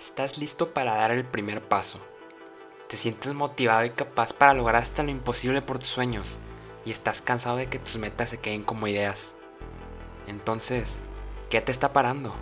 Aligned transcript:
Estás 0.00 0.38
listo 0.38 0.72
para 0.72 0.94
dar 0.94 1.10
el 1.10 1.26
primer 1.26 1.60
paso. 1.60 2.00
Te 2.88 2.96
sientes 2.96 3.34
motivado 3.34 3.84
y 3.84 3.90
capaz 3.90 4.32
para 4.32 4.54
lograr 4.54 4.82
hasta 4.82 5.02
lo 5.02 5.10
imposible 5.10 5.60
por 5.60 5.78
tus 5.78 5.88
sueños 5.88 6.38
y 6.86 6.90
estás 6.90 7.20
cansado 7.20 7.58
de 7.58 7.68
que 7.68 7.78
tus 7.78 7.98
metas 7.98 8.30
se 8.30 8.40
queden 8.40 8.64
como 8.64 8.88
ideas. 8.88 9.36
Entonces, 10.26 11.02
¿qué 11.50 11.60
te 11.60 11.70
está 11.70 11.92
parando? 11.92 12.34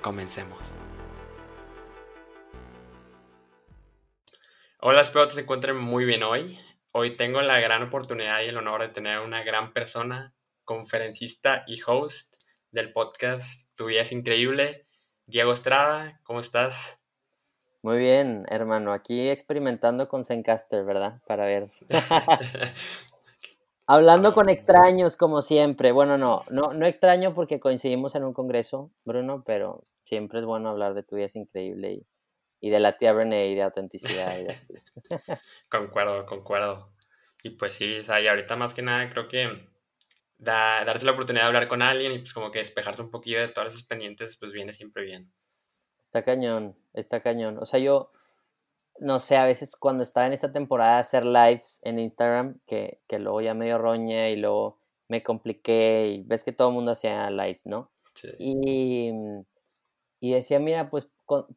Comencemos. 0.00 0.76
Hola, 4.78 5.02
espero 5.02 5.26
que 5.26 5.34
se 5.34 5.40
encuentren 5.40 5.76
muy 5.76 6.04
bien 6.04 6.22
hoy. 6.22 6.56
Hoy 6.92 7.16
tengo 7.16 7.42
la 7.42 7.58
gran 7.58 7.82
oportunidad 7.82 8.42
y 8.42 8.46
el 8.46 8.56
honor 8.56 8.82
de 8.82 8.88
tener 8.90 9.16
a 9.16 9.22
una 9.22 9.42
gran 9.42 9.72
persona, 9.72 10.34
conferencista 10.64 11.64
y 11.66 11.80
host 11.84 12.36
del 12.70 12.92
podcast 12.92 13.68
Tu 13.74 13.86
vida 13.86 14.02
es 14.02 14.12
increíble, 14.12 14.86
Diego 15.30 15.52
Estrada, 15.52 16.20
¿cómo 16.24 16.40
estás? 16.40 17.00
Muy 17.82 18.00
bien, 18.00 18.46
hermano. 18.48 18.92
Aquí 18.92 19.28
experimentando 19.28 20.08
con 20.08 20.24
Zencaster, 20.24 20.84
¿verdad? 20.84 21.22
Para 21.24 21.46
ver. 21.46 21.70
Hablando 23.86 24.34
con 24.34 24.48
extraños, 24.48 25.16
como 25.16 25.40
siempre. 25.40 25.92
Bueno, 25.92 26.18
no, 26.18 26.42
no, 26.50 26.72
no 26.72 26.84
extraño 26.84 27.32
porque 27.32 27.60
coincidimos 27.60 28.16
en 28.16 28.24
un 28.24 28.32
congreso, 28.32 28.90
Bruno, 29.04 29.44
pero 29.46 29.84
siempre 30.00 30.40
es 30.40 30.44
bueno 30.44 30.68
hablar 30.68 30.94
de 30.94 31.04
tu 31.04 31.14
vida 31.14 31.26
es 31.26 31.36
increíble 31.36 32.04
y, 32.60 32.70
de 32.70 32.80
la 32.80 32.98
tía 32.98 33.12
Brené 33.12 33.50
y 33.50 33.54
de 33.54 33.62
autenticidad. 33.62 34.36
Y 34.36 34.48
concuerdo, 35.70 36.26
concuerdo. 36.26 36.90
Y 37.44 37.50
pues 37.50 37.76
sí, 37.76 38.00
o 38.00 38.04
sea, 38.04 38.20
y 38.20 38.26
ahorita 38.26 38.56
más 38.56 38.74
que 38.74 38.82
nada 38.82 39.08
creo 39.10 39.28
que 39.28 39.69
darse 40.40 41.04
la 41.04 41.12
oportunidad 41.12 41.44
de 41.44 41.48
hablar 41.48 41.68
con 41.68 41.82
alguien 41.82 42.12
y 42.12 42.18
pues 42.18 42.32
como 42.32 42.50
que 42.50 42.60
despejarse 42.60 43.02
un 43.02 43.10
poquillo 43.10 43.40
de 43.40 43.48
todas 43.48 43.74
esas 43.74 43.86
pendientes, 43.86 44.36
pues 44.38 44.52
viene 44.52 44.72
siempre 44.72 45.04
bien. 45.04 45.32
Está 46.00 46.24
cañón, 46.24 46.76
está 46.94 47.20
cañón. 47.20 47.58
O 47.58 47.66
sea, 47.66 47.78
yo, 47.78 48.08
no 48.98 49.18
sé, 49.18 49.36
a 49.36 49.44
veces 49.44 49.76
cuando 49.76 50.02
estaba 50.02 50.26
en 50.26 50.32
esta 50.32 50.52
temporada 50.52 50.94
de 50.94 51.00
hacer 51.00 51.26
lives 51.26 51.80
en 51.84 51.98
Instagram, 51.98 52.58
que, 52.66 53.00
que 53.06 53.18
luego 53.18 53.40
ya 53.42 53.54
medio 53.54 53.78
roña 53.78 54.30
y 54.30 54.36
luego 54.36 54.80
me 55.08 55.22
compliqué 55.22 56.08
y 56.08 56.22
ves 56.22 56.42
que 56.42 56.52
todo 56.52 56.68
el 56.68 56.74
mundo 56.74 56.92
hacía 56.92 57.30
lives, 57.30 57.66
¿no? 57.66 57.90
Sí. 58.14 58.30
Y, 58.38 59.12
y 60.20 60.32
decía, 60.32 60.58
mira, 60.58 60.90
pues 60.90 61.08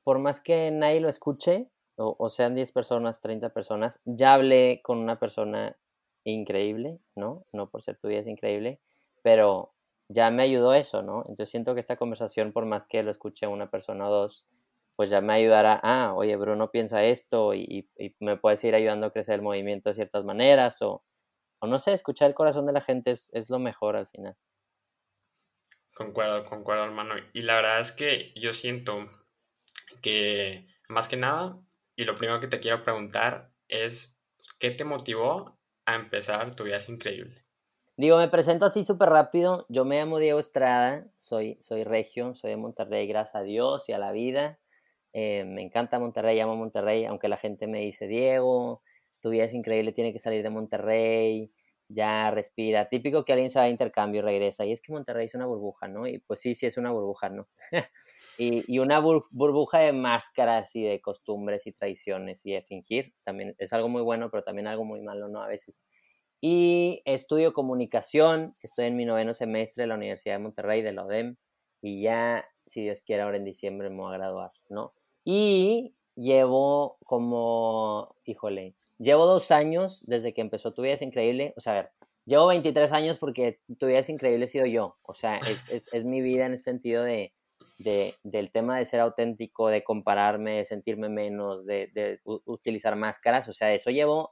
por 0.04 0.20
más 0.20 0.40
que 0.40 0.72
nadie 0.72 1.00
lo 1.00 1.10
escuche, 1.10 1.70
o, 1.96 2.16
o 2.18 2.30
sean 2.30 2.56
10 2.56 2.72
personas, 2.72 3.22
30 3.22 3.50
personas, 3.54 4.02
ya 4.06 4.34
hablé 4.34 4.82
con 4.84 4.98
una 4.98 5.20
persona 5.20 5.78
increíble, 6.32 7.00
¿no? 7.16 7.46
No 7.52 7.70
por 7.70 7.82
ser 7.82 7.98
tu 7.98 8.08
vida 8.08 8.20
es 8.20 8.28
increíble, 8.28 8.80
pero 9.22 9.74
ya 10.10 10.32
me 10.32 10.44
ayudó 10.44 10.74
eso, 10.74 11.02
¿no? 11.02 11.20
Entonces 11.22 11.50
siento 11.50 11.74
que 11.74 11.80
esta 11.80 11.98
conversación, 11.98 12.54
por 12.54 12.66
más 12.66 12.88
que 12.88 13.04
lo 13.04 13.12
escuche 13.12 13.48
una 13.48 13.70
persona 13.70 14.08
o 14.08 14.12
dos, 14.12 14.46
pues 14.96 15.10
ya 15.10 15.22
me 15.22 15.34
ayudará, 15.34 15.80
ah, 15.84 16.14
oye, 16.16 16.36
Bruno 16.36 16.70
piensa 16.70 17.04
esto 17.04 17.54
y, 17.54 17.90
me 18.20 18.38
puedes 18.38 18.64
ir 18.64 18.76
ayudando 18.76 19.08
a 19.08 19.12
crecer 19.12 19.36
el 19.36 19.42
movimiento 19.42 19.90
de 19.90 19.96
ciertas 19.96 20.24
maneras 20.24 20.82
o, 20.82 21.04
o 21.60 21.68
no 21.68 21.80
sé, 21.80 21.94
escuchar 21.94 22.30
el 22.30 22.36
corazón 22.36 22.66
de 22.66 22.74
la 22.74 22.82
gente 22.82 23.12
es, 23.12 23.34
es 23.34 23.50
lo 23.50 23.60
mejor 23.60 23.96
al 23.96 24.08
final. 24.08 24.36
Concuerdo, 25.96 26.44
concuerdo, 26.44 26.86
hermano. 26.86 27.16
Y 27.34 27.44
la 27.44 27.56
verdad 27.56 27.80
es 27.80 27.92
que 27.92 28.34
yo 28.36 28.54
siento 28.54 29.08
que 30.02 30.68
más 30.90 31.08
que 31.08 31.18
nada, 31.18 31.60
y 31.96 32.04
lo 32.06 32.16
primero 32.16 32.40
que 32.40 32.48
te 32.48 32.60
quiero 32.60 32.84
preguntar 32.84 33.52
es, 33.68 34.20
¿qué 34.60 34.72
te 34.72 34.86
motivó 34.86 35.58
a 35.86 35.96
empezar, 35.96 36.56
tu 36.56 36.64
vida 36.64 36.78
es 36.78 36.90
increíble. 36.90 37.44
Digo, 37.96 38.18
me 38.18 38.28
presento 38.28 38.66
así 38.66 38.84
súper 38.84 39.10
rápido. 39.10 39.68
Yo 39.70 39.86
me 39.86 39.98
llamo 39.98 40.18
Diego 40.18 40.40
Estrada, 40.40 41.06
soy, 41.18 41.58
soy 41.62 41.84
regio, 41.84 42.34
soy 42.34 42.52
de 42.52 42.58
Monterrey, 42.58 43.08
gracias 43.08 43.36
a 43.36 43.44
Dios 43.44 43.88
y 43.88 43.94
a 43.94 44.00
la 44.00 44.12
vida. 44.12 44.60
Eh, 45.14 45.44
me 45.46 45.62
encanta 45.62 46.00
Monterrey, 46.00 46.40
amo 46.40 46.56
Monterrey, 46.56 47.06
aunque 47.06 47.28
la 47.28 47.38
gente 47.38 47.68
me 47.68 47.82
dice, 47.82 48.08
Diego, 48.08 48.82
tu 49.20 49.30
vida 49.30 49.44
es 49.44 49.54
increíble, 49.54 49.92
tiene 49.92 50.12
que 50.12 50.18
salir 50.18 50.42
de 50.42 50.50
Monterrey, 50.50 51.54
ya 51.90 52.32
respira. 52.32 52.90
Típico 52.90 53.26
que 53.26 53.34
alguien 53.34 53.50
se 53.50 53.60
va 53.60 53.66
a 53.66 53.70
intercambio 53.70 54.20
y 54.20 54.24
regresa. 54.24 54.66
Y 54.66 54.72
es 54.72 54.82
que 54.82 54.92
Monterrey 54.92 55.26
es 55.26 55.36
una 55.36 55.46
burbuja, 55.46 55.88
¿no? 55.88 56.08
Y 56.08 56.20
pues 56.20 56.42
sí, 56.42 56.54
sí 56.54 56.66
es 56.66 56.78
una 56.78 56.92
burbuja, 56.92 57.30
¿no? 57.30 57.48
y, 58.38 58.64
y, 58.74 58.80
una 58.80 59.00
burbuja 59.00 59.80
de 59.80 59.94
máscaras 59.94 60.76
y 60.76 60.84
de 60.84 61.02
costumbres 61.02 61.68
y 61.68 61.74
tradiciones 61.74 62.46
y 62.46 62.54
de 62.54 62.62
fingir. 62.64 63.14
También 63.24 63.56
es 63.58 63.74
algo 63.74 63.90
muy 63.90 64.02
bueno, 64.02 64.30
pero 64.32 64.44
también 64.44 64.68
algo 64.68 64.86
muy 64.86 65.02
malo, 65.02 65.28
¿no? 65.28 65.42
A 65.42 65.48
veces. 65.48 65.88
Y 66.42 67.02
estudio 67.06 67.54
comunicación, 67.54 68.56
estoy 68.62 68.88
en 68.88 68.98
mi 68.98 69.06
noveno 69.06 69.34
semestre 69.34 69.84
de 69.84 69.88
la 69.88 69.96
Universidad 69.96 70.36
de 70.36 70.40
Monterrey, 70.40 70.82
de 70.82 70.92
la 70.92 71.06
ODEM, 71.06 71.38
y 71.82 72.02
ya, 72.02 72.46
si 72.66 72.82
Dios 72.82 73.04
quiere, 73.04 73.24
ahora 73.24 73.38
en 73.38 73.46
diciembre 73.46 73.90
me 73.90 73.98
voy 73.98 74.14
a 74.14 74.18
graduar, 74.18 74.52
¿no? 74.70 74.94
Y 75.24 75.96
llevo 76.16 76.98
como, 77.06 78.16
híjole, 78.26 78.76
llevo 79.04 79.26
dos 79.26 79.52
años 79.52 80.04
desde 80.08 80.34
que 80.34 80.42
empezó 80.42 80.74
Tu 80.74 80.82
Vida 80.82 80.94
es 80.94 81.02
Increíble, 81.02 81.54
o 81.58 81.62
sea, 81.62 81.74
a 81.74 81.76
ver, 81.76 81.92
llevo 82.26 82.48
23 82.48 82.92
años 82.94 83.18
porque 83.18 83.60
Tu 83.78 83.88
Vida 83.88 84.00
es 84.00 84.10
Increíble 84.10 84.46
he 84.46 84.48
sido 84.48 84.66
yo, 84.66 84.98
o 85.04 85.14
sea, 85.14 85.38
es, 85.38 85.86
es, 85.92 86.06
mi 86.06 86.22
vida 86.22 86.46
en 86.46 86.54
el 86.54 86.58
sentido 86.58 87.04
de, 87.04 87.34
de, 87.80 88.14
del 88.24 88.52
tema 88.52 88.78
de 88.78 88.86
ser 88.86 89.02
auténtico, 89.02 89.68
de 89.68 89.84
compararme, 89.84 90.58
de 90.58 90.66
sentirme 90.66 91.10
menos, 91.10 91.66
de, 91.66 91.92
de 91.94 92.20
utilizar 92.24 92.96
máscaras, 92.96 93.48
o 93.50 93.54
sea, 93.54 93.74
eso 93.74 93.92
llevo 93.92 94.32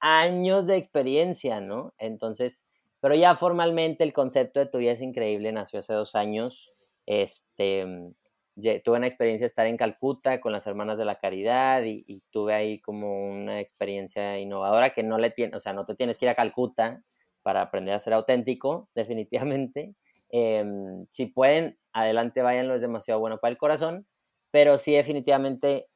años 0.00 0.66
de 0.66 0.76
experiencia, 0.76 1.60
¿no? 1.60 1.94
Entonces, 1.98 2.66
pero 3.00 3.14
ya 3.14 3.36
formalmente 3.36 4.04
el 4.04 4.12
concepto 4.12 4.60
de 4.60 4.66
Tu 4.66 4.78
Vida 4.78 4.92
es 4.92 5.00
Increíble 5.00 5.52
nació 5.52 5.80
hace 5.80 5.92
dos 5.92 6.14
años, 6.14 6.72
este, 7.06 8.14
tuve 8.54 8.96
una 8.96 9.06
experiencia 9.06 9.44
de 9.44 9.48
estar 9.48 9.66
en 9.66 9.76
Calcuta 9.76 10.40
con 10.40 10.52
las 10.52 10.66
Hermanas 10.66 10.98
de 10.98 11.04
la 11.04 11.18
Caridad 11.18 11.82
y, 11.84 12.22
tuve 12.30 12.54
ahí 12.54 12.80
como 12.80 13.30
una 13.30 13.60
experiencia 13.60 14.38
innovadora 14.38 14.90
que 14.90 15.02
no 15.02 15.18
le 15.18 15.30
tiene, 15.30 15.56
o 15.56 15.60
sea, 15.60 15.72
no 15.72 15.86
te 15.86 15.94
tienes 15.94 16.18
que 16.18 16.26
ir 16.26 16.30
a 16.30 16.34
Calcuta 16.34 17.02
para 17.42 17.62
aprender 17.62 17.94
a 17.94 17.98
ser 17.98 18.12
auténtico, 18.14 18.88
definitivamente. 18.94 19.94
Em, 20.30 21.06
si 21.10 21.26
pueden, 21.26 21.78
adelante 21.92 22.42
váyanlo, 22.42 22.74
es 22.74 22.80
demasiado 22.80 23.20
bueno 23.20 23.38
para 23.38 23.52
el 23.52 23.58
corazón, 23.58 24.06
pero 24.50 24.78
sí 24.78 24.94
definitivamente 24.94 25.88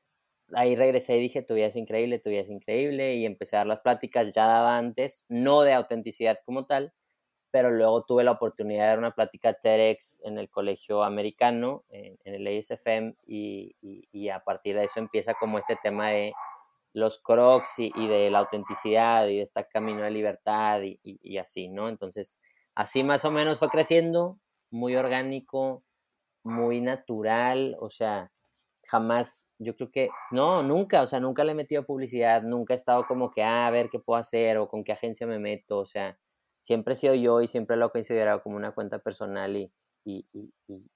ahí 0.53 0.77
regresé 0.77 1.17
y 1.19 1.21
dije, 1.23 1.43
tu 1.43 1.55
vida 1.55 1.67
es 1.67 1.77
increíble, 1.77 2.19
tu 2.19 2.31
vida 2.31 2.43
es 2.43 2.51
increíble, 2.51 3.17
y 3.17 3.27
empecé 3.27 3.57
a 3.57 3.61
dar 3.61 3.67
las 3.67 3.81
pláticas, 3.81 4.35
ya 4.35 4.47
daba 4.47 4.79
antes, 4.79 5.27
no 5.29 5.63
de 5.63 5.73
autenticidad 5.73 6.39
como 6.45 6.67
tal, 6.67 6.93
pero 7.57 7.71
luego 7.71 8.05
tuve 8.05 8.23
la 8.23 8.33
oportunidad 8.33 8.83
de 8.83 8.89
dar 8.89 8.99
una 8.99 9.15
plática 9.15 9.55
TEDx 9.55 10.21
en 10.25 10.37
el 10.37 10.51
colegio 10.51 11.03
americano, 11.03 11.85
en, 11.89 12.19
el 12.23 12.47
ASFM, 12.47 13.17
y, 13.27 13.75
y, 13.81 14.29
a 14.29 14.41
partir 14.41 14.77
de 14.77 14.85
eso 14.85 15.01
empieza 15.01 15.33
como 15.33 15.57
este 15.57 15.79
tema 15.83 16.11
de 16.11 16.35
los 16.93 17.19
crocs 17.19 17.79
y, 17.79 17.91
y 17.95 18.09
de 18.09 18.31
la 18.31 18.41
autenticidad 18.41 19.27
y 19.29 19.37
de 19.37 19.43
este 19.43 19.67
camino 19.69 20.03
de 20.03 20.11
libertad 20.11 20.83
y, 20.83 21.39
así, 21.39 21.69
¿no? 21.69 21.89
Entonces, 21.89 22.39
así 22.75 23.03
más 23.03 23.25
o 23.25 23.31
menos 23.31 23.59
fue 23.59 23.71
creciendo, 23.71 24.39
muy 24.71 24.95
orgánico, 24.95 25.83
muy 26.43 26.83
natural, 26.83 27.75
o 27.81 27.89
sea, 27.89 28.31
jamás, 28.85 29.49
yo 29.59 29.75
creo 29.77 29.91
que, 29.91 30.11
no, 30.31 30.63
nunca, 30.63 31.01
o 31.01 31.07
sea, 31.07 31.21
nunca 31.21 31.43
le 31.43 31.53
he 31.53 31.55
metido 31.55 31.87
publicidad, 31.87 32.43
nunca 32.43 32.75
he 32.75 32.77
estado 32.77 33.07
como 33.07 33.31
que, 33.31 33.43
ah, 33.43 33.67
a 33.67 33.71
ver 33.71 33.89
qué 33.89 33.99
puedo 33.99 34.21
hacer 34.21 34.59
o 34.59 34.69
con 34.69 34.85
qué 34.85 34.93
agencia 34.93 35.27
me 35.27 35.39
meto, 35.39 35.79
o 35.79 35.87
sea, 35.87 36.19
siempre 36.67 36.95
he 36.95 36.97
sido 36.97 37.15
yo 37.15 37.43
y 37.43 37.47
siempre 37.47 37.77
lo 37.77 37.87
he 37.87 37.91
considerado 37.91 38.43
como 38.43 38.57
una 38.57 38.73
cuenta 38.73 38.99
personal 38.99 39.57
y, 39.57 39.73
y, 40.05 40.27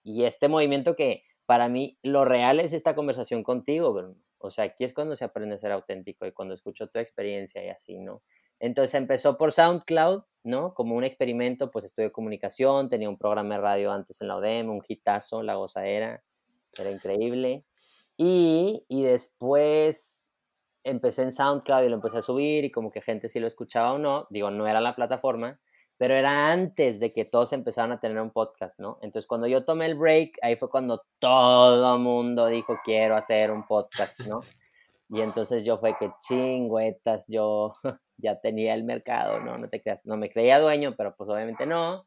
y, 0.03 0.25
este 0.25 0.49
movimiento 0.49 0.97
que 0.97 1.23
para 1.47 1.69
mí 1.69 1.97
lo 2.03 2.25
real 2.25 2.59
es 2.59 2.73
esta 2.73 2.97
conversación 2.97 3.45
contigo. 3.45 4.17
O 4.39 4.51
sea, 4.51 4.65
aquí 4.65 4.83
es 4.83 4.93
cuando 4.93 5.15
se 5.15 5.25
aprende 5.25 5.55
a 5.55 5.59
ser 5.59 5.71
auténtico 5.71 6.27
y 6.27 6.33
cuando 6.33 6.55
escucho 6.55 6.89
tu 6.89 6.99
experiencia 6.99 7.65
y 7.65 7.69
así, 7.69 8.01
¿no? 8.01 8.21
Entonces 8.59 8.97
empezó 8.97 9.39
por 9.39 9.53
SoundCloud, 9.53 10.25
¿no? 10.43 10.75
Como 10.75 10.97
un 10.97 11.05
experimento, 11.05 11.71
pues 11.71 11.85
estudié 11.85 12.11
comunicación, 12.11 12.89
tenía 12.89 13.09
un 13.09 13.17
programa 13.17 13.55
de 13.55 13.61
radio 13.61 13.93
antes 13.93 14.21
en 14.21 14.27
la 14.27 14.39
ODEM, 14.39 14.71
un 14.71 14.83
hitazo, 14.87 15.45
La 15.45 15.55
Gozadera, 15.55 16.25
era 16.81 16.91
increíble. 16.91 17.65
Y, 18.17 18.85
y 18.89 19.05
después 19.05 20.30
empecé 20.85 21.23
en 21.23 21.33
SoundCloud 21.33 21.85
y 21.85 21.89
lo 21.89 21.97
empecé 21.97 22.19
a 22.19 22.23
subir 22.23 22.65
y 22.65 22.71
como 22.71 22.91
que 22.91 23.01
gente 23.01 23.29
sí 23.29 23.41
lo 23.41 23.47
escuchaba 23.47 23.93
o 23.93 23.99
no, 23.99 24.27
digo, 24.31 24.51
no 24.51 24.67
era 24.67 24.81
la 24.81 24.97
plataforma, 24.97 25.61
pero 25.97 26.15
era 26.15 26.51
antes 26.51 26.99
de 27.01 27.13
que 27.13 27.25
todos 27.25 27.53
empezaran 27.53 27.93
a 27.93 28.01
tener 28.01 28.19
un 28.21 28.31
podcast, 28.31 28.81
¿no? 28.81 28.99
Entonces 29.03 29.27
cuando 29.29 29.47
yo 29.47 29.65
tomé 29.65 29.87
el 29.87 29.97
break, 29.97 30.39
ahí 30.43 30.57
fue 30.57 30.71
cuando 30.71 31.05
todo 31.19 31.99
mundo 31.99 32.47
dijo, 32.47 32.79
quiero 32.85 33.17
hacer 33.17 33.51
un 33.51 33.67
podcast, 33.67 34.19
¿no? 34.21 34.41
Y 35.11 35.21
entonces 35.21 35.65
yo 35.65 35.79
fue 35.79 35.97
que 35.99 36.11
chingüetas, 36.21 37.27
yo 37.29 37.73
ya 38.17 38.41
tenía 38.41 38.75
el 38.75 38.85
mercado, 38.85 39.41
¿no? 39.41 39.59
No 39.59 39.69
te 39.69 39.83
creas, 39.83 40.07
no 40.07 40.17
me 40.17 40.31
creía 40.31 40.61
dueño, 40.61 40.95
pero 40.97 41.15
pues 41.17 41.29
obviamente 41.29 41.67
no. 41.67 42.07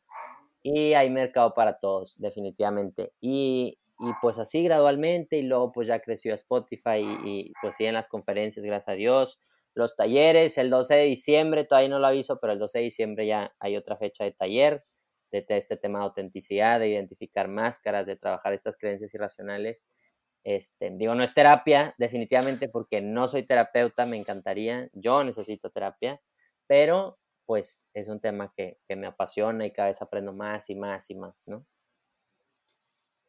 Y 0.64 0.94
hay 0.94 1.10
mercado 1.10 1.54
para 1.54 1.78
todos, 1.80 2.16
definitivamente. 2.18 3.12
Y, 3.20 3.78
y 4.00 4.12
pues 4.22 4.40
así 4.40 4.64
gradualmente 4.64 5.38
y 5.38 5.44
luego 5.44 5.72
pues 5.72 5.88
ya 5.88 6.00
creció 6.00 6.34
Spotify 6.34 7.00
y, 7.26 7.54
pues 7.62 7.76
siguen 7.76 7.94
las 7.94 8.08
conferencias, 8.08 8.66
gracias 8.66 8.90
a 8.90 8.94
Dios. 8.94 9.40
Los 9.76 9.96
talleres, 9.96 10.58
el 10.58 10.70
12 10.70 10.96
de 10.96 11.04
diciembre, 11.06 11.66
todavía 11.66 11.90
no 11.90 12.00
lo 12.00 12.08
aviso, 12.08 12.40
pero 12.40 12.54
el 12.54 12.60
12 12.60 12.80
de 12.80 12.84
diciembre 12.84 13.28
ya 13.28 13.54
hay 13.60 13.78
otra 13.78 13.98
fecha 13.98 14.24
de 14.24 14.32
taller 14.32 14.84
de 15.32 15.46
este 15.58 15.78
tema 15.78 16.00
de 16.00 16.06
autenticidad, 16.06 16.80
de 16.80 16.90
identificar 16.90 17.48
máscaras, 17.48 18.06
de 18.06 18.16
trabajar 18.16 18.54
estas 18.54 18.78
creencias 18.78 19.14
irracionales. 19.16 19.88
Este, 20.44 20.92
digo, 20.92 21.16
no 21.16 21.24
es 21.24 21.34
terapia, 21.34 21.96
definitivamente, 21.98 22.70
porque 22.70 23.02
no 23.02 23.28
soy 23.28 23.44
terapeuta, 23.44 24.06
me 24.06 24.18
encantaría, 24.18 24.90
yo 24.94 25.24
necesito 25.24 25.72
terapia, 25.72 26.22
pero 26.68 27.18
pues 27.46 27.90
es 27.94 28.10
un 28.10 28.20
tema 28.22 28.54
que, 28.56 28.80
que 28.88 28.96
me 28.96 29.08
apasiona 29.08 29.66
y 29.66 29.72
cada 29.72 29.90
vez 29.90 30.02
aprendo 30.02 30.34
más 30.34 30.70
y 30.70 30.76
más 30.76 31.10
y 31.10 31.16
más, 31.16 31.44
¿no? 31.48 31.66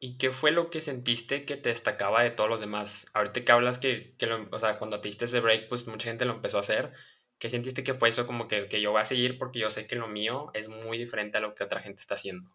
¿Y 0.04 0.18
qué 0.18 0.32
fue 0.32 0.50
lo 0.50 0.68
que 0.68 0.82
sentiste 0.82 1.46
que 1.46 1.56
te 1.56 1.70
destacaba 1.70 2.22
de 2.22 2.30
todos 2.30 2.50
los 2.50 2.60
demás? 2.60 3.06
Ahorita 3.14 3.42
que 3.42 3.52
hablas 3.52 3.78
que, 3.78 4.14
que 4.18 4.26
o 4.30 4.60
sea, 4.60 4.78
cuando 4.78 5.00
te 5.00 5.08
diste 5.08 5.24
ese 5.24 5.40
break, 5.40 5.70
pues 5.70 5.86
mucha 5.86 6.10
gente 6.10 6.26
lo 6.26 6.34
empezó 6.34 6.58
a 6.58 6.60
hacer. 6.60 6.92
¿Qué 7.38 7.48
sentiste 7.48 7.82
que 7.82 7.94
fue 7.94 8.10
eso 8.10 8.26
como 8.26 8.46
que, 8.46 8.68
que 8.68 8.82
yo 8.82 8.92
voy 8.92 9.00
a 9.00 9.06
seguir 9.06 9.38
porque 9.38 9.60
yo 9.60 9.70
sé 9.70 9.86
que 9.86 9.96
lo 9.96 10.06
mío 10.06 10.50
es 10.52 10.68
muy 10.68 10.98
diferente 10.98 11.38
a 11.38 11.40
lo 11.40 11.54
que 11.54 11.64
otra 11.64 11.80
gente 11.80 12.02
está 12.02 12.16
haciendo? 12.16 12.50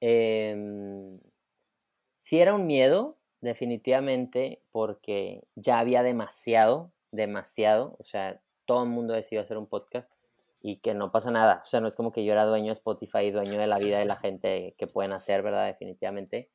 Eh, 0.00 1.20
sí 2.16 2.40
era 2.40 2.54
un 2.54 2.66
miedo, 2.66 3.20
definitivamente, 3.40 4.60
porque 4.72 5.44
ya 5.54 5.78
había 5.78 6.02
demasiado, 6.02 6.90
demasiado, 7.12 7.94
o 8.00 8.04
sea, 8.04 8.42
todo 8.64 8.82
el 8.82 8.90
mundo 8.90 9.14
decidió 9.14 9.42
hacer 9.42 9.58
un 9.58 9.68
podcast 9.68 10.12
y 10.60 10.80
que 10.80 10.94
no 10.94 11.12
pasa 11.12 11.30
nada, 11.30 11.62
o 11.62 11.66
sea, 11.66 11.80
no 11.80 11.88
es 11.88 11.96
como 11.96 12.12
que 12.12 12.24
yo 12.24 12.32
era 12.32 12.44
dueño 12.44 12.66
de 12.66 12.72
Spotify, 12.72 13.30
dueño 13.30 13.58
de 13.58 13.66
la 13.66 13.78
vida 13.78 13.98
de 13.98 14.04
la 14.04 14.16
gente 14.16 14.74
que 14.76 14.86
pueden 14.86 15.12
hacer, 15.12 15.42
¿verdad? 15.42 15.66
Definitivamente, 15.66 16.50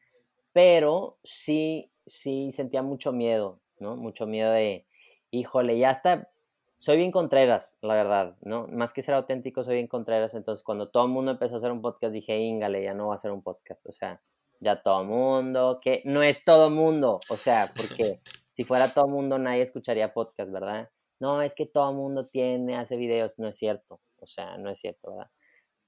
pero 0.51 1.17
sí, 1.23 1.91
sí 2.05 2.51
sentía 2.51 2.83
mucho 2.83 3.11
miedo, 3.13 3.61
¿no? 3.79 3.95
Mucho 3.95 4.27
miedo 4.27 4.51
de, 4.51 4.87
híjole, 5.31 5.77
ya 5.77 5.91
está, 5.91 6.29
soy 6.77 6.97
bien 6.97 7.11
contreras, 7.11 7.79
la 7.81 7.95
verdad, 7.95 8.35
¿no? 8.41 8.67
Más 8.67 8.91
que 8.91 9.01
ser 9.01 9.15
auténtico, 9.15 9.63
soy 9.63 9.75
bien 9.75 9.87
contreras, 9.87 10.33
entonces 10.33 10.63
cuando 10.63 10.89
todo 10.89 11.05
el 11.05 11.11
mundo 11.11 11.31
empezó 11.31 11.55
a 11.55 11.57
hacer 11.59 11.71
un 11.71 11.81
podcast, 11.81 12.13
dije, 12.13 12.37
íngale, 12.37 12.83
ya 12.83 12.93
no 12.93 13.07
va 13.07 13.13
a 13.13 13.15
hacer 13.15 13.31
un 13.31 13.41
podcast, 13.41 13.85
o 13.87 13.93
sea, 13.93 14.21
ya 14.59 14.81
todo 14.81 15.03
mundo, 15.03 15.79
que 15.81 16.01
no 16.05 16.23
es 16.23 16.43
todo 16.43 16.69
mundo, 16.69 17.19
o 17.29 17.37
sea, 17.37 17.71
porque 17.75 18.21
si 18.51 18.63
fuera 18.63 18.93
todo 18.93 19.07
mundo 19.07 19.37
nadie 19.37 19.61
escucharía 19.61 20.13
podcast, 20.13 20.51
¿verdad? 20.51 20.89
No, 21.23 21.41
es 21.41 21.55
que 21.55 21.65
todo 21.65 21.93
mundo 21.93 22.25
tiene, 22.27 22.75
hace 22.77 22.97
videos, 22.97 23.39
no 23.39 23.47
es 23.47 23.57
cierto, 23.57 24.01
o 24.17 24.27
sea, 24.27 24.57
no 24.57 24.69
es 24.69 24.79
cierto, 24.79 25.11
¿verdad? 25.15 25.31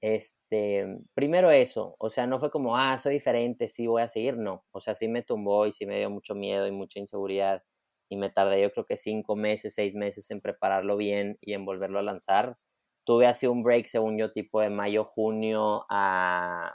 Este, 0.02 0.86
primero 1.14 1.50
eso, 1.50 1.96
o 1.98 2.10
sea, 2.10 2.26
no 2.26 2.38
fue 2.38 2.50
como, 2.50 2.76
ah, 2.76 2.98
soy 2.98 3.14
diferente, 3.14 3.68
sí 3.68 3.86
voy 3.86 4.02
a 4.02 4.08
seguir, 4.08 4.38
no, 4.38 4.64
o 4.72 4.80
sea, 4.80 4.94
sí 4.94 5.08
me 5.08 5.22
tumbó 5.22 5.66
y 5.66 5.72
sí 5.72 5.86
me 5.86 5.98
dio 5.98 6.10
mucho 6.10 6.34
miedo 6.34 6.66
y 6.66 6.72
mucha 6.72 7.00
inseguridad 7.00 7.62
y 8.08 8.16
me 8.16 8.30
tardé 8.30 8.62
yo 8.62 8.72
creo 8.72 8.86
que 8.86 8.96
cinco 8.96 9.36
meses, 9.36 9.74
seis 9.74 9.94
meses 9.96 10.30
en 10.30 10.40
prepararlo 10.40 10.96
bien 10.96 11.38
y 11.42 11.54
en 11.54 11.64
volverlo 11.66 11.98
a 11.98 12.02
lanzar. 12.02 12.58
Tuve 13.04 13.26
así 13.26 13.46
un 13.46 13.62
break, 13.64 13.86
según 13.88 14.18
yo, 14.18 14.32
tipo 14.32 14.60
de 14.62 14.70
mayo, 14.70 15.04
junio 15.04 15.86
a 15.90 16.74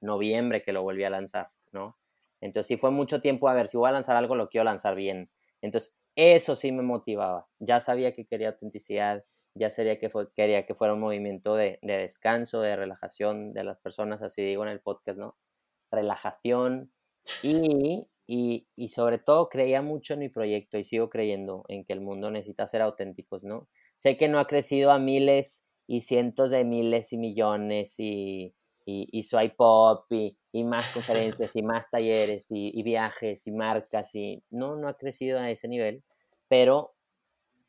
noviembre 0.00 0.62
que 0.62 0.72
lo 0.72 0.82
volví 0.82 1.04
a 1.04 1.10
lanzar, 1.10 1.50
¿no? 1.72 1.98
Entonces 2.40 2.68
sí 2.68 2.76
fue 2.76 2.90
mucho 2.90 3.20
tiempo, 3.20 3.48
a 3.48 3.54
ver, 3.54 3.68
si 3.68 3.76
voy 3.76 3.88
a 3.88 3.92
lanzar 3.92 4.16
algo, 4.16 4.36
lo 4.36 4.48
quiero 4.48 4.64
lanzar 4.64 4.94
bien. 4.94 5.30
Entonces, 5.62 5.96
eso 6.16 6.56
sí 6.56 6.72
me 6.72 6.82
motivaba. 6.82 7.48
Ya 7.58 7.80
sabía 7.80 8.14
que 8.14 8.26
quería 8.26 8.50
autenticidad, 8.50 9.24
ya 9.54 9.70
sabía 9.70 9.98
que 9.98 10.10
quería 10.34 10.66
que 10.66 10.74
fuera 10.74 10.94
un 10.94 11.00
movimiento 11.00 11.54
de, 11.56 11.78
de 11.82 11.98
descanso, 11.98 12.60
de 12.62 12.76
relajación 12.76 13.52
de 13.52 13.64
las 13.64 13.78
personas, 13.78 14.22
así 14.22 14.42
digo 14.42 14.64
en 14.64 14.70
el 14.70 14.80
podcast, 14.80 15.18
¿no? 15.18 15.36
Relajación 15.90 16.92
y, 17.42 18.06
y, 18.26 18.68
y, 18.76 18.88
sobre 18.88 19.18
todo 19.18 19.48
creía 19.48 19.82
mucho 19.82 20.14
en 20.14 20.20
mi 20.20 20.28
proyecto 20.28 20.78
y 20.78 20.84
sigo 20.84 21.10
creyendo 21.10 21.64
en 21.68 21.84
que 21.84 21.92
el 21.92 22.00
mundo 22.00 22.30
necesita 22.30 22.66
ser 22.66 22.82
auténticos, 22.82 23.44
¿no? 23.44 23.68
Sé 23.96 24.16
que 24.16 24.28
no 24.28 24.38
ha 24.40 24.46
crecido 24.46 24.90
a 24.90 24.98
miles 24.98 25.66
y 25.86 26.02
cientos 26.02 26.50
de 26.50 26.64
miles 26.64 27.12
y 27.12 27.18
millones 27.18 27.96
y 27.98 28.54
y, 28.86 29.08
y 29.10 29.24
Swipe 29.24 29.56
y, 30.10 30.38
y, 30.58 30.64
más 30.64 30.88
conferencias 30.90 31.54
y 31.54 31.62
más 31.62 31.90
talleres 31.90 32.44
y, 32.50 32.78
y, 32.78 32.82
viajes 32.82 33.46
y 33.46 33.52
marcas 33.52 34.14
y 34.14 34.42
no, 34.50 34.76
no 34.76 34.88
ha 34.88 34.96
crecido 34.96 35.38
a 35.38 35.50
ese 35.50 35.68
nivel, 35.68 36.02
pero 36.48 36.94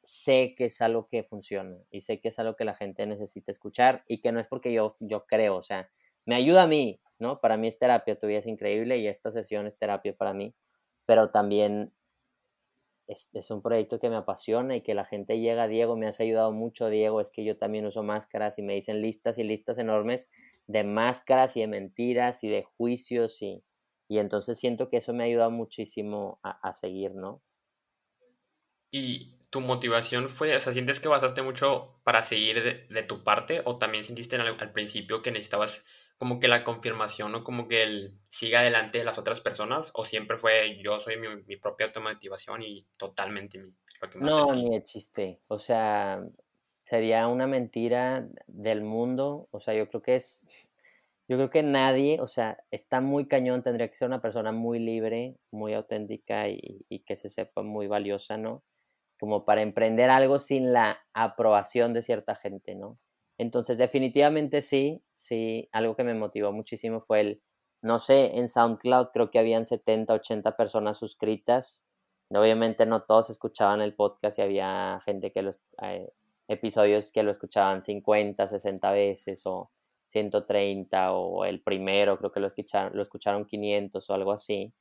sé 0.04 0.56
que 0.56 0.66
es 0.66 0.82
algo 0.82 1.08
que 1.10 1.24
funciona 1.24 1.78
y 1.92 2.02
sé 2.02 2.22
que 2.22 2.30
es 2.30 2.40
algo 2.40 2.56
que 2.56 2.64
la 2.64 2.76
gente 2.76 3.06
necesita 3.06 3.52
escuchar 3.52 4.04
y 4.08 4.22
que 4.22 4.32
no 4.32 4.40
es 4.40 4.48
porque 4.48 4.72
yo, 4.72 4.96
yo 5.02 5.26
creo, 5.26 5.58
o 5.58 5.62
sea, 5.62 5.90
me 6.26 6.36
ayuda 6.36 6.64
a 6.64 6.68
mí, 6.68 7.02
¿no? 7.20 7.42
Para 7.42 7.58
mí 7.58 7.68
es 7.68 7.78
terapia, 7.78 8.18
tu 8.18 8.28
vida 8.28 8.40
es 8.40 8.48
increíble 8.48 8.98
y 8.98 9.08
esta 9.08 9.32
sesión 9.32 9.68
es 9.68 9.78
terapia 9.78 10.16
para 10.16 10.34
mí, 10.34 10.56
pero 11.06 11.30
también 11.32 11.94
es, 13.08 13.34
es, 13.34 13.52
un 13.52 13.62
proyecto 13.62 14.00
que 14.00 14.10
me 14.10 14.18
apasiona 14.18 14.76
y 14.76 14.82
que 14.82 14.94
la 14.94 15.06
gente 15.06 15.40
llega, 15.40 15.68
Diego, 15.68 15.96
me 15.96 16.08
has 16.08 16.20
ayudado 16.20 16.52
mucho, 16.52 16.90
Diego, 16.90 17.22
es 17.22 17.32
que 17.32 17.44
yo 17.44 17.58
también 17.58 17.86
uso 17.86 18.04
máscaras 18.04 18.60
y 18.60 18.62
me 18.62 18.74
dicen 18.74 19.02
listas 19.02 19.38
y 19.38 19.44
listas 19.44 19.78
enormes 19.78 20.30
de 20.68 20.84
máscaras 20.84 21.56
y 21.58 21.62
de 21.62 21.68
mentiras 21.68 22.44
y 22.44 22.50
de 22.50 22.64
juicios 22.64 23.42
y, 23.42 23.64
y 24.08 24.20
entonces 24.20 24.60
siento 24.60 24.90
que 24.90 24.98
eso 24.98 25.14
me 25.14 25.24
ha 25.24 25.28
ayudado 25.28 25.52
muchísimo 25.52 26.40
a, 26.44 26.52
a, 26.68 26.74
seguir, 26.74 27.16
¿no? 27.16 27.42
¿Y 28.92 29.38
tu 29.50 29.62
motivación 29.62 30.30
fue, 30.30 30.56
o 30.56 30.62
sea, 30.62 30.74
sientes 30.74 31.00
que 31.00 31.08
basaste 31.08 31.42
mucho 31.42 32.00
para 32.04 32.24
seguir 32.24 32.88
de, 32.90 33.04
tu 33.04 33.24
parte 33.24 33.62
o 33.66 33.78
también 33.78 34.04
sentiste 34.04 34.36
al, 34.36 34.72
principio 34.72 35.22
que 35.22 35.32
necesitabas 35.32 35.86
como 36.18 36.40
que 36.40 36.48
la 36.48 36.64
confirmación 36.64 37.36
o 37.36 37.44
como 37.44 37.68
que 37.68 37.84
el 37.84 38.18
siga 38.30 38.62
adelante 38.62 38.98
de 38.98 39.06
las 39.06 39.20
otras 39.20 39.40
personas 39.40 39.92
o 39.94 40.04
siempre 40.04 40.38
fue 40.38 40.80
yo 40.82 41.00
soy 41.00 41.18
mi, 41.18 41.28
mi 41.46 41.58
propia 41.58 41.88
automotivación 41.88 42.64
y 42.64 42.86
totalmente 42.98 43.60
mi, 43.60 43.74
lo 44.02 44.10
que 44.10 44.18
me 44.18 44.26
No, 44.26 44.54
ni 44.56 44.72
de 44.72 44.84
chiste, 44.84 45.40
o 45.48 45.60
sea, 45.60 46.24
sería 46.84 47.28
una 47.28 47.46
mentira 47.46 48.28
del 48.48 48.82
mundo, 48.82 49.48
o 49.52 49.60
sea, 49.60 49.76
yo 49.76 49.88
creo 49.90 50.02
que 50.02 50.16
es, 50.16 50.48
yo 51.28 51.38
creo 51.38 51.50
que 51.52 51.62
nadie, 51.62 52.20
o 52.20 52.28
sea, 52.28 52.58
está 52.72 53.00
muy 53.00 53.28
cañón, 53.28 53.62
tendría 53.62 53.88
que 53.88 53.96
ser 53.96 54.08
una 54.08 54.22
persona 54.22 54.52
muy 54.52 54.80
libre, 54.80 55.36
muy 55.52 55.74
auténtica 55.74 56.50
y, 56.50 56.86
y 56.90 57.00
que 57.02 57.16
se 57.16 57.30
sepa 57.30 57.62
muy 57.62 57.88
valiosa, 57.88 58.38
¿no? 58.38 58.64
Como 59.20 59.46
para 59.46 59.62
emprender 59.62 60.10
algo 60.10 60.40
sin 60.40 60.74
la 60.74 61.00
aprobación 61.14 61.94
de 61.94 62.02
cierta 62.02 62.36
gente, 62.36 62.76
¿no? 62.76 62.98
Entonces, 63.38 63.78
definitivamente 63.78 64.62
sí, 64.62 65.04
sí, 65.14 65.70
algo 65.72 65.96
que 65.96 66.04
me 66.04 66.14
motivó 66.16 66.52
muchísimo 66.52 67.02
fue 67.02 67.22
el, 67.22 67.42
no 67.82 68.00
sé, 68.00 68.38
en 68.38 68.50
SoundCloud 68.50 69.10
creo 69.14 69.32
que 69.32 69.40
habían 69.40 69.66
70, 69.66 70.14
80 70.14 70.58
personas 70.58 70.98
suscritas. 70.98 71.86
Obviamente 72.30 72.86
no 72.86 73.04
todos 73.04 73.30
escuchaban 73.30 73.82
el 73.82 73.96
podcast 73.96 74.40
y 74.40 74.42
había 74.42 75.02
gente 75.06 75.32
que 75.32 75.44
los, 75.44 75.60
eh, 75.84 76.12
episodios 76.48 77.12
que 77.12 77.24
lo 77.24 77.32
escuchaban 77.32 77.82
50, 77.82 78.48
60 78.48 78.92
veces 78.92 79.42
o 79.46 79.72
130 80.08 81.14
o 81.14 81.46
el 81.46 81.62
primero 81.62 82.18
creo 82.18 82.32
que 82.32 82.40
lo 82.40 82.48
escucharon, 82.48 82.96
lo 82.96 83.02
escucharon 83.02 83.46
500 83.46 84.10
o 84.10 84.14
algo 84.14 84.32
así. 84.32 84.74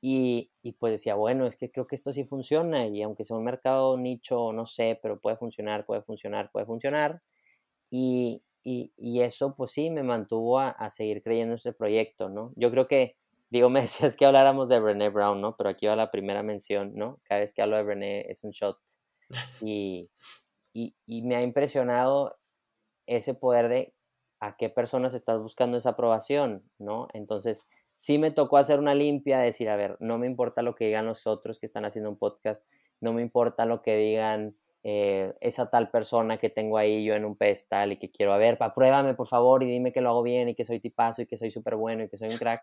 Y, 0.00 0.50
y, 0.62 0.72
pues 0.72 0.92
decía, 0.92 1.14
bueno, 1.14 1.46
es 1.46 1.56
que 1.56 1.70
creo 1.70 1.86
que 1.86 1.96
esto 1.96 2.12
sí 2.12 2.24
funciona 2.24 2.86
y 2.86 3.02
aunque 3.02 3.24
sea 3.24 3.36
un 3.38 3.44
mercado 3.44 3.96
nicho, 3.96 4.52
no 4.52 4.66
sé, 4.66 4.98
pero 5.02 5.20
puede 5.20 5.36
funcionar, 5.38 5.86
puede 5.86 6.02
funcionar, 6.02 6.50
puede 6.52 6.66
funcionar. 6.66 7.22
Y, 7.96 8.42
y, 8.64 9.20
eso 9.20 9.54
pues 9.54 9.70
sí 9.70 9.88
me 9.88 10.02
mantuvo 10.02 10.58
a, 10.58 10.70
a, 10.70 10.90
seguir 10.90 11.22
creyendo 11.22 11.52
en 11.52 11.56
este 11.58 11.72
proyecto, 11.72 12.28
¿no? 12.28 12.52
Yo 12.56 12.72
creo 12.72 12.88
que, 12.88 13.16
digo, 13.50 13.70
me 13.70 13.82
decías 13.82 14.16
que 14.16 14.26
habláramos 14.26 14.68
de 14.68 14.80
Brené 14.80 15.10
Brown, 15.10 15.40
¿no? 15.40 15.56
Pero 15.56 15.70
aquí 15.70 15.86
va 15.86 15.94
la 15.94 16.10
primera 16.10 16.42
mención, 16.42 16.92
¿no? 16.96 17.20
Cada 17.22 17.42
vez 17.42 17.54
que 17.54 17.62
hablo 17.62 17.76
de 17.76 17.84
Brené 17.84 18.22
es 18.28 18.42
un 18.42 18.50
shot. 18.50 18.78
Y, 19.60 20.10
y, 20.72 20.96
y, 21.06 21.22
me 21.22 21.36
ha 21.36 21.42
impresionado 21.42 22.36
ese 23.06 23.34
poder 23.34 23.68
de 23.68 23.94
a 24.40 24.56
qué 24.56 24.70
personas 24.70 25.14
estás 25.14 25.38
buscando 25.38 25.76
esa 25.76 25.90
aprobación, 25.90 26.68
¿no? 26.78 27.06
Entonces, 27.12 27.68
sí 27.94 28.18
me 28.18 28.32
tocó 28.32 28.56
hacer 28.56 28.80
una 28.80 28.96
limpia, 28.96 29.38
decir, 29.38 29.68
a 29.68 29.76
ver, 29.76 29.96
no 30.00 30.18
me 30.18 30.26
importa 30.26 30.62
lo 30.62 30.74
que 30.74 30.86
digan 30.86 31.06
los 31.06 31.28
otros 31.28 31.60
que 31.60 31.66
están 31.66 31.84
haciendo 31.84 32.10
un 32.10 32.18
podcast, 32.18 32.68
no 33.00 33.12
me 33.12 33.22
importa 33.22 33.66
lo 33.66 33.82
que 33.82 33.96
digan 33.96 34.56
eh, 34.86 35.32
esa 35.40 35.70
tal 35.70 35.90
persona 35.90 36.36
que 36.36 36.50
tengo 36.50 36.76
ahí 36.76 37.04
yo 37.04 37.14
en 37.14 37.24
un 37.24 37.36
pedestal 37.36 37.92
y 37.92 37.96
que 37.96 38.10
quiero, 38.10 38.34
a 38.34 38.36
ver, 38.36 38.58
pruébame 38.74 39.14
por 39.14 39.26
favor 39.26 39.62
y 39.62 39.70
dime 39.70 39.94
que 39.94 40.02
lo 40.02 40.10
hago 40.10 40.22
bien 40.22 40.50
y 40.50 40.54
que 40.54 40.66
soy 40.66 40.78
tipazo 40.78 41.22
y 41.22 41.26
que 41.26 41.38
soy 41.38 41.50
súper 41.50 41.76
bueno 41.76 42.04
y 42.04 42.10
que 42.10 42.18
soy 42.18 42.28
un 42.28 42.36
crack, 42.36 42.62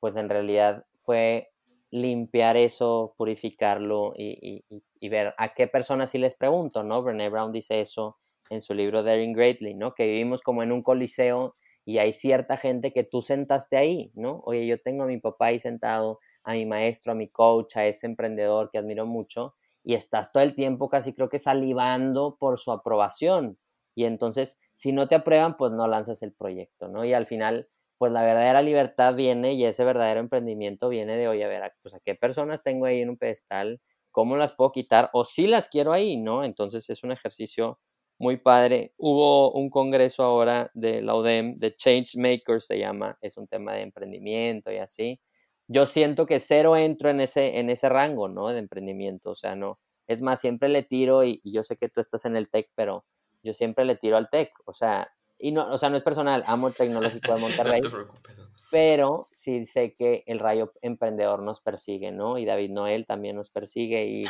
pues 0.00 0.16
en 0.16 0.28
realidad 0.28 0.84
fue 0.96 1.52
limpiar 1.92 2.56
eso, 2.56 3.14
purificarlo 3.16 4.12
y, 4.16 4.64
y, 4.68 4.82
y, 4.98 5.08
ver 5.08 5.34
a 5.38 5.54
qué 5.54 5.68
personas 5.68 6.10
sí 6.10 6.18
les 6.18 6.34
pregunto, 6.34 6.82
¿no? 6.82 7.00
Brené 7.00 7.28
Brown 7.28 7.52
dice 7.52 7.80
eso 7.80 8.18
en 8.50 8.60
su 8.60 8.74
libro 8.74 9.04
Daring 9.04 9.32
Greatly, 9.32 9.74
¿no? 9.74 9.94
Que 9.94 10.06
vivimos 10.06 10.42
como 10.42 10.64
en 10.64 10.72
un 10.72 10.82
coliseo 10.82 11.54
y 11.84 11.98
hay 11.98 12.12
cierta 12.12 12.56
gente 12.56 12.92
que 12.92 13.04
tú 13.04 13.22
sentaste 13.22 13.76
ahí, 13.76 14.10
¿no? 14.14 14.40
Oye, 14.46 14.66
yo 14.66 14.80
tengo 14.80 15.04
a 15.04 15.06
mi 15.06 15.18
papá 15.18 15.46
ahí 15.46 15.60
sentado, 15.60 16.18
a 16.42 16.54
mi 16.54 16.66
maestro, 16.66 17.12
a 17.12 17.14
mi 17.14 17.28
coach, 17.28 17.76
a 17.76 17.86
ese 17.86 18.06
emprendedor 18.06 18.70
que 18.72 18.78
admiro 18.78 19.06
mucho 19.06 19.54
y 19.84 19.94
estás 19.94 20.32
todo 20.32 20.42
el 20.42 20.54
tiempo 20.54 20.88
casi 20.88 21.14
creo 21.14 21.28
que 21.28 21.38
salivando 21.38 22.36
por 22.38 22.58
su 22.58 22.72
aprobación. 22.72 23.58
Y 23.94 24.04
entonces, 24.04 24.60
si 24.74 24.92
no 24.92 25.08
te 25.08 25.14
aprueban, 25.16 25.56
pues 25.56 25.72
no 25.72 25.86
lanzas 25.88 26.22
el 26.22 26.32
proyecto, 26.32 26.88
¿no? 26.88 27.04
Y 27.04 27.12
al 27.14 27.26
final 27.26 27.68
pues 27.98 28.10
la 28.12 28.22
verdadera 28.24 28.62
libertad 28.62 29.14
viene 29.14 29.52
y 29.52 29.64
ese 29.64 29.84
verdadero 29.84 30.18
emprendimiento 30.20 30.88
viene 30.88 31.16
de, 31.16 31.28
oye, 31.28 31.44
a 31.44 31.48
ver, 31.48 31.72
pues 31.82 31.94
a 31.94 32.00
qué 32.00 32.16
personas 32.16 32.62
tengo 32.64 32.86
ahí 32.86 33.00
en 33.00 33.10
un 33.10 33.16
pedestal, 33.16 33.80
cómo 34.10 34.36
las 34.36 34.52
puedo 34.52 34.72
quitar 34.72 35.08
o 35.12 35.24
si 35.24 35.46
las 35.46 35.68
quiero 35.68 35.92
ahí, 35.92 36.16
¿no? 36.16 36.42
Entonces 36.44 36.90
es 36.90 37.04
un 37.04 37.12
ejercicio 37.12 37.78
muy 38.18 38.38
padre. 38.38 38.92
Hubo 38.96 39.52
un 39.52 39.70
congreso 39.70 40.24
ahora 40.24 40.68
de 40.74 41.00
la 41.02 41.14
UDEM, 41.14 41.58
de 41.58 41.74
Change 41.76 42.16
Makers 42.16 42.66
se 42.66 42.78
llama, 42.78 43.16
es 43.20 43.36
un 43.36 43.46
tema 43.46 43.74
de 43.74 43.82
emprendimiento 43.82 44.72
y 44.72 44.78
así. 44.78 45.20
Yo 45.68 45.86
siento 45.86 46.26
que 46.26 46.40
cero 46.40 46.76
entro 46.76 47.10
en 47.10 47.20
ese, 47.20 47.58
en 47.58 47.70
ese 47.70 47.88
rango, 47.88 48.28
¿no? 48.28 48.48
De 48.48 48.58
emprendimiento, 48.58 49.30
o 49.30 49.34
sea, 49.34 49.54
no. 49.54 49.78
Es 50.06 50.20
más, 50.20 50.40
siempre 50.40 50.68
le 50.68 50.82
tiro 50.82 51.24
y, 51.24 51.40
yo 51.44 51.62
sé 51.62 51.76
que 51.76 51.88
tú 51.88 52.00
estás 52.00 52.24
en 52.24 52.36
el 52.36 52.48
tech, 52.48 52.68
pero 52.74 53.04
yo 53.42 53.54
siempre 53.54 53.84
le 53.84 53.96
tiro 53.96 54.16
al 54.16 54.28
tech, 54.30 54.52
o 54.64 54.72
sea, 54.72 55.12
y 55.38 55.50
no, 55.50 55.72
o 55.72 55.78
sea, 55.78 55.90
no 55.90 55.96
es 55.96 56.02
personal, 56.02 56.44
amo 56.46 56.68
el 56.68 56.74
tecnológico 56.74 57.34
de 57.34 57.40
Monterrey. 57.40 57.80
no 57.82 57.88
te 57.88 57.94
preocupes. 57.94 58.36
Pero 58.70 59.28
sí 59.32 59.66
sé 59.66 59.94
que 59.94 60.22
el 60.26 60.38
rayo 60.38 60.72
emprendedor 60.80 61.42
nos 61.42 61.60
persigue, 61.60 62.10
¿no? 62.10 62.38
Y 62.38 62.46
David 62.46 62.70
Noel 62.70 63.06
también 63.06 63.36
nos 63.36 63.50
persigue 63.50 64.06
y, 64.06 64.22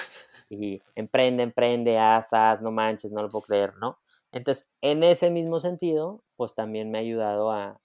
y 0.48 0.82
emprende, 0.96 1.42
emprende, 1.44 1.98
haz, 1.98 2.32
no 2.62 2.72
manches, 2.72 3.12
no 3.12 3.22
lo 3.22 3.28
puedo 3.28 3.44
creer, 3.44 3.76
¿no? 3.76 3.98
Entonces, 4.32 4.70
en 4.80 5.02
ese 5.02 5.30
mismo 5.30 5.60
sentido, 5.60 6.24
pues 6.36 6.54
también 6.54 6.90
me 6.90 6.98
ha 6.98 7.02
ayudado 7.02 7.52
a, 7.52 7.81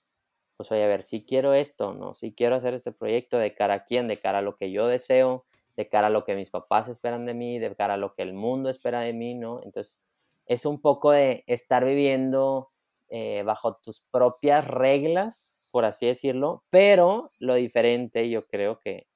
pues 0.57 0.71
oye, 0.71 0.83
a 0.83 0.87
ver, 0.87 1.03
si 1.03 1.23
quiero 1.23 1.53
esto, 1.53 1.93
¿no? 1.93 2.15
Si 2.15 2.33
quiero 2.33 2.55
hacer 2.55 2.73
este 2.73 2.91
proyecto 2.91 3.37
de 3.37 3.53
cara 3.53 3.75
a 3.75 3.83
quién, 3.83 4.07
de 4.07 4.17
cara 4.17 4.39
a 4.39 4.41
lo 4.41 4.57
que 4.57 4.71
yo 4.71 4.87
deseo, 4.87 5.45
de 5.77 5.87
cara 5.87 6.07
a 6.07 6.09
lo 6.09 6.25
que 6.25 6.35
mis 6.35 6.49
papás 6.49 6.87
esperan 6.87 7.25
de 7.27 7.35
mí, 7.35 7.59
de 7.59 7.75
cara 7.75 7.93
a 7.93 7.97
lo 7.97 8.15
que 8.15 8.23
el 8.23 8.33
mundo 8.33 8.69
espera 8.69 9.01
de 9.01 9.13
mí, 9.13 9.35
¿no? 9.35 9.61
Entonces, 9.63 10.01
es 10.47 10.65
un 10.65 10.81
poco 10.81 11.11
de 11.11 11.43
estar 11.45 11.85
viviendo 11.85 12.71
eh, 13.09 13.43
bajo 13.45 13.77
tus 13.77 14.01
propias 14.11 14.67
reglas, 14.67 15.69
por 15.71 15.85
así 15.85 16.07
decirlo, 16.07 16.63
pero 16.71 17.29
lo 17.39 17.53
diferente 17.53 18.29
yo 18.29 18.47
creo 18.47 18.79
que 18.79 19.07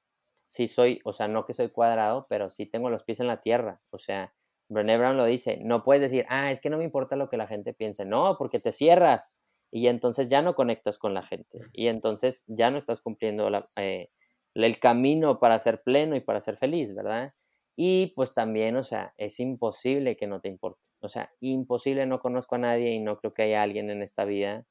sí 0.44 0.68
soy, 0.68 1.00
o 1.04 1.12
sea, 1.12 1.26
no 1.26 1.44
que 1.44 1.54
soy 1.54 1.70
cuadrado, 1.70 2.26
pero 2.28 2.50
sí 2.50 2.66
tengo 2.66 2.90
los 2.90 3.02
pies 3.02 3.20
en 3.20 3.26
la 3.26 3.40
tierra, 3.40 3.80
o 3.90 3.98
sea, 3.98 4.32
Brené 4.68 4.96
Brown 4.96 5.16
lo 5.16 5.24
dice, 5.26 5.58
no 5.62 5.84
puedes 5.84 6.00
decir, 6.00 6.24
ah, 6.28 6.50
es 6.50 6.60
que 6.60 6.70
no 6.70 6.78
me 6.78 6.84
importa 6.84 7.16
lo 7.16 7.28
que 7.28 7.36
la 7.36 7.46
gente 7.46 7.74
piense, 7.74 8.04
no, 8.04 8.36
porque 8.38 8.60
te 8.60 8.72
cierras 8.72 9.41
y 9.72 9.88
entonces 9.88 10.28
ya 10.30 10.42
no 10.42 10.54
conectas 10.54 10.98
con 10.98 11.14
la 11.14 11.22
gente 11.22 11.60
y 11.72 11.88
entonces 11.88 12.44
ya 12.46 12.70
no 12.70 12.78
estás 12.78 13.00
cumpliendo 13.00 13.50
eh, 13.76 14.10
el 14.54 14.78
camino 14.78 15.40
para 15.40 15.58
ser 15.58 15.82
pleno 15.82 16.14
y 16.14 16.20
para 16.20 16.40
ser 16.40 16.56
feliz, 16.56 16.94
¿verdad? 16.94 17.34
Y 17.74 18.12
pues 18.14 18.34
también, 18.34 18.76
o 18.76 18.84
sea, 18.84 19.14
es 19.16 19.40
imposible 19.40 20.16
que 20.16 20.26
no 20.26 20.40
te 20.40 20.48
importe, 20.48 20.80
o 21.00 21.08
sea, 21.08 21.32
imposible, 21.40 22.06
no 22.06 22.20
conozco 22.20 22.54
a 22.56 22.58
nadie 22.58 22.92
y 22.92 23.00
no 23.00 23.18
creo 23.18 23.32
que 23.34 23.42
haya 23.44 23.62
alguien 23.62 23.90
en 23.90 24.02
esta 24.02 24.24
vida 24.26 24.66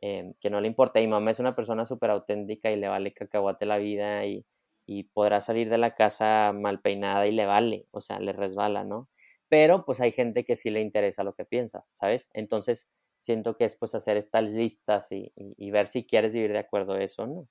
em, 0.00 0.34
que 0.40 0.50
no 0.50 0.60
le 0.60 0.68
importe. 0.68 1.02
Y 1.02 1.06
mamá 1.08 1.32
es 1.32 1.40
una 1.40 1.56
persona 1.56 1.84
súper 1.84 2.10
auténtica 2.10 2.70
y 2.70 2.76
le 2.76 2.88
vale 2.88 3.12
cacahuate 3.12 3.66
la 3.66 3.78
vida 3.78 4.24
y, 4.26 4.46
y 4.86 5.04
podrá 5.04 5.40
salir 5.40 5.68
de 5.68 5.78
la 5.78 5.94
casa 5.96 6.52
mal 6.54 6.80
peinada 6.80 7.26
y 7.26 7.32
le 7.32 7.46
vale, 7.46 7.86
o 7.90 8.00
sea, 8.00 8.20
le 8.20 8.32
resbala, 8.32 8.84
¿no? 8.84 9.08
pero 9.48 9.84
pues 9.84 10.00
hay 10.00 10.10
gente 10.12 10.44
que 10.44 10.56
sí 10.56 10.70
le 10.70 10.80
interesa 10.80 11.22
lo 11.22 11.34
que 11.34 11.44
piensa, 11.44 11.84
¿sabes? 11.90 12.30
Entonces 12.34 12.90
siento 13.24 13.56
que 13.56 13.64
es 13.64 13.76
pues 13.76 13.94
hacer 13.94 14.18
estas 14.18 14.44
listas 14.44 15.08
y, 15.10 15.70
ver 15.70 15.88
si 15.88 16.04
quieres 16.04 16.34
vivir 16.34 16.52
de 16.52 16.58
acuerdo 16.58 16.92
a 16.92 17.02
eso 17.02 17.22
o 17.22 17.26
no. 17.26 17.48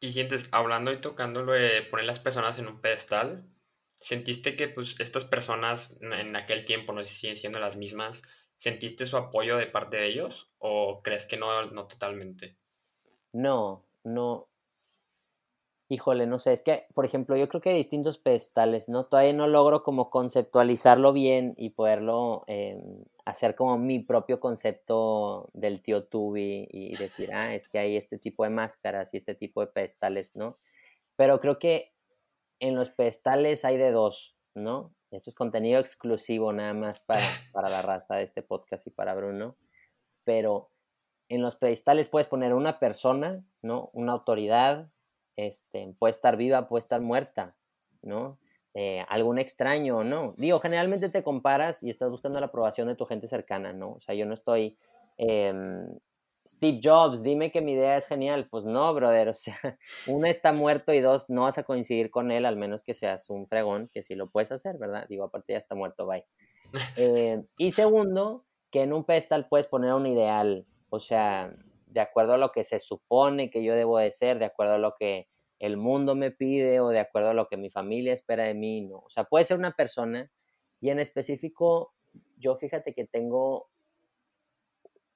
Y 0.00 0.12
sientes, 0.12 0.48
hablando 0.50 0.92
y 0.92 1.00
tocando 1.00 1.44
lo 1.44 1.52
de 1.52 1.82
poner 1.82 2.06
las 2.06 2.18
personas 2.18 2.58
en 2.58 2.66
un 2.66 2.80
pedestal, 2.80 3.44
¿sentiste 3.88 4.56
que 4.56 4.66
pues 4.66 4.98
estas 4.98 5.24
personas 5.24 5.98
en 6.00 6.34
aquel 6.34 6.66
tiempo, 6.66 6.92
no 6.92 7.00
sé 7.02 7.06
si 7.06 7.20
siguen 7.20 7.36
siendo 7.36 7.60
las 7.60 7.76
mismas, 7.76 8.22
¿sentiste 8.56 9.06
su 9.06 9.16
apoyo 9.16 9.56
de 9.56 9.66
parte 9.66 9.98
de 9.98 10.08
ellos 10.08 10.52
o 10.58 11.00
crees 11.02 11.26
que 11.26 11.36
no, 11.36 11.66
no 11.70 11.86
totalmente? 11.86 12.56
No, 13.32 13.86
no, 14.02 14.49
Híjole, 15.92 16.28
no 16.28 16.38
sé, 16.38 16.52
es 16.52 16.62
que, 16.62 16.86
por 16.94 17.04
ejemplo, 17.04 17.36
yo 17.36 17.48
creo 17.48 17.60
que 17.60 17.70
hay 17.70 17.76
distintos 17.76 18.16
pedestales, 18.16 18.88
¿no? 18.88 19.06
Todavía 19.06 19.32
no 19.32 19.48
logro 19.48 19.82
como 19.82 20.08
conceptualizarlo 20.08 21.12
bien 21.12 21.54
y 21.56 21.70
poderlo 21.70 22.44
em, 22.46 23.02
hacer 23.24 23.56
como 23.56 23.76
mi 23.76 23.98
propio 23.98 24.38
concepto 24.38 25.50
del 25.52 25.82
tío 25.82 26.04
Tubi 26.04 26.68
y 26.70 26.96
decir, 26.96 27.34
ah, 27.34 27.56
es 27.56 27.68
que 27.68 27.80
hay 27.80 27.96
este 27.96 28.18
tipo 28.18 28.44
de 28.44 28.50
máscaras 28.50 29.12
y 29.14 29.16
este 29.16 29.34
tipo 29.34 29.62
de 29.62 29.66
pedestales, 29.66 30.36
¿no? 30.36 30.58
Pero 31.16 31.40
creo 31.40 31.58
que 31.58 31.92
en 32.60 32.76
los 32.76 32.90
pedestales 32.90 33.64
hay 33.64 33.76
de 33.76 33.90
dos, 33.90 34.36
¿no? 34.54 34.94
Esto 35.10 35.28
es 35.30 35.34
contenido 35.34 35.80
exclusivo 35.80 36.52
nada 36.52 36.72
más 36.72 37.00
para, 37.00 37.20
para 37.52 37.68
la 37.68 37.82
raza 37.82 38.14
de 38.14 38.22
este 38.22 38.42
podcast 38.42 38.86
y 38.86 38.90
para 38.90 39.16
Bruno, 39.16 39.56
pero 40.22 40.70
en 41.28 41.42
los 41.42 41.56
pedestales 41.56 42.08
puedes 42.08 42.28
poner 42.28 42.54
una 42.54 42.78
persona, 42.78 43.44
¿no? 43.60 43.90
Una 43.92 44.12
autoridad, 44.12 44.88
este, 45.46 45.94
puede 45.98 46.10
estar 46.10 46.36
viva, 46.36 46.68
puede 46.68 46.80
estar 46.80 47.00
muerta, 47.00 47.54
¿no? 48.02 48.38
Eh, 48.74 49.04
algún 49.08 49.38
extraño 49.38 49.98
o 49.98 50.04
no. 50.04 50.34
Digo, 50.36 50.60
generalmente 50.60 51.08
te 51.08 51.22
comparas 51.22 51.82
y 51.82 51.90
estás 51.90 52.10
buscando 52.10 52.38
la 52.40 52.46
aprobación 52.46 52.86
de 52.88 52.94
tu 52.94 53.04
gente 53.04 53.26
cercana, 53.26 53.72
¿no? 53.72 53.92
O 53.92 54.00
sea, 54.00 54.14
yo 54.14 54.26
no 54.26 54.34
estoy... 54.34 54.78
Em, 55.16 55.86
Steve 56.46 56.80
Jobs, 56.82 57.22
dime 57.22 57.52
que 57.52 57.60
mi 57.60 57.72
idea 57.72 57.96
es 57.96 58.06
genial. 58.06 58.48
Pues 58.50 58.64
no, 58.64 58.92
brother, 58.94 59.28
o 59.28 59.34
sea, 59.34 59.54
uno 60.06 60.26
está 60.26 60.52
muerto 60.52 60.92
y 60.92 61.00
dos, 61.00 61.30
no 61.30 61.42
vas 61.42 61.58
a 61.58 61.64
coincidir 61.64 62.10
con 62.10 62.30
él, 62.30 62.46
al 62.46 62.56
menos 62.56 62.82
que 62.82 62.94
seas 62.94 63.28
un 63.30 63.46
fregón, 63.46 63.88
que 63.92 64.02
sí 64.02 64.14
lo 64.14 64.30
puedes 64.30 64.50
hacer, 64.52 64.78
¿verdad? 64.78 65.06
Digo, 65.08 65.24
aparte 65.24 65.52
ya 65.52 65.58
está 65.58 65.74
muerto, 65.74 66.06
bye. 66.06 66.24
Eh, 66.96 67.42
y 67.58 67.72
segundo, 67.72 68.44
que 68.70 68.82
en 68.82 68.92
un 68.92 69.04
pedestal 69.04 69.48
puedes 69.48 69.66
poner 69.66 69.92
un 69.92 70.06
ideal, 70.06 70.66
o 70.88 71.00
sea, 71.00 71.52
de 71.90 72.00
acuerdo 72.00 72.34
a 72.34 72.38
lo 72.38 72.52
que 72.52 72.64
se 72.64 72.78
supone 72.78 73.50
que 73.50 73.62
yo 73.62 73.74
debo 73.74 73.98
de 73.98 74.10
ser, 74.10 74.38
de 74.38 74.46
acuerdo 74.46 74.74
a 74.74 74.78
lo 74.78 74.94
que 74.98 75.28
el 75.58 75.76
mundo 75.76 76.14
me 76.14 76.30
pide 76.30 76.80
o 76.80 76.88
de 76.88 77.00
acuerdo 77.00 77.30
a 77.30 77.34
lo 77.34 77.48
que 77.48 77.56
mi 77.56 77.70
familia 77.70 78.14
espera 78.14 78.44
de 78.44 78.54
mí, 78.54 78.80
no. 78.82 78.98
O 78.98 79.10
sea, 79.10 79.24
puede 79.24 79.44
ser 79.44 79.58
una 79.58 79.72
persona 79.72 80.30
y 80.80 80.90
en 80.90 80.98
específico 80.98 81.92
yo 82.38 82.56
fíjate 82.56 82.94
que 82.94 83.04
tengo, 83.04 83.68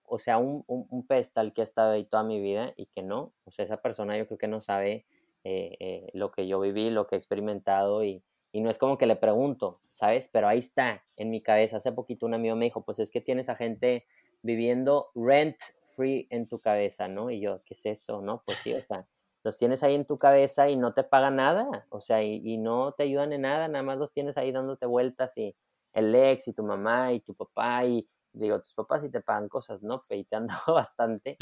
o 0.05 0.19
sea, 0.19 0.39
un, 0.39 0.65
un, 0.67 1.07
pedestal 1.07 1.55
que 1.55 1.63
ha 1.63 1.65
estado 1.65 1.93
ahí 1.93 2.05
toda 2.05 2.23
mi 2.23 2.41
vida 2.41 2.75
y 2.77 2.87
que 2.87 3.03
no. 3.03 3.33
O 3.45 3.51
sea, 3.51 3.65
esa 3.65 3.81
persona 3.81 4.19
yo 4.19 4.27
creo 4.27 4.39
que 4.39 4.49
no 4.49 4.61
sabe 4.61 5.07
eh, 5.45 5.77
eh, 5.81 6.11
lo 6.13 6.31
que 6.31 6.47
yo 6.47 6.61
viví, 6.61 6.91
lo 6.91 7.07
que 7.07 7.15
he 7.15 7.19
experimentado 7.19 8.05
y, 8.05 8.23
y 8.53 8.61
no 8.61 8.69
es 8.69 8.79
como 8.79 8.99
que 8.99 9.07
le 9.07 9.17
pregunto, 9.17 9.81
¿sabes? 9.91 10.29
Pero 10.31 10.49
ahí 10.49 10.59
está, 10.59 11.05
en 11.17 11.31
mi 11.31 11.43
cabeza. 11.43 11.79
Hace 11.79 11.93
poquito 11.93 12.27
un 12.27 12.35
amigo 12.35 12.55
me 12.55 12.67
dijo, 12.67 12.85
pues 12.85 12.99
es 12.99 13.11
que 13.11 13.23
tienes 13.23 13.49
a 13.49 13.57
gente 13.57 14.07
viviendo 14.43 15.09
rent 15.15 15.57
free 15.95 16.27
en 16.31 16.49
tu 16.49 16.59
cabeza, 16.59 17.09
¿no? 17.09 17.31
Y 17.31 17.41
yo, 17.41 17.63
¿qué 17.65 17.75
es 17.75 17.87
eso? 17.87 18.21
¿No? 18.21 18.43
Pues 18.45 18.59
sí, 18.59 18.75
o 18.75 18.81
sea, 18.81 19.07
los 19.45 19.59
tienes 19.59 19.83
ahí 19.83 19.95
en 19.95 20.07
tu 20.07 20.19
cabeza 20.19 20.69
y 20.71 20.77
no 20.77 20.95
te 20.95 21.05
pagan 21.05 21.37
nada, 21.37 21.87
o 21.91 22.01
sea, 22.01 22.23
y, 22.23 22.57
no 22.59 22.93
te 22.93 23.05
ayudan 23.05 23.33
en 23.33 23.43
nada, 23.43 23.69
nada 23.69 23.85
más 23.85 23.99
los 23.99 24.13
tienes 24.13 24.39
ahí 24.39 24.51
dándote 24.53 24.87
vueltas 24.87 25.37
y 25.37 25.55
el 25.93 26.15
ex 26.15 26.49
y 26.49 26.55
tu 26.55 26.65
mamá 26.65 27.13
y 27.13 27.21
tu 27.21 27.35
papá 27.35 27.85
y 27.85 28.09
digo, 28.33 28.61
tus 28.61 28.75
papás 28.75 29.03
sí 29.03 29.11
te 29.11 29.21
pagan 29.21 29.49
cosas, 29.49 29.83
¿no? 29.83 30.01
Peiteando 30.09 30.55
bastante, 30.67 31.37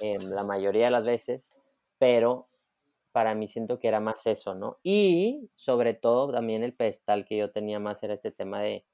eh, 0.00 0.18
la 0.18 0.42
mayoría 0.42 0.86
de 0.86 0.90
las 0.90 1.04
veces, 1.04 1.56
pero 1.98 2.48
para 3.12 3.36
mí 3.36 3.46
siento 3.46 3.78
que 3.78 3.86
era 3.86 4.00
más 4.00 4.26
eso, 4.26 4.56
¿no? 4.56 4.78
Y 4.82 5.48
sobre 5.54 5.94
todo 5.94 6.32
también 6.32 6.64
el 6.64 6.74
pedestal 6.74 7.24
que 7.24 7.36
yo 7.36 7.52
tenía 7.52 7.78
más 7.78 8.02
era 8.02 8.14
este 8.14 8.32
tema 8.32 8.60
de, 8.60 8.84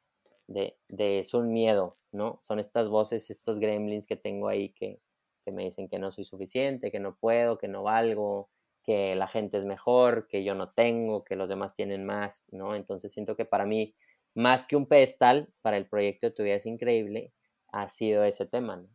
de, 0.50 0.76
es 0.88 1.32
un 1.32 1.52
miedo, 1.52 1.96
¿no? 2.12 2.40
Son 2.42 2.58
estas 2.58 2.88
voces, 2.88 3.30
estos 3.30 3.60
gremlins 3.60 4.06
que 4.06 4.16
tengo 4.16 4.48
ahí 4.48 4.70
que, 4.70 5.00
que 5.44 5.52
me 5.52 5.64
dicen 5.64 5.88
que 5.88 5.98
no 5.98 6.10
soy 6.10 6.24
suficiente, 6.24 6.90
que 6.90 6.98
no 6.98 7.16
puedo, 7.16 7.56
que 7.56 7.68
no 7.68 7.84
valgo, 7.84 8.50
que 8.82 9.14
la 9.14 9.28
gente 9.28 9.58
es 9.58 9.64
mejor, 9.64 10.26
que 10.26 10.42
yo 10.42 10.54
no 10.54 10.70
tengo, 10.70 11.24
que 11.24 11.36
los 11.36 11.48
demás 11.48 11.76
tienen 11.76 12.04
más, 12.04 12.48
¿no? 12.52 12.74
Entonces 12.74 13.12
siento 13.12 13.36
que 13.36 13.44
para 13.44 13.64
mí, 13.64 13.94
más 14.34 14.66
que 14.66 14.76
un 14.76 14.86
pedestal 14.86 15.48
para 15.62 15.76
el 15.76 15.86
proyecto 15.86 16.26
de 16.26 16.32
Tu 16.32 16.42
Vida 16.42 16.56
es 16.56 16.66
Increíble, 16.66 17.32
ha 17.68 17.88
sido 17.88 18.24
ese 18.24 18.46
tema, 18.46 18.76
¿no? 18.76 18.88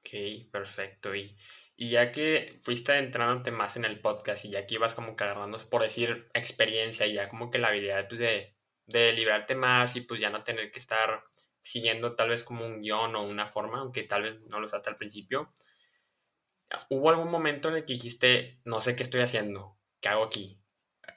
Ok, 0.00 0.50
perfecto. 0.50 1.14
Y, 1.14 1.36
y 1.74 1.90
ya 1.90 2.12
que 2.12 2.60
fuiste 2.62 2.92
adentrándote 2.92 3.50
más 3.50 3.76
en 3.78 3.86
el 3.86 4.00
podcast 4.00 4.44
y 4.44 4.50
ya 4.50 4.66
que 4.66 4.74
ibas 4.74 4.94
como 4.94 5.16
que 5.16 5.24
agarrando, 5.24 5.58
por 5.70 5.82
decir, 5.82 6.28
experiencia 6.34 7.06
y 7.06 7.14
ya 7.14 7.30
como 7.30 7.50
que 7.50 7.58
la 7.58 7.68
habilidad 7.68 8.06
pues, 8.08 8.20
de, 8.20 8.57
de 8.88 9.12
liberarte 9.12 9.54
más 9.54 9.94
y 9.94 10.00
pues 10.00 10.20
ya 10.20 10.30
no 10.30 10.42
tener 10.42 10.72
que 10.72 10.80
estar 10.80 11.22
siguiendo 11.62 12.16
tal 12.16 12.30
vez 12.30 12.42
como 12.42 12.64
un 12.64 12.80
guion 12.80 13.14
o 13.14 13.22
una 13.22 13.46
forma, 13.46 13.80
aunque 13.80 14.02
tal 14.02 14.22
vez 14.22 14.40
no 14.46 14.58
lo 14.58 14.66
usaste 14.66 14.90
al 14.90 14.96
principio. 14.96 15.52
¿Hubo 16.90 17.10
algún 17.10 17.30
momento 17.30 17.68
en 17.68 17.76
el 17.76 17.84
que 17.84 17.92
dijiste, 17.92 18.60
no 18.64 18.80
sé 18.80 18.96
qué 18.96 19.02
estoy 19.02 19.20
haciendo, 19.20 19.78
qué 20.00 20.08
hago 20.08 20.24
aquí? 20.24 20.60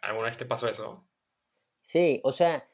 ¿Alguna 0.01 0.27
vez 0.27 0.37
te 0.37 0.45
pasó 0.45 0.67
eso? 0.67 1.07
Sí, 1.81 2.21
o 2.23 2.31
sea, 2.31 2.67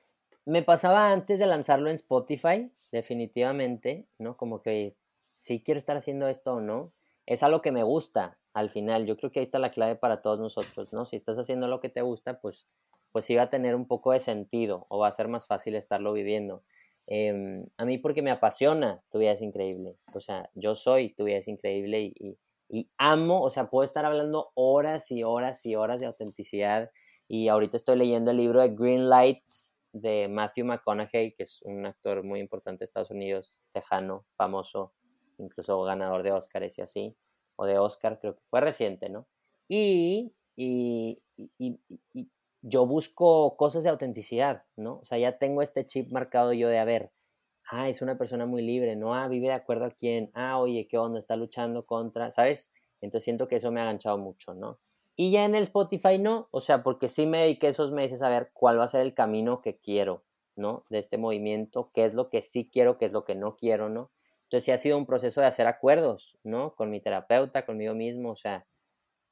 me 0.45 0.63
pasaba 0.63 1.11
antes 1.11 1.39
de 1.39 1.45
lanzarlo 1.45 1.89
en 1.89 1.95
Spotify, 1.95 2.71
definitivamente, 2.91 4.07
¿no? 4.17 4.37
Como 4.37 4.61
que 4.61 4.95
si 5.27 5.61
quiero 5.63 5.77
estar 5.77 5.97
haciendo 5.97 6.27
esto 6.27 6.55
o 6.55 6.61
no. 6.61 6.93
Es 7.25 7.43
algo 7.43 7.61
que 7.61 7.71
me 7.71 7.83
gusta 7.83 8.39
al 8.53 8.69
final. 8.69 9.05
Yo 9.05 9.17
creo 9.17 9.31
que 9.31 9.39
ahí 9.39 9.43
está 9.43 9.59
la 9.59 9.71
clave 9.71 9.95
para 9.95 10.21
todos 10.21 10.39
nosotros, 10.39 10.93
¿no? 10.93 11.05
Si 11.05 11.15
estás 11.15 11.37
haciendo 11.37 11.67
lo 11.67 11.79
que 11.79 11.89
te 11.89 12.01
gusta, 12.01 12.41
pues, 12.41 12.67
pues 13.11 13.25
sí 13.25 13.35
va 13.35 13.43
a 13.43 13.49
tener 13.49 13.75
un 13.75 13.87
poco 13.87 14.11
de 14.11 14.19
sentido 14.19 14.85
o 14.89 14.99
va 14.99 15.07
a 15.07 15.11
ser 15.11 15.27
más 15.27 15.47
fácil 15.47 15.75
estarlo 15.75 16.13
viviendo. 16.13 16.63
Em, 17.07 17.65
a 17.77 17.85
mí 17.85 17.97
porque 17.97 18.21
me 18.21 18.31
apasiona, 18.31 19.01
tu 19.09 19.19
vida 19.19 19.31
es 19.31 19.41
increíble. 19.41 19.97
O 20.13 20.19
sea, 20.19 20.49
yo 20.55 20.75
soy 20.75 21.13
tu 21.15 21.23
vida 21.23 21.37
es 21.37 21.47
increíble 21.47 22.13
y, 22.69 22.89
amo, 22.97 23.41
o 23.41 23.49
sea, 23.49 23.69
puedo 23.69 23.85
estar 23.85 24.05
hablando 24.05 24.51
horas 24.55 25.09
y 25.11 25.23
horas 25.23 25.65
y 25.65 25.75
horas 25.75 26.01
de 26.01 26.07
autenticidad. 26.07 26.91
Y 27.27 27.47
ahorita 27.47 27.77
estoy 27.77 27.97
leyendo 27.97 28.31
el 28.31 28.37
libro 28.37 28.61
de 28.61 28.69
Green 28.75 29.09
Lights 29.09 29.79
de 29.93 30.27
Matthew 30.27 30.65
McConaughey, 30.65 31.33
que 31.33 31.43
es 31.43 31.61
un 31.63 31.85
actor 31.85 32.23
muy 32.23 32.39
importante 32.39 32.79
de 32.79 32.85
Estados 32.85 33.11
Unidos, 33.11 33.61
tejano, 33.73 34.25
famoso, 34.35 34.93
incluso 35.37 35.81
ganador 35.83 36.23
de 36.23 36.31
Oscars 36.31 36.77
y 36.77 36.81
así, 36.81 37.17
o 37.55 37.65
de 37.65 37.79
Oscar, 37.79 38.19
creo 38.19 38.35
que 38.35 38.43
fue 38.49 38.61
reciente, 38.61 39.09
¿no? 39.09 39.27
Y, 39.67 40.33
yo 42.61 42.85
busco 42.85 43.55
cosas 43.57 43.83
de 43.83 43.89
autenticidad, 43.89 44.63
¿no? 44.75 44.99
O 44.99 45.05
sea, 45.05 45.17
ya 45.17 45.37
tengo 45.37 45.61
este 45.61 45.85
chip 45.85 46.11
marcado 46.11 46.53
yo 46.53 46.69
de, 46.69 46.79
a 46.79 46.85
ver, 46.85 47.11
ah, 47.69 47.89
es 47.89 48.01
una 48.01 48.17
persona 48.17 48.45
muy 48.45 48.61
libre, 48.61 48.95
¿no? 48.95 49.13
Ah, 49.13 49.27
vive 49.27 49.47
de 49.47 49.53
acuerdo 49.53 49.85
a 49.85 49.91
quién, 49.91 50.31
ah, 50.33 50.59
oye, 50.59 50.87
¿qué 50.89 50.97
onda? 50.97 51.19
Está 51.19 51.35
luchando 51.35 51.85
contra, 51.85 52.31
¿sabes? 52.31 52.73
Entonces 53.01 53.25
siento 53.25 53.47
que 53.47 53.57
eso 53.57 53.71
me 53.71 53.79
ha 53.79 53.83
aganchado 53.83 54.17
mucho, 54.17 54.53
¿no? 54.53 54.79
Y 55.15 55.31
ya 55.31 55.45
en 55.45 55.55
el 55.55 55.63
Spotify 55.63 56.19
no, 56.19 56.47
o 56.51 56.61
sea, 56.61 56.83
porque 56.83 57.09
sí 57.09 57.25
me 57.25 57.39
dediqué 57.39 57.67
esos 57.67 57.91
meses 57.91 58.21
a 58.21 58.29
ver 58.29 58.51
cuál 58.53 58.79
va 58.79 58.83
a 58.83 58.87
ser 58.87 59.01
el 59.01 59.13
camino 59.13 59.61
que 59.61 59.77
quiero, 59.79 60.23
¿no? 60.55 60.85
De 60.89 60.99
este 60.99 61.17
movimiento, 61.17 61.91
qué 61.93 62.05
es 62.05 62.13
lo 62.13 62.29
que 62.29 62.41
sí 62.41 62.69
quiero, 62.71 62.97
qué 62.97 63.05
es 63.05 63.13
lo 63.13 63.25
que 63.25 63.35
no 63.35 63.55
quiero, 63.55 63.89
¿no? 63.89 64.11
Entonces 64.43 64.65
sí 64.65 64.71
ha 64.71 64.77
sido 64.77 64.97
un 64.97 65.05
proceso 65.05 65.41
de 65.41 65.47
hacer 65.47 65.67
acuerdos, 65.67 66.37
¿no? 66.43 66.75
Con 66.75 66.89
mi 66.89 67.01
terapeuta, 67.01 67.65
conmigo 67.65 67.93
mismo, 67.95 68.31
o 68.31 68.35
sea, 68.35 68.65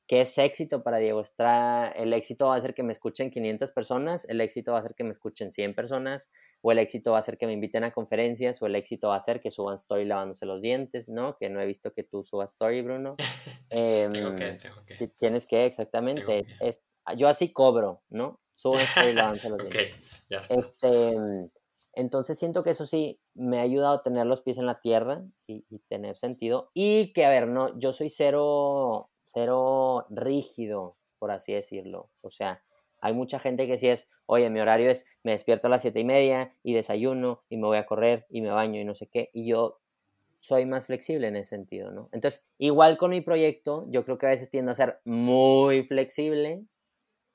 ¿qué 0.07 0.21
es 0.21 0.37
éxito 0.37 0.83
para 0.83 0.97
Diego 0.97 1.21
Estrada? 1.21 1.87
El 1.89 2.13
éxito 2.13 2.47
va 2.47 2.55
a 2.55 2.61
ser 2.61 2.73
que 2.73 2.83
me 2.83 2.91
escuchen 2.91 3.31
500 3.31 3.71
personas, 3.71 4.27
el 4.29 4.41
éxito 4.41 4.73
va 4.73 4.79
a 4.79 4.83
ser 4.83 4.95
que 4.95 5.03
me 5.03 5.11
escuchen 5.11 5.51
100 5.51 5.75
personas, 5.75 6.31
o 6.61 6.71
el 6.71 6.79
éxito 6.79 7.11
va 7.11 7.19
a 7.19 7.21
ser 7.21 7.37
que 7.37 7.47
me 7.47 7.53
inviten 7.53 7.83
a 7.83 7.91
conferencias, 7.91 8.61
o 8.61 8.65
el 8.65 8.75
éxito 8.75 9.09
va 9.09 9.17
a 9.17 9.21
ser 9.21 9.39
que 9.39 9.51
suban 9.51 9.75
story 9.75 10.05
lavándose 10.05 10.45
los 10.45 10.61
dientes, 10.61 11.09
¿no? 11.09 11.37
Que 11.37 11.49
no 11.49 11.61
he 11.61 11.65
visto 11.65 11.93
que 11.93 12.03
tú 12.03 12.23
subas 12.23 12.51
story, 12.51 12.81
Bruno. 12.81 13.15
tengo 13.69 14.35
que, 14.35 14.47
em, 14.47 14.57
tengo 14.57 14.85
que. 14.85 15.07
Tienes 15.09 15.47
que, 15.47 15.65
exactamente. 15.65 16.45
Es, 16.59 16.97
yo 17.17 17.27
así 17.27 17.51
cobro, 17.51 18.01
¿no? 18.09 18.41
Subo 18.51 18.77
story 18.77 19.13
lavándose 19.13 19.49
los 19.49 19.57
dientes. 19.69 19.99
Ya 20.29 20.37
está. 20.37 20.55
Este, 20.55 21.49
entonces 21.95 22.37
siento 22.37 22.63
que 22.63 22.71
eso 22.71 22.85
sí 22.85 23.21
me 23.33 23.59
ha 23.59 23.61
ayudado 23.61 23.95
a 23.95 24.03
tener 24.03 24.25
los 24.25 24.41
pies 24.41 24.57
en 24.57 24.65
la 24.65 24.81
tierra 24.81 25.23
y, 25.47 25.63
tener 25.87 26.17
sentido. 26.17 26.69
Y 26.73 27.13
que, 27.13 27.25
a 27.25 27.29
ver, 27.29 27.47
no, 27.47 27.77
yo 27.79 27.93
soy 27.93 28.09
cero, 28.09 29.09
cero 29.25 30.05
rígido, 30.09 30.95
por 31.19 31.31
así 31.31 31.53
decirlo. 31.53 32.09
O 32.21 32.29
sea, 32.29 32.63
hay 33.01 33.13
mucha 33.13 33.39
gente 33.39 33.67
que 33.67 33.77
sí 33.77 33.89
es, 33.89 34.09
oye, 34.25 34.49
mi 34.49 34.59
horario 34.59 34.89
es, 34.89 35.07
me 35.23 35.31
despierto 35.31 35.67
a 35.67 35.69
las 35.69 35.81
siete 35.81 35.99
y 35.99 36.05
media 36.05 36.55
y 36.63 36.73
desayuno 36.73 37.43
y 37.49 37.57
me 37.57 37.67
voy 37.67 37.77
a 37.77 37.85
correr 37.85 38.25
y 38.29 38.41
me 38.41 38.49
baño 38.49 38.79
y 38.79 38.85
no 38.85 38.95
sé 38.95 39.07
qué. 39.07 39.29
Y 39.33 39.47
yo 39.47 39.79
soy 40.37 40.65
más 40.65 40.87
flexible 40.87 41.27
en 41.27 41.35
ese 41.35 41.49
sentido, 41.51 41.91
¿no? 41.91 42.09
Entonces, 42.11 42.45
igual 42.57 42.97
con 42.97 43.11
mi 43.11 43.21
proyecto, 43.21 43.85
yo 43.89 44.05
creo 44.05 44.17
que 44.17 44.27
a 44.27 44.29
veces 44.29 44.49
tiendo 44.49 44.71
a 44.71 44.75
ser 44.75 44.99
muy 45.05 45.83
flexible 45.83 46.65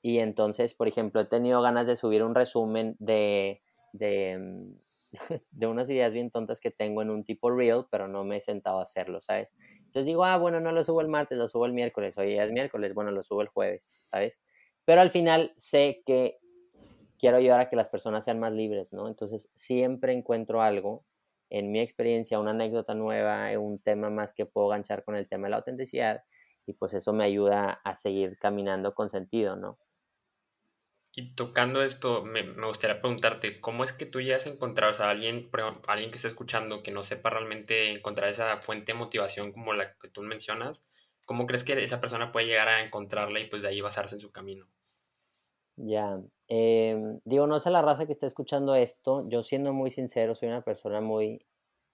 y 0.01 0.19
entonces, 0.19 0.73
por 0.73 0.87
ejemplo, 0.87 1.21
he 1.21 1.25
tenido 1.25 1.61
ganas 1.61 1.87
de 1.87 1.95
subir 1.95 2.23
un 2.23 2.35
resumen 2.35 2.95
de 2.99 3.61
de, 3.93 4.37
mm, 4.39 4.79
de 5.51 5.67
unas 5.67 5.89
ideas 5.89 6.13
bien 6.13 6.31
tontas 6.31 6.61
que 6.61 6.71
tengo 6.71 7.01
en 7.01 7.09
un 7.09 7.23
tipo 7.23 7.49
reel, 7.51 7.85
pero 7.89 8.07
no 8.07 8.23
me 8.23 8.37
he 8.37 8.41
sentado 8.41 8.79
a 8.79 8.83
hacerlo, 8.83 9.21
¿sabes? 9.21 9.57
Entonces 9.77 10.05
digo, 10.05 10.23
ah, 10.23 10.37
bueno, 10.37 10.59
no 10.59 10.71
lo 10.71 10.83
subo 10.83 11.01
el 11.01 11.07
martes, 11.07 11.37
lo 11.37 11.47
subo 11.47 11.65
el 11.65 11.73
miércoles, 11.73 12.17
hoy 12.17 12.37
es 12.37 12.51
miércoles, 12.51 12.93
bueno, 12.93 13.11
lo 13.11 13.23
subo 13.23 13.41
el 13.41 13.47
jueves, 13.47 13.97
¿sabes? 14.01 14.41
Pero 14.85 15.01
al 15.01 15.11
final 15.11 15.53
sé 15.57 16.01
que 16.05 16.39
quiero 17.19 17.37
ayudar 17.37 17.61
a 17.61 17.69
que 17.69 17.75
las 17.75 17.89
personas 17.89 18.25
sean 18.25 18.39
más 18.39 18.53
libres, 18.53 18.93
¿no? 18.93 19.07
Entonces 19.07 19.51
siempre 19.55 20.13
encuentro 20.13 20.61
algo 20.61 21.05
en 21.49 21.71
mi 21.71 21.79
experiencia, 21.81 22.39
una 22.39 22.51
anécdota 22.51 22.95
nueva, 22.95 23.47
un 23.59 23.79
tema 23.79 24.09
más 24.09 24.33
que 24.33 24.45
puedo 24.45 24.69
ganchar 24.69 25.03
con 25.03 25.15
el 25.15 25.27
tema 25.27 25.47
de 25.47 25.51
la 25.51 25.57
autenticidad 25.57 26.23
y 26.65 26.73
pues 26.73 26.93
eso 26.93 27.13
me 27.13 27.25
ayuda 27.25 27.81
a 27.83 27.95
seguir 27.95 28.37
caminando 28.37 28.95
con 28.95 29.09
sentido, 29.09 29.55
¿no? 29.55 29.77
Y 31.13 31.35
tocando 31.35 31.83
esto, 31.83 32.23
me, 32.23 32.53
gustaría 32.65 33.01
preguntarte, 33.01 33.59
¿cómo 33.59 33.83
es 33.83 33.91
que 33.91 34.05
tú 34.05 34.21
ya 34.21 34.37
has 34.37 34.47
encontrado, 34.47 35.03
a 35.03 35.09
alguien, 35.09 35.49
alguien 35.87 36.09
que 36.09 36.15
esté 36.15 36.29
escuchando 36.29 36.83
que 36.83 36.91
no 36.91 37.03
sepa 37.03 37.29
realmente 37.29 37.91
encontrar 37.91 38.29
esa 38.29 38.57
fuente 38.57 38.93
de 38.93 38.99
motivación 38.99 39.51
como 39.51 39.73
la 39.73 39.93
que 39.97 40.07
tú 40.07 40.21
mencionas? 40.21 40.87
¿Cómo 41.25 41.47
crees 41.47 41.65
que 41.65 41.73
esa 41.83 41.99
persona 41.99 42.31
puede 42.31 42.47
llegar 42.47 42.69
a 42.69 42.83
encontrarla 42.83 43.41
y 43.41 43.49
pues 43.49 43.61
de 43.61 43.67
ahí 43.67 43.81
basarse 43.81 44.15
en 44.15 44.21
su 44.21 44.31
camino? 44.31 44.67
Ya, 45.75 46.21
em, 46.47 47.19
digo, 47.25 47.45
no 47.45 47.59
sé 47.59 47.71
la 47.71 47.81
raza 47.81 48.05
que 48.05 48.11
está 48.13 48.27
escuchando 48.27 48.75
esto, 48.75 49.27
yo 49.27 49.43
siendo 49.43 49.73
muy 49.73 49.89
sincero, 49.89 50.35
soy 50.35 50.47
una 50.49 50.61
persona 50.61 51.01
muy 51.01 51.45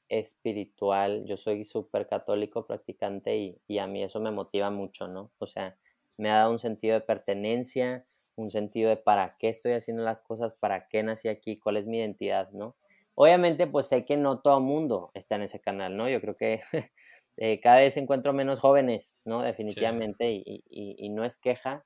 espiritual, 0.09 1.25
yo 1.25 1.37
soy 1.37 1.65
súper 1.65 2.07
católico 2.07 2.65
practicante 2.67 3.37
y, 3.37 3.61
y 3.67 3.79
a 3.79 3.87
mí 3.87 4.03
eso 4.03 4.19
me 4.19 4.31
motiva 4.31 4.69
mucho, 4.69 5.07
¿no? 5.07 5.31
O 5.39 5.47
sea, 5.47 5.77
me 6.17 6.29
ha 6.31 6.37
dado 6.37 6.51
un 6.51 6.59
sentido 6.59 6.95
de 6.95 7.01
pertenencia, 7.01 8.05
un 8.37 8.51
sentido 8.51 8.89
de 8.89 8.97
para 8.97 9.35
qué 9.37 9.49
estoy 9.49 9.73
haciendo 9.73 10.03
las 10.03 10.21
cosas, 10.21 10.53
para 10.53 10.87
qué 10.87 11.03
nací 11.03 11.27
aquí, 11.27 11.59
cuál 11.59 11.77
es 11.77 11.87
mi 11.87 11.97
identidad, 11.97 12.49
¿no? 12.51 12.77
Obviamente, 13.15 13.65
pues 13.65 13.87
sé 13.87 14.05
que 14.05 14.15
no 14.15 14.41
todo 14.41 14.59
mundo 14.59 15.09
está 15.15 15.35
en 15.35 15.41
ese 15.41 15.59
canal, 15.59 15.97
¿no? 15.97 16.07
Yo 16.07 16.21
creo 16.21 16.37
que 16.37 16.61
eh, 17.37 17.59
cada 17.59 17.77
vez 17.77 17.97
encuentro 17.97 18.31
menos 18.31 18.59
jóvenes, 18.59 19.21
¿no? 19.25 19.41
Definitivamente, 19.41 20.43
y, 20.45 21.09
no 21.09 21.25
es 21.25 21.39
queja, 21.39 21.83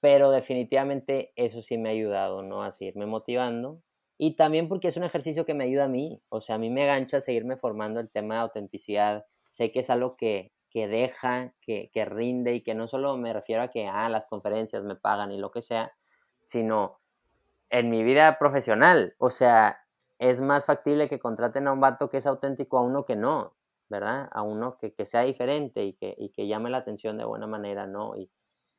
pero 0.00 0.30
definitivamente 0.30 1.32
eso 1.36 1.60
sí 1.60 1.76
me 1.76 1.90
ha 1.90 1.92
ayudado, 1.92 2.42
¿no? 2.42 2.62
A 2.62 2.72
seguirme 2.72 3.04
motivando. 3.04 3.82
Y 4.16 4.36
también 4.36 4.68
porque 4.68 4.88
es 4.88 4.96
un 4.96 5.04
ejercicio 5.04 5.44
que 5.44 5.52
me 5.52 5.64
ayuda 5.64 5.84
a 5.84 5.88
mí, 5.88 6.22
o 6.30 6.40
sea, 6.40 6.56
a 6.56 6.58
mí 6.58 6.70
me 6.70 6.86
gancha 6.86 7.20
seguirme 7.20 7.58
formando 7.58 8.00
el 8.00 8.10
tema 8.10 8.36
de 8.36 8.40
autenticidad. 8.40 9.26
Sé 9.50 9.70
que 9.70 9.80
es 9.80 9.90
algo 9.90 10.16
que, 10.16 10.53
que 10.74 10.88
deja, 10.88 11.54
que, 11.60 11.88
que, 11.92 12.04
rinde 12.04 12.52
y 12.56 12.62
que 12.62 12.74
no 12.74 12.88
solo 12.88 13.16
me 13.16 13.32
refiero 13.32 13.62
a 13.62 13.68
que, 13.68 13.86
ah, 13.86 14.08
las 14.08 14.26
conferencias 14.26 14.82
me 14.82 14.96
pagan 14.96 15.30
y 15.30 15.38
lo 15.38 15.52
que 15.52 15.62
sea, 15.62 15.92
sino 16.42 16.98
en 17.70 17.90
mi 17.90 18.02
vida 18.02 18.38
profesional. 18.40 19.14
O 19.18 19.30
sea, 19.30 19.78
es 20.18 20.40
más 20.40 20.66
factible 20.66 21.08
que 21.08 21.20
contraten 21.20 21.68
a 21.68 21.72
un 21.72 21.80
vato 21.80 22.10
que 22.10 22.16
es 22.16 22.26
auténtico 22.26 22.76
a 22.76 22.82
uno 22.82 23.04
que 23.04 23.14
no, 23.14 23.54
¿verdad? 23.88 24.28
A 24.32 24.42
uno 24.42 24.76
que, 24.76 24.92
que 24.92 25.06
sea 25.06 25.20
diferente 25.20 25.84
y 25.84 25.92
que, 25.92 26.12
y 26.18 26.30
que 26.30 26.48
llame 26.48 26.70
la 26.70 26.78
atención 26.78 27.18
de 27.18 27.24
buena 27.24 27.46
manera, 27.46 27.86
¿no? 27.86 28.16
Y, 28.16 28.28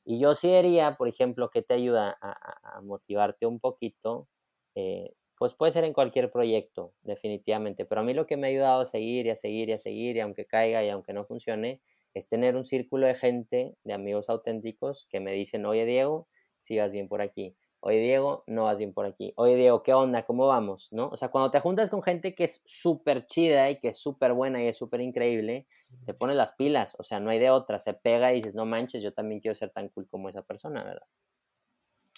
y 0.03 0.19
yo 0.19 0.34
sí 0.36 0.53
haría, 0.53 0.97
por 0.97 1.08
ejemplo, 1.08 1.49
que 1.49 1.62
te 1.62 1.75
ayuda 1.75 2.17
a, 2.19 2.77
a 2.77 2.81
motivarte 2.81 3.45
un 3.45 3.62
poquito, 3.62 4.27
eh, 4.75 5.13
pues 5.38 5.54
puede 5.54 5.71
ser 5.71 5.84
en 5.84 5.93
cualquier 5.93 6.32
proyecto, 6.32 6.93
definitivamente. 7.04 7.86
Pero 7.86 8.02
a 8.02 8.04
mí 8.04 8.13
lo 8.13 8.26
que 8.26 8.38
me 8.38 8.48
ha 8.48 8.50
ayudado 8.50 8.82
a 8.82 8.86
seguir 8.86 9.26
y 9.26 9.32
a 9.32 9.36
seguir 9.36 9.69
y 9.69 9.74
a 9.74 9.78
seguir, 9.78 10.17
y 10.17 10.19
aunque 10.21 10.45
caiga 10.45 10.84
y 10.84 10.89
aunque 10.89 11.13
no 11.13 11.26
funcione, 11.26 11.82
es 12.13 12.30
tener 12.30 12.56
un 12.56 12.65
círculo 12.65 13.08
de 13.08 13.15
gente, 13.15 13.76
de 13.84 13.93
amigos 13.93 14.30
auténticos, 14.30 15.08
que 15.12 15.19
me 15.19 15.34
dicen, 15.34 15.65
oye 15.65 15.86
Diego, 15.86 16.28
si 16.60 16.78
vas 16.78 16.93
bien 16.93 17.08
por 17.08 17.21
aquí. 17.21 17.56
Oye 17.82 18.00
Diego, 18.00 18.43
no 18.48 18.63
vas 18.63 18.80
bien 18.80 18.93
por 18.93 19.06
aquí. 19.06 19.32
Oye 19.36 19.56
Diego, 19.58 19.84
¿qué 19.84 19.93
onda? 19.93 20.24
¿Cómo 20.24 20.48
vamos? 20.48 20.88
¿No? 20.91 21.10
O 21.10 21.17
sea, 21.17 21.30
cuando 21.30 21.52
te 21.52 21.60
juntas 21.60 21.91
con 21.91 22.02
gente 22.02 22.34
que 22.34 22.45
es 22.45 22.63
súper 22.65 23.28
chida 23.28 23.69
y 23.69 23.80
que 23.80 23.89
es 23.89 24.00
súper 24.00 24.34
buena 24.34 24.63
y 24.63 24.67
es 24.67 24.78
súper 24.78 25.02
increíble, 25.02 25.67
te 26.06 26.15
pones 26.15 26.36
las 26.36 26.54
pilas. 26.54 26.95
O 26.98 27.04
sea, 27.04 27.19
no 27.19 27.30
hay 27.30 27.38
de 27.38 27.52
otra. 27.52 27.78
Se 27.78 27.93
pega 27.93 28.34
y 28.34 28.38
dices, 28.38 28.56
no 28.56 28.65
manches, 28.65 29.04
yo 29.04 29.13
también 29.13 29.39
quiero 29.39 29.54
ser 29.54 29.69
tan 29.69 29.89
cool 29.89 30.08
como 30.08 30.30
esa 30.30 30.41
persona, 30.41 30.84
¿verdad? 30.84 31.06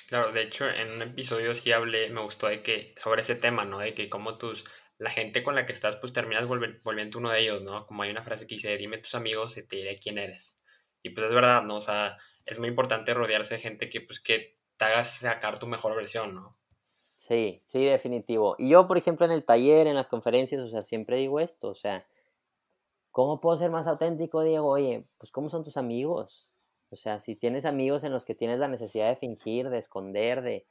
Claro, 0.08 0.32
de 0.32 0.44
hecho, 0.44 0.70
en 0.70 0.92
un 0.92 1.02
episodio 1.02 1.54
sí 1.54 1.74
hablé, 1.74 2.10
me 2.10 2.22
gustó 2.22 2.48
de 2.48 2.64
que, 2.64 2.96
sobre 2.98 3.22
ese 3.22 3.36
tema, 3.36 3.66
¿no? 3.66 3.80
De 3.80 3.94
que 3.94 4.10
como 4.10 4.38
tus, 4.38 4.64
la 4.98 5.10
gente 5.10 5.44
con 5.44 5.54
la 5.56 5.66
que 5.66 5.74
estás, 5.74 5.98
pues 5.98 6.14
terminas 6.14 6.48
volviendo 6.48 7.20
uno 7.20 7.30
de 7.30 7.42
ellos, 7.42 7.62
¿no? 7.62 7.86
Como 7.86 8.04
hay 8.04 8.12
una 8.12 8.24
frase 8.24 8.48
que 8.48 8.56
dice, 8.56 8.78
dime 8.78 9.00
tus 9.00 9.16
amigos 9.16 9.58
y 9.58 9.68
te 9.68 9.76
diré 9.76 10.00
quién 10.00 10.18
eres. 10.18 10.62
Y 11.04 11.10
pues 11.10 11.28
es 11.28 11.34
verdad, 11.34 11.64
¿no? 11.64 11.76
O 11.76 11.82
sea, 11.82 12.18
es 12.46 12.58
muy 12.58 12.70
importante 12.70 13.14
rodearse 13.14 13.56
de 13.56 13.62
gente 13.62 13.90
que, 13.90 14.00
pues, 14.00 14.22
que 14.22 14.58
te 14.78 14.86
hagas 14.86 15.18
sacar 15.18 15.60
tu 15.60 15.68
mejor 15.68 15.94
versión, 15.94 16.36
¿no? 16.36 16.58
Sí, 17.18 17.62
sí, 17.66 17.84
definitivo. 17.84 18.56
Y 18.58 18.70
yo, 18.70 18.88
por 18.88 18.98
ejemplo, 18.98 19.26
en 19.26 19.34
el 19.34 19.44
taller, 19.44 19.88
en 19.88 19.96
las 19.96 20.08
conferencias, 20.08 20.62
o 20.62 20.70
sea, 20.70 20.84
siempre 20.84 21.18
digo 21.18 21.42
esto, 21.42 21.68
o 21.68 21.76
sea, 21.76 22.08
¿cómo 23.12 23.42
puedo 23.42 23.58
ser 23.58 23.72
más 23.72 23.88
auténtico, 23.88 24.42
Diego? 24.42 24.70
Oye, 24.70 25.04
pues, 25.18 25.32
¿cómo 25.32 25.50
son 25.50 25.66
tus 25.66 25.76
amigos? 25.76 26.57
O 26.90 26.96
sea, 26.96 27.20
si 27.20 27.36
tienes 27.36 27.66
amigos 27.66 28.04
en 28.04 28.12
los 28.12 28.26
que 28.26 28.36
tienes 28.36 28.60
la 28.60 28.68
necesidad 28.68 29.10
de 29.10 29.16
fingir, 29.16 29.70
de 29.70 29.78
esconder, 29.80 30.42
de, 30.42 30.66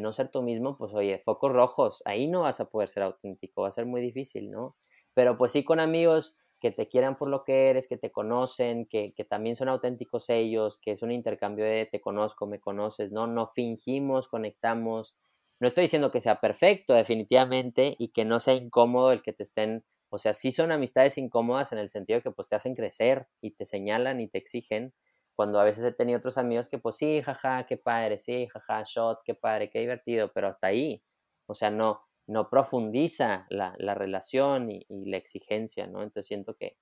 no 0.00 0.12
ser 0.12 0.28
tú 0.28 0.42
mismo, 0.42 0.78
pues 0.78 0.94
oye, 0.94 1.18
focos 1.18 1.52
rojos, 1.52 2.02
ahí 2.06 2.26
no 2.26 2.42
vas 2.42 2.60
a 2.60 2.70
poder 2.70 2.88
ser 2.88 3.02
auténtico, 3.02 3.62
va 3.62 3.68
a 3.68 3.72
ser 3.72 3.84
muy 3.84 4.00
difícil, 4.00 4.50
¿no? 4.50 4.74
Pero 5.12 5.36
pues 5.36 5.52
sí 5.52 5.64
con 5.64 5.80
amigos 5.80 6.36
que 6.60 6.70
te 6.70 6.88
quieran 6.88 7.16
por 7.16 7.28
lo 7.28 7.44
que 7.44 7.70
eres, 7.70 7.88
que 7.88 7.98
te 7.98 8.10
conocen, 8.10 8.86
que, 8.86 9.12
que 9.14 9.24
también 9.24 9.56
son 9.56 9.68
auténticos 9.68 10.30
ellos, 10.30 10.78
que 10.78 10.92
es 10.92 11.02
un 11.02 11.10
intercambio 11.10 11.64
de 11.64 11.86
te 11.90 12.00
conozco, 12.00 12.46
me 12.46 12.60
conoces, 12.60 13.12
¿no? 13.12 13.26
No 13.26 13.46
fingimos, 13.46 14.28
conectamos. 14.28 15.16
No 15.60 15.68
estoy 15.68 15.82
diciendo 15.82 16.10
que 16.10 16.20
sea 16.20 16.40
perfecto, 16.40 16.94
definitivamente, 16.94 17.94
y 17.98 18.08
que 18.08 18.24
no 18.24 18.40
sea 18.40 18.54
incómodo 18.54 19.12
el 19.12 19.22
que 19.22 19.32
te 19.32 19.42
estén, 19.42 19.84
o 20.08 20.18
sea, 20.18 20.34
sí 20.34 20.52
son 20.52 20.72
amistades 20.72 21.18
incómodas 21.18 21.72
en 21.72 21.78
el 21.78 21.90
sentido 21.90 22.18
de 22.18 22.22
que 22.22 22.30
pues 22.30 22.48
te 22.48 22.56
hacen 22.56 22.74
crecer 22.74 23.26
y 23.40 23.52
te 23.52 23.64
señalan 23.64 24.20
y 24.20 24.28
te 24.28 24.38
exigen, 24.38 24.94
cuando 25.34 25.60
a 25.60 25.64
veces 25.64 25.84
he 25.84 25.92
tenido 25.92 26.18
otros 26.18 26.38
amigos 26.38 26.68
que 26.68 26.78
pues 26.78 26.96
sí, 26.96 27.22
jaja, 27.22 27.66
qué 27.66 27.76
padre, 27.76 28.18
sí, 28.18 28.46
jaja, 28.48 28.84
shot, 28.86 29.20
qué 29.24 29.34
padre, 29.34 29.70
qué 29.70 29.80
divertido, 29.80 30.32
pero 30.32 30.48
hasta 30.48 30.68
ahí, 30.68 31.02
o 31.46 31.54
sea, 31.54 31.70
no, 31.70 32.06
no 32.26 32.48
profundiza 32.50 33.46
la, 33.50 33.74
relación 33.94 34.70
y, 34.70 34.86
la 34.88 35.16
exigencia, 35.16 35.86
¿no? 35.86 36.02
Entonces 36.02 36.26
siento 36.26 36.54
que, 36.56 36.76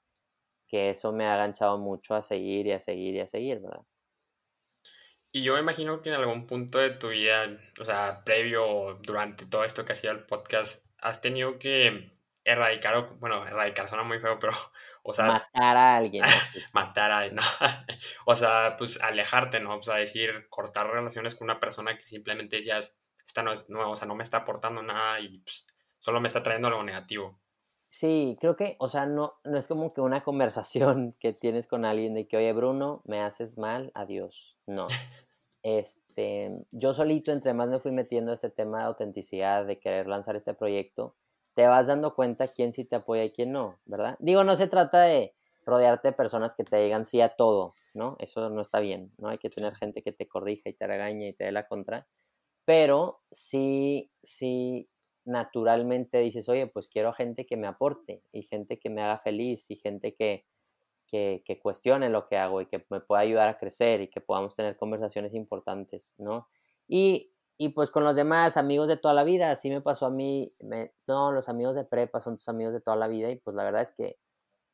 que 0.67 0.91
eso 0.91 1.13
me 1.13 1.27
ha 1.27 1.35
aganchado 1.35 1.79
mucho 1.79 2.15
a 2.15 2.23
seguir 2.23 2.67
y 2.67 2.73
a 2.73 2.81
seguir 2.81 3.15
y 3.15 3.21
a 3.21 3.27
seguir, 3.27 3.61
¿verdad? 3.61 3.83
Y 5.33 5.43
yo 5.43 5.55
me 5.55 5.61
imagino 5.61 6.03
que 6.03 6.09
en 6.09 6.17
algún 6.17 6.47
punto 6.47 6.79
de 6.79 6.91
tu 6.91 7.11
vida, 7.11 7.57
o 7.81 7.85
sea, 7.85 8.23
previo 8.25 8.67
o 8.67 8.95
durante 8.95 9.47
todo 9.47 9.65
esto 9.65 9.85
que 9.85 9.93
hacía 9.93 10.11
el 10.11 10.25
podcast, 10.25 10.85
has 10.99 11.21
tenido 11.21 11.59
que 11.59 12.11
erradicar, 12.45 12.97
o, 12.97 13.17
bueno, 13.17 13.47
erradicar 13.47 13.89
suena 13.89 14.03
muy 14.03 14.19
feo, 14.19 14.39
pero, 14.41 14.53
o 15.03 15.13
sea... 15.13 15.27
Matar 15.27 15.77
a 15.77 15.97
alguien. 15.97 16.25
matar 16.73 17.11
a 17.11 17.19
alguien, 17.19 17.37
no. 17.37 17.43
o 18.27 18.35
sea, 18.35 18.77
pues 18.79 19.01
alejarte, 19.01 19.61
¿no? 19.61 19.77
O 19.77 19.83
sea, 19.83 19.97
decir, 19.97 20.49
cortar 20.49 20.91
relaciones 20.91 21.35
con 21.35 21.47
una 21.47 21.61
persona 21.61 21.97
que 21.97 22.05
simplemente 22.05 22.57
decías, 22.57 22.97
esta 23.27 23.43
no, 23.43 23.53
es, 23.53 23.69
no 23.69 23.91
o 23.91 23.97
sea, 23.97 24.09
no 24.09 24.15
me 24.15 24.25
está 24.25 24.39
aportando 24.39 24.83
nada 24.83 25.21
y 25.21 25.39
pues, 25.39 25.67
solo 25.99 26.21
me 26.21 26.29
está 26.29 26.43
trayendo 26.43 26.69
algo 26.69 26.83
negativo. 26.83 27.41
Sí, 27.91 28.37
creo 28.41 28.55
que, 28.55 28.77
o 28.79 28.89
sea, 28.89 29.07
no, 29.07 29.35
no 29.43 29.59
es 29.59 29.67
como 29.67 29.93
que 29.93 30.01
una 30.01 30.23
conversación 30.23 31.17
que 31.21 31.33
tienes 31.33 31.67
con 31.67 31.85
alguien 31.85 32.15
de 32.15 32.29
que, 32.29 32.37
oye, 32.37 32.53
Bruno, 32.53 33.03
me 33.05 33.21
haces 33.21 33.59
mal, 33.59 33.91
adiós. 33.95 34.57
No. 34.67 34.87
Este, 35.63 36.51
yo 36.71 36.95
solito, 36.95 37.33
entre 37.33 37.53
más 37.53 37.69
me 37.69 37.81
fui 37.81 37.91
metiendo 37.91 38.33
este 38.33 38.49
tema 38.49 38.79
de 38.79 38.85
autenticidad, 38.85 39.67
de 39.67 39.81
querer 39.81 40.07
lanzar 40.07 40.37
este 40.37 40.55
proyecto, 40.55 41.17
te 41.61 41.67
vas 41.67 41.89
dando 41.89 42.15
cuenta 42.15 42.49
quién 42.49 42.73
sí 42.73 42.87
te 42.87 42.97
apoya 42.97 43.23
y 43.23 43.33
quién 43.33 43.53
no, 43.53 43.79
¿verdad? 43.85 44.17
Digo, 44.19 44.45
no 44.45 44.57
se 44.57 44.67
trata 44.67 45.03
de 45.03 45.35
rodearte 45.67 46.09
de 46.09 46.13
personas 46.13 46.57
que 46.57 46.65
te 46.65 46.79
digan 46.79 47.05
sí 47.05 47.21
a 47.21 47.37
todo, 47.37 47.75
¿no? 47.93 48.17
Eso 48.19 48.49
no 48.49 48.63
está 48.63 48.81
bien, 48.81 49.13
¿no? 49.19 49.29
Hay 49.29 49.37
que 49.37 49.51
tener 49.51 49.75
gente 49.75 50.03
que 50.03 50.11
te 50.11 50.27
corrija 50.27 50.71
y 50.71 50.73
te 50.73 50.87
regañe 50.87 51.29
y 51.29 51.33
te 51.35 51.45
dé 51.45 51.53
la 51.53 51.69
contra. 51.69 52.09
Pero 52.65 53.21
sí, 53.31 54.11
sí, 54.23 54.89
naturalmente 55.27 56.17
dices, 56.21 56.49
oye, 56.49 56.67
pues 56.67 56.89
quiero 56.89 57.13
gente 57.13 57.45
que 57.45 57.59
me 57.59 57.67
aporte 57.67 58.23
y 58.33 58.45
gente 58.45 58.79
que 58.79 58.89
me 58.89 59.03
haga 59.03 59.19
feliz 59.19 59.71
y 59.71 59.77
gente 59.77 60.15
que, 60.15 60.47
que, 61.07 61.43
que, 61.45 61.61
cuestione 61.61 62.09
lo 62.09 62.27
que 62.27 62.39
hago 62.39 62.63
y 62.63 62.69
que 62.69 62.87
me 62.89 63.01
pueda 63.01 63.21
ayudar 63.21 63.49
a 63.49 63.59
crecer 63.59 64.01
y 64.01 64.09
que 64.09 64.23
podamos 64.23 64.57
tener 64.57 64.79
conversaciones 64.79 65.35
importantes, 65.35 66.15
¿no? 66.17 66.49
Y, 66.89 67.30
y 67.63 67.69
pues 67.69 67.91
con 67.91 68.05
los 68.05 68.17
demás 68.17 68.57
amigos 68.57 68.89
de 68.89 68.97
toda 68.97 69.13
la 69.13 69.23
vida, 69.23 69.51
así 69.51 69.69
me 69.69 69.83
pasó 69.83 70.07
a 70.07 70.11
mí, 70.11 70.55
no, 71.07 71.31
los 71.31 71.51
amigos 71.51 71.75
de 71.77 71.85
prepa 71.85 72.19
son 72.23 72.37
tus 72.37 72.49
amigos 72.49 72.73
de 72.73 72.81
toda 72.81 72.97
la 72.97 73.07
vida 73.07 73.31
y 73.31 73.37
pues 73.37 73.55
la 73.55 73.65
verdad 73.65 73.83
es 73.83 73.93
que, 73.93 74.17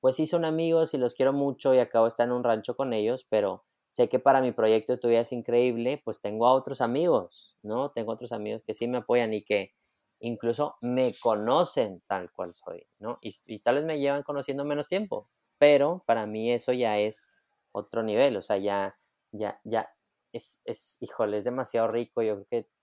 pues 0.00 0.14
sí 0.14 0.26
son 0.26 0.44
amigos 0.44 0.94
y 0.94 0.98
los 0.98 1.16
quiero 1.16 1.32
mucho 1.32 1.74
y 1.74 1.80
acabo 1.80 2.04
de 2.04 2.10
estar 2.10 2.28
en 2.28 2.32
un 2.32 2.44
rancho 2.44 2.76
con 2.76 2.92
ellos, 2.92 3.26
pero 3.28 3.64
sé 3.90 4.08
que 4.08 4.20
para 4.20 4.40
mi 4.40 4.52
proyecto 4.52 4.92
de 4.92 4.98
tu 5.00 5.08
vida 5.08 5.18
es 5.22 5.32
increíble, 5.32 6.00
pues 6.04 6.20
tengo 6.20 6.46
a 6.46 6.52
otros 6.54 6.80
amigos, 6.80 7.56
¿no? 7.64 7.90
Tengo 7.90 8.12
otros 8.12 8.30
amigos 8.30 8.62
que 8.64 8.72
sí 8.72 8.86
me 8.86 8.98
apoyan 8.98 9.34
y 9.34 9.44
que 9.44 9.72
incluso 10.20 10.76
me 10.80 11.12
conocen 11.20 12.02
tal 12.06 12.30
cual 12.30 12.54
soy, 12.54 12.86
¿no? 13.00 13.18
Y, 13.20 13.34
y 13.46 13.58
tal 13.58 13.76
vez 13.76 13.84
me 13.84 13.98
llevan 13.98 14.22
conociendo 14.22 14.64
menos 14.64 14.86
tiempo, 14.86 15.28
pero 15.58 16.04
para 16.06 16.26
mí 16.26 16.52
eso 16.52 16.72
ya 16.72 17.00
es 17.00 17.32
otro 17.72 18.04
nivel, 18.04 18.36
o 18.36 18.42
sea, 18.42 18.58
ya, 18.58 18.96
ya, 19.32 19.60
ya 19.64 19.90
es, 20.32 20.62
es, 20.66 20.98
híjole, 21.02 21.38
es 21.38 21.44
demasiado 21.44 21.88
rico, 21.88 22.22
yo 22.22 22.44
creo 22.44 22.46
que 22.48 22.75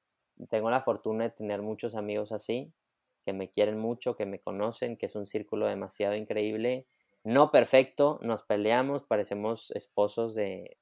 tengo 0.49 0.69
la 0.69 0.81
fortuna 0.81 1.25
de 1.25 1.29
tener 1.31 1.61
muchos 1.61 1.95
amigos 1.95 2.31
así, 2.31 2.73
que 3.25 3.33
me 3.33 3.49
quieren 3.49 3.79
mucho, 3.79 4.15
que 4.15 4.25
me 4.25 4.39
conocen, 4.39 4.97
que 4.97 5.05
es 5.05 5.15
un 5.15 5.25
círculo 5.25 5.67
demasiado 5.67 6.15
increíble, 6.15 6.87
no 7.23 7.51
perfecto, 7.51 8.19
nos 8.21 8.43
peleamos, 8.43 9.03
parecemos 9.03 9.71
esposos 9.71 10.35
de 10.35 10.77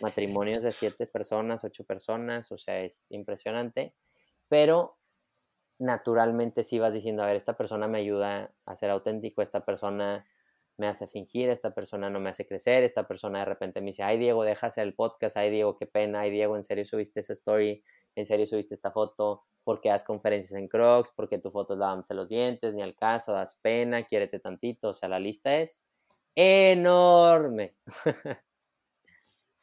matrimonios 0.00 0.62
de 0.62 0.72
siete 0.72 1.06
personas, 1.06 1.64
ocho 1.64 1.84
personas, 1.84 2.50
o 2.50 2.58
sea, 2.58 2.80
es 2.80 3.06
impresionante, 3.10 3.94
pero 4.48 4.98
naturalmente 5.78 6.64
si 6.64 6.78
vas 6.78 6.94
diciendo, 6.94 7.22
a 7.22 7.26
ver, 7.26 7.36
esta 7.36 7.56
persona 7.56 7.88
me 7.88 7.98
ayuda 7.98 8.54
a 8.64 8.76
ser 8.76 8.90
auténtico, 8.90 9.42
esta 9.42 9.64
persona 9.64 10.26
me 10.78 10.88
hace 10.88 11.06
fingir, 11.06 11.50
esta 11.50 11.74
persona 11.74 12.08
no 12.08 12.20
me 12.20 12.30
hace 12.30 12.46
crecer, 12.46 12.82
esta 12.82 13.06
persona 13.06 13.40
de 13.40 13.44
repente 13.44 13.80
me 13.80 13.88
dice, 13.88 14.02
ay 14.02 14.18
Diego, 14.18 14.42
hacer 14.42 14.86
el 14.86 14.94
podcast, 14.94 15.36
ay 15.36 15.50
Diego, 15.50 15.76
qué 15.76 15.86
pena, 15.86 16.20
ay 16.20 16.30
Diego, 16.30 16.56
en 16.56 16.64
serio 16.64 16.84
subiste 16.84 17.20
esa 17.20 17.34
story, 17.34 17.84
en 18.14 18.26
serio 18.26 18.46
subiste 18.46 18.74
esta 18.74 18.90
foto, 18.90 19.44
porque 19.64 19.88
das 19.88 20.04
conferencias 20.04 20.58
en 20.58 20.68
Crocs, 20.68 21.12
porque 21.14 21.38
tu 21.38 21.50
foto 21.50 21.74
es 21.74 21.78
lavándose 21.78 22.14
los 22.14 22.28
dientes, 22.28 22.74
ni 22.74 22.82
al 22.82 22.94
caso, 22.94 23.32
das 23.32 23.58
pena, 23.62 24.04
quiérete 24.04 24.40
tantito, 24.40 24.90
o 24.90 24.94
sea, 24.94 25.08
la 25.08 25.18
lista 25.18 25.56
es 25.56 25.86
enorme. 26.34 27.74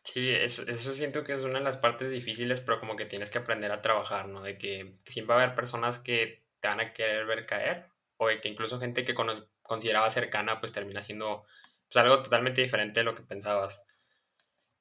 Sí, 0.04 0.32
eso, 0.32 0.64
eso 0.64 0.94
siento 0.94 1.24
que 1.24 1.34
es 1.34 1.44
una 1.44 1.60
de 1.60 1.66
las 1.66 1.78
partes 1.78 2.10
difíciles, 2.10 2.62
pero 2.62 2.80
como 2.80 2.96
que 2.96 3.06
tienes 3.06 3.30
que 3.30 3.38
aprender 3.38 3.72
a 3.72 3.82
trabajar, 3.82 4.28
¿no? 4.28 4.42
De 4.42 4.58
que 4.58 4.96
siempre 5.06 5.36
va 5.36 5.42
a 5.42 5.44
haber 5.44 5.56
personas 5.56 6.00
que 6.00 6.42
te 6.60 6.68
van 6.68 6.80
a 6.80 6.94
querer 6.94 7.26
ver 7.28 7.46
caer, 7.46 7.86
o 8.18 8.28
de 8.28 8.42
que 8.42 8.50
incluso 8.50 8.80
gente 8.80 9.06
que 9.06 9.14
consideraba 9.62 10.10
cercana, 10.10 10.60
pues 10.60 10.72
termina 10.72 11.02
siendo 11.02 11.46
pues, 11.88 12.04
algo 12.04 12.24
totalmente 12.24 12.62
diferente 12.62 13.02
de 13.02 13.04
lo 13.04 13.16
que 13.16 13.22
pensabas. 13.22 13.86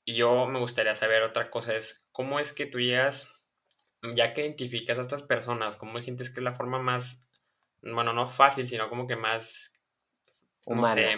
Y 0.05 0.15
yo 0.15 0.47
me 0.47 0.61
gustaría 0.61 0.95
saber 0.95 1.23
otra 1.23 1.51
cosa, 1.51 1.75
es 1.75 2.09
cómo 2.13 2.41
es 2.41 2.55
que 2.55 2.67
tú 2.67 2.81
llegas, 2.81 3.38
ya 4.15 4.35
que 4.35 4.43
identificas 4.43 4.99
a 4.99 5.03
estas 5.03 5.23
personas, 5.23 5.77
cómo 5.77 6.01
sientes 6.01 6.31
que 6.31 6.41
es 6.41 6.45
la 6.45 6.55
forma 6.55 6.79
más, 6.79 7.27
bueno, 7.83 8.13
no 8.13 8.29
fácil, 8.29 8.69
sino 8.69 8.89
como 8.89 9.07
que 9.07 9.17
más 9.17 9.81
humana. 10.67 10.95
sé, 10.95 11.17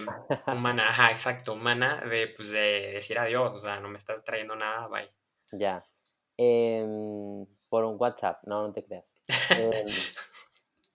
humana, 0.53 0.89
ajá, 0.89 1.11
exacto, 1.11 1.55
humana, 1.55 2.03
de, 2.09 2.29
pues, 2.29 2.51
de 2.51 2.93
decir 2.93 3.19
adiós, 3.19 3.53
o 3.53 3.61
sea, 3.61 3.81
no 3.81 3.89
me 3.89 3.99
estás 3.99 4.25
trayendo 4.25 4.57
nada, 4.57 4.89
bye. 4.89 5.11
Ya. 5.53 5.85
Em, 6.37 7.47
por 7.69 7.85
un 7.85 7.97
WhatsApp, 7.99 8.43
no, 8.47 8.67
no 8.67 8.73
te 8.73 8.85
creas. 8.85 9.05
Em, 9.51 9.87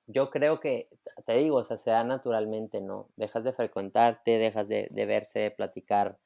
yo 0.07 0.29
creo 0.29 0.59
que, 0.59 0.89
te 1.25 1.33
digo, 1.33 1.57
o 1.57 1.63
sea, 1.63 1.77
se 1.77 1.91
da 1.91 2.03
naturalmente, 2.03 2.81
¿no? 2.81 3.09
Dejas 3.15 3.43
de 3.43 3.53
frecuentarte, 3.53 4.37
dejas 4.37 4.67
de, 4.67 4.87
de 4.91 5.05
verse, 5.05 5.39
de 5.39 5.51
platicar, 5.51 6.17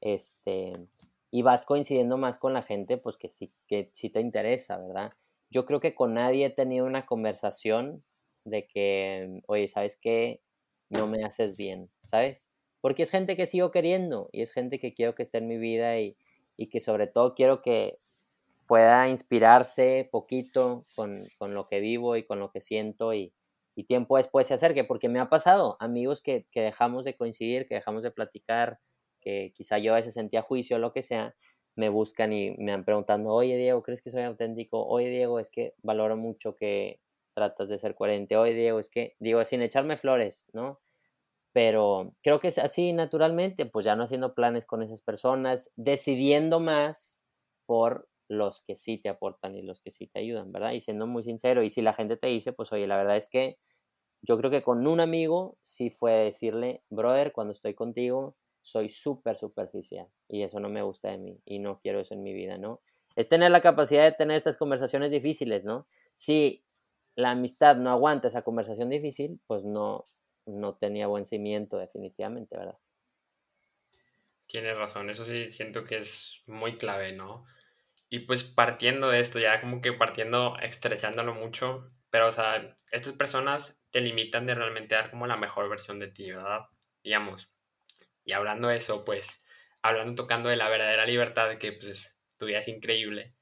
este, 0.00 0.72
y 1.34 1.42
vas 1.42 1.66
coincidiendo 1.66 2.16
más 2.16 2.38
con 2.38 2.52
la 2.52 2.62
gente, 2.62 2.96
pues 2.96 3.16
que 3.16 3.28
sí, 3.28 3.52
que 3.66 3.90
sí 3.92 4.08
te 4.08 4.20
interesa, 4.20 4.78
¿verdad? 4.78 5.14
Yo 5.50 5.66
creo 5.66 5.80
que 5.80 5.92
con 5.92 6.14
nadie 6.14 6.46
he 6.46 6.50
tenido 6.50 6.86
una 6.86 7.06
conversación 7.06 8.04
de 8.44 8.68
que, 8.68 9.42
oye, 9.48 9.66
¿sabes 9.66 9.96
qué? 10.00 10.42
no 10.90 11.08
me 11.08 11.24
haces 11.24 11.56
bien, 11.56 11.90
¿sabes? 12.02 12.52
Porque 12.80 13.02
es 13.02 13.10
gente 13.10 13.36
que 13.36 13.46
sigo 13.46 13.72
queriendo 13.72 14.28
y 14.30 14.42
es 14.42 14.52
gente 14.52 14.78
que 14.78 14.94
quiero 14.94 15.16
que 15.16 15.24
esté 15.24 15.38
en 15.38 15.48
mi 15.48 15.58
vida 15.58 15.98
y, 15.98 16.16
que 16.70 16.78
sobre 16.78 17.08
todo 17.08 17.34
quiero 17.34 17.62
que 17.62 17.98
pueda 18.68 19.08
inspirarse 19.08 20.08
poquito 20.12 20.84
con, 20.94 21.18
lo 21.52 21.66
que 21.66 21.80
vivo 21.80 22.14
y 22.14 22.22
con 22.22 22.38
lo 22.38 22.52
que 22.52 22.60
siento 22.60 23.12
y, 23.12 23.34
tiempo 23.88 24.18
después 24.18 24.46
se 24.46 24.54
acerque, 24.54 24.84
porque 24.84 25.08
me 25.08 25.18
ha 25.18 25.28
pasado, 25.28 25.76
amigos 25.80 26.22
que, 26.22 26.46
que, 26.52 26.60
dejamos 26.60 27.04
de 27.04 27.16
coincidir, 27.16 27.66
que 27.66 27.74
dejamos 27.74 28.04
de 28.04 28.12
platicar, 28.12 28.78
que 29.24 29.52
quizá 29.56 29.78
yo 29.78 29.92
a 29.94 29.96
veces 29.96 30.14
sentía 30.14 30.42
juicio 30.42 30.76
o 30.76 30.80
lo 30.80 30.92
que 30.92 31.02
sea, 31.02 31.34
me 31.76 31.88
buscan 31.88 32.32
y 32.32 32.52
me 32.58 32.72
han 32.72 32.84
preguntando, 32.84 33.32
oye 33.32 33.56
Diego, 33.56 33.82
¿crees 33.82 34.02
que 34.02 34.10
soy 34.10 34.22
auténtico? 34.22 34.86
Oye 34.86 35.08
Diego, 35.08 35.40
es 35.40 35.50
que 35.50 35.74
valoro 35.82 36.16
mucho 36.16 36.56
que 36.56 37.00
tratas 37.34 37.68
de 37.68 37.78
ser 37.78 37.94
coherente. 37.96 38.36
Oye 38.36 38.54
Diego, 38.54 38.78
es 38.80 38.90
que, 38.90 39.16
digo, 39.18 39.44
sin 39.44 39.62
echarme 39.62 39.96
flores, 39.96 40.48
¿no? 40.52 40.80
pero 41.54 42.16
creo 42.22 42.40
que 42.40 42.48
es 42.48 42.58
así 42.58 42.92
naturalmente, 42.92 43.64
pues 43.64 43.86
ya 43.86 43.94
no 43.94 44.02
haciendo 44.02 44.34
planes 44.34 44.66
con 44.66 44.82
esas 44.82 45.02
personas, 45.02 45.70
decidiendo 45.76 46.58
más 46.58 47.22
por 47.64 48.08
los 48.28 48.62
que 48.64 48.74
sí 48.74 48.98
te 48.98 49.08
aportan 49.08 49.54
y 49.54 49.62
los 49.62 49.80
que 49.80 49.92
sí 49.92 50.08
te 50.08 50.18
ayudan, 50.18 50.50
¿verdad? 50.50 50.72
Y 50.72 50.80
siendo 50.80 51.06
muy 51.06 51.22
sincero, 51.22 51.62
y 51.62 51.70
si 51.70 51.80
la 51.80 51.94
gente 51.94 52.16
te 52.16 52.26
dice, 52.26 52.52
pues 52.52 52.72
oye, 52.72 52.88
la 52.88 52.96
verdad 52.96 53.16
es 53.16 53.28
que 53.28 53.58
yo 54.22 54.38
creo 54.38 54.50
que 54.50 54.62
con 54.62 54.86
un 54.86 55.00
amigo 55.00 55.58
sí 55.62 55.90
fue 55.90 56.12
decirle, 56.14 56.82
brother, 56.90 57.32
cuando 57.32 57.52
estoy 57.52 57.74
contigo, 57.74 58.36
soy 58.64 58.88
súper 58.88 59.36
superficial 59.36 60.08
y 60.26 60.42
eso 60.42 60.58
no 60.58 60.70
me 60.70 60.80
gusta 60.80 61.10
de 61.10 61.18
mí 61.18 61.38
y 61.44 61.58
no 61.58 61.78
quiero 61.80 62.00
eso 62.00 62.14
en 62.14 62.22
mi 62.22 62.32
vida, 62.32 62.56
¿no? 62.56 62.80
Es 63.14 63.28
tener 63.28 63.50
la 63.50 63.60
capacidad 63.60 64.04
de 64.04 64.12
tener 64.12 64.36
estas 64.36 64.56
conversaciones 64.56 65.12
difíciles, 65.12 65.66
¿no? 65.66 65.86
Si 66.14 66.64
la 67.14 67.32
amistad 67.32 67.76
no 67.76 67.90
aguanta 67.90 68.28
esa 68.28 68.42
conversación 68.42 68.88
difícil, 68.88 69.38
pues 69.46 69.64
no, 69.64 70.04
no 70.46 70.76
tenía 70.76 71.06
buen 71.08 71.26
cimiento 71.26 71.76
definitivamente, 71.76 72.56
¿verdad? 72.56 72.78
Tienes 74.46 74.76
razón, 74.76 75.10
eso 75.10 75.26
sí 75.26 75.50
siento 75.50 75.84
que 75.84 75.98
es 75.98 76.42
muy 76.46 76.78
clave, 76.78 77.12
¿no? 77.12 77.44
Y 78.08 78.20
pues 78.20 78.44
partiendo 78.44 79.10
de 79.10 79.20
esto, 79.20 79.38
ya 79.38 79.60
como 79.60 79.82
que 79.82 79.92
partiendo, 79.92 80.56
estrechándolo 80.62 81.34
mucho, 81.34 81.84
pero 82.08 82.28
o 82.28 82.32
sea, 82.32 82.74
estas 82.92 83.12
personas 83.12 83.84
te 83.90 84.00
limitan 84.00 84.46
de 84.46 84.54
realmente 84.54 84.94
dar 84.94 85.10
como 85.10 85.26
la 85.26 85.36
mejor 85.36 85.68
versión 85.68 86.00
de 86.00 86.08
ti, 86.08 86.32
¿verdad? 86.32 86.62
Digamos. 87.02 87.50
Y 88.24 88.32
hablando 88.32 88.68
de 88.68 88.78
eso, 88.78 89.04
pues, 89.04 89.44
hablando, 89.82 90.22
tocando 90.22 90.48
de 90.48 90.56
la 90.56 90.68
verdadera 90.68 91.06
libertad, 91.06 91.56
que 91.58 91.72
pues 91.72 92.18
tu 92.36 92.46
vida 92.46 92.58
es 92.58 92.68
increíble, 92.68 93.34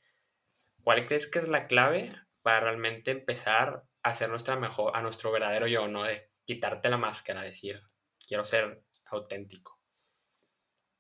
¿cuál 0.83 1.07
crees 1.07 1.31
que 1.31 1.39
es 1.39 1.49
la 1.49 1.67
clave 1.67 2.09
para 2.43 2.61
realmente 2.61 3.13
empezar 3.13 3.85
a 4.03 4.15
ser 4.15 4.29
nuestra 4.29 4.57
mejor, 4.57 4.97
a 4.97 5.03
nuestro 5.03 5.31
verdadero 5.31 5.67
yo, 5.67 5.87
¿no? 5.89 6.03
De 6.03 6.31
quitarte 6.45 6.89
la 6.91 6.97
máscara, 6.97 7.43
decir, 7.43 7.81
quiero 8.27 8.45
ser 8.45 8.83
auténtico. 9.07 9.79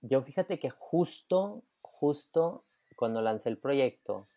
Yo 0.00 0.22
fíjate 0.22 0.58
que 0.58 0.70
justo, 0.70 1.64
justo 1.80 2.64
cuando 2.96 3.20
lancé 3.20 3.48
el 3.48 3.58
proyecto, 3.58 4.28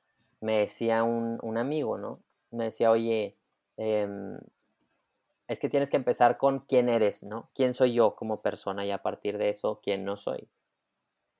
me 0.42 0.60
decía 0.60 1.04
un, 1.04 1.58
amigo, 1.58 1.98
¿no? 1.98 2.24
Me 2.52 2.66
decía, 2.66 2.92
oye, 2.92 3.38
em, 3.78 4.40
es 5.48 5.60
que 5.60 5.70
tienes 5.70 5.90
que 5.90 5.98
empezar 5.98 6.38
con 6.38 6.62
quién 6.62 6.90
eres, 6.90 7.24
¿no? 7.24 7.52
¿Quién 7.54 7.74
soy 7.74 7.94
yo 7.94 8.16
como 8.16 8.42
persona 8.42 8.86
y 8.86 8.92
a 8.92 9.04
partir 9.04 9.38
de 9.38 9.50
eso, 9.50 9.80
quién 9.84 10.04
no 10.04 10.18
soy? 10.18 10.50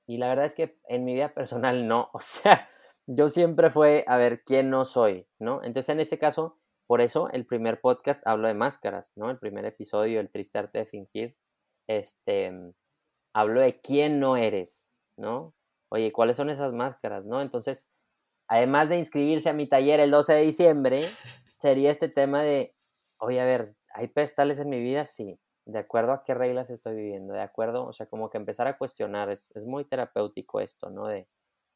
Y 0.06 0.18
la 0.18 0.28
verdad 0.28 0.44
es 0.44 0.54
que 0.54 0.78
en 0.88 1.04
mi 1.04 1.14
vida 1.14 1.28
personal 1.34 1.86
no, 1.88 2.10
o 2.12 2.20
sea, 2.20 2.68
yo 3.06 3.28
siempre 3.28 3.70
fue 3.70 4.04
a 4.06 4.16
ver 4.16 4.42
quién 4.44 4.70
no 4.70 4.84
soy, 4.84 5.26
¿no? 5.38 5.62
Entonces 5.62 5.90
en 5.90 6.00
ese 6.00 6.18
caso, 6.18 6.58
por 6.86 7.00
eso 7.00 7.28
el 7.30 7.46
primer 7.46 7.80
podcast 7.80 8.26
hablo 8.26 8.48
de 8.48 8.54
máscaras, 8.54 9.16
¿no? 9.16 9.30
El 9.30 9.38
primer 9.38 9.64
episodio, 9.64 10.20
el 10.20 10.30
triste 10.30 10.58
arte 10.58 10.78
de 10.78 10.86
fingir, 10.86 11.36
este, 11.88 12.52
hablo 13.34 13.60
de 13.60 13.80
quién 13.80 14.20
no 14.20 14.36
eres, 14.36 14.94
¿no? 15.16 15.54
Oye, 15.88 16.12
¿cuáles 16.12 16.36
son 16.36 16.50
esas 16.50 16.72
máscaras, 16.72 17.24
no? 17.24 17.40
Entonces, 17.40 17.92
además 18.48 18.88
de 18.88 18.98
inscribirse 18.98 19.48
a 19.48 19.52
mi 19.52 19.68
taller 19.68 20.00
el 20.00 20.10
12 20.10 20.32
de 20.34 20.42
diciembre, 20.42 21.04
sería 21.58 21.90
este 21.90 22.08
tema 22.08 22.42
de, 22.42 22.74
oye, 23.18 23.40
a 23.40 23.44
ver, 23.44 23.74
¿hay 23.96 24.08
pestales 24.08 24.60
en 24.60 24.68
mi 24.70 24.80
vida? 24.80 25.06
Sí. 25.06 25.38
¿De 25.66 25.78
acuerdo 25.78 26.12
a 26.12 26.24
qué 26.24 26.34
reglas 26.34 26.70
estoy 26.70 26.94
viviendo? 26.96 27.34
¿De 27.34 27.40
acuerdo? 27.42 27.86
O 27.86 27.92
sea, 27.92 28.06
como 28.06 28.30
que 28.30 28.38
empezar 28.38 28.68
a 28.68 28.78
cuestionar, 28.78 29.30
es, 29.30 29.50
es 29.56 29.66
muy 29.66 29.84
terapéutico 29.84 30.60
esto, 30.60 30.90
¿no? 30.90 31.06
De 31.08 31.28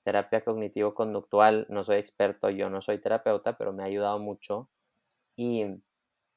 terapia 0.05 0.45
cognitivo-conductual, 0.45 1.67
no 1.71 1.85
soy 1.85 1.97
experto, 1.99 2.51
yo 2.51 2.71
no 2.71 2.81
soy 2.81 3.01
terapeuta, 3.01 3.59
pero 3.59 3.73
me 3.73 3.83
ha 3.83 3.87
ayudado 3.87 4.19
mucho. 4.21 4.71
Y, 5.37 5.65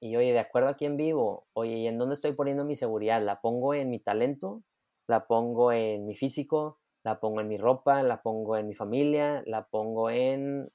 y 0.01 0.15
oye, 0.15 0.33
¿de 0.33 0.39
acuerdo 0.39 0.69
a 0.69 0.75
quién 0.77 0.97
vivo? 0.97 1.47
Oye, 1.53 1.73
¿y 1.77 1.87
en 1.87 1.97
dónde 1.97 2.15
estoy 2.15 2.33
poniendo 2.33 2.65
mi 2.65 2.75
seguridad? 2.75 3.21
¿La 3.23 3.41
pongo 3.41 3.73
en 3.73 3.89
mi 3.89 3.99
talento? 3.99 4.63
¿La 5.07 5.27
pongo 5.27 5.71
en 5.71 6.05
mi 6.05 6.15
físico? 6.15 6.79
la 7.03 7.19
pongo 7.19 7.41
en 7.41 7.49
mi 7.49 7.57
ropa, 7.57 8.01
la 8.01 8.21
pongo 8.21 8.57
en 8.57 8.67
mi 8.67 8.75
familia, 8.75 9.43
la 9.45 9.67
pongo 9.67 10.09
en 10.09 10.71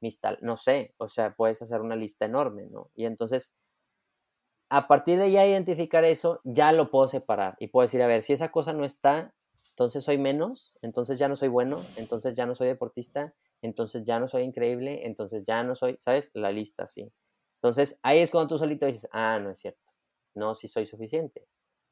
mis 0.00 0.20
tal, 0.20 0.38
no 0.42 0.56
sé, 0.56 0.94
o 0.98 1.08
sea, 1.08 1.34
puedes 1.34 1.62
hacer 1.62 1.80
una 1.82 1.96
lista 1.96 2.24
enorme, 2.24 2.66
¿no? 2.70 2.90
Y 2.94 3.04
entonces, 3.06 3.56
a 4.70 4.88
partir 4.88 5.18
de 5.18 5.30
ya 5.30 5.46
identificar 5.46 6.04
eso, 6.04 6.40
ya 6.44 6.72
lo 6.72 6.90
puedo 6.90 7.08
separar 7.08 7.56
y 7.58 7.68
puedo 7.68 7.82
decir, 7.86 8.02
a 8.02 8.06
ver, 8.06 8.22
si 8.22 8.32
esa 8.32 8.50
cosa 8.50 8.72
no 8.72 8.84
está, 8.84 9.34
entonces 9.70 10.04
soy 10.04 10.18
menos, 10.18 10.78
entonces 10.82 11.18
ya 11.18 11.28
no 11.28 11.36
soy 11.36 11.48
bueno, 11.48 11.82
entonces 11.96 12.34
ya 12.34 12.46
no 12.46 12.54
soy 12.54 12.68
deportista, 12.68 13.34
entonces 13.62 14.04
ya 14.04 14.18
no 14.20 14.28
soy 14.28 14.44
increíble, 14.44 15.06
entonces 15.06 15.44
ya 15.44 15.62
no 15.62 15.74
soy, 15.74 15.96
¿sabes? 16.00 16.30
La 16.34 16.52
lista, 16.52 16.86
sí. 16.86 17.12
Entonces, 17.56 17.98
ahí 18.02 18.20
es 18.20 18.30
cuando 18.30 18.48
tú 18.48 18.58
solito 18.58 18.86
dices, 18.86 19.08
ah, 19.12 19.38
no 19.38 19.50
es 19.50 19.58
cierto, 19.58 19.92
no, 20.34 20.54
sí 20.54 20.68
soy 20.68 20.86
suficiente, 20.86 21.46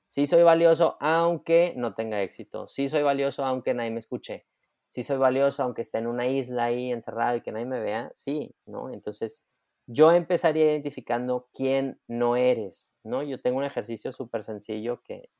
Sí 0.09 0.27
soy 0.27 0.43
valioso 0.43 0.97
aunque 1.01 1.75
no 1.77 1.95
tenga 1.95 2.23
éxito. 2.23 2.67
Sí 2.67 2.89
soy 2.89 3.03
valioso 3.03 3.45
aunque 3.45 3.75
nadie 3.75 3.91
me 3.91 3.99
escuche. 3.99 4.47
Sí 4.87 5.03
soy 5.03 5.19
valioso 5.19 5.63
aunque 5.63 5.83
esté 5.83 5.99
en 5.99 6.07
una 6.07 6.27
isla 6.27 6.65
ahí 6.65 6.91
encerrado 6.91 7.37
y 7.37 7.43
que 7.43 7.53
nadie 7.53 7.67
me 7.67 7.79
vea. 7.79 8.11
Sí, 8.15 8.55
¿no? 8.65 8.91
Entonces 8.91 9.47
yo 9.91 10.13
empezaría 10.13 10.67
identificando 10.67 11.49
quién 11.51 11.99
no 12.07 12.37
eres, 12.37 12.95
¿no? 13.05 13.23
Yo 13.23 13.41
tengo 13.41 13.57
un 13.57 13.65
ejercicio 13.65 14.13
súper 14.13 14.45
sencillo 14.45 15.03
que 15.03 15.31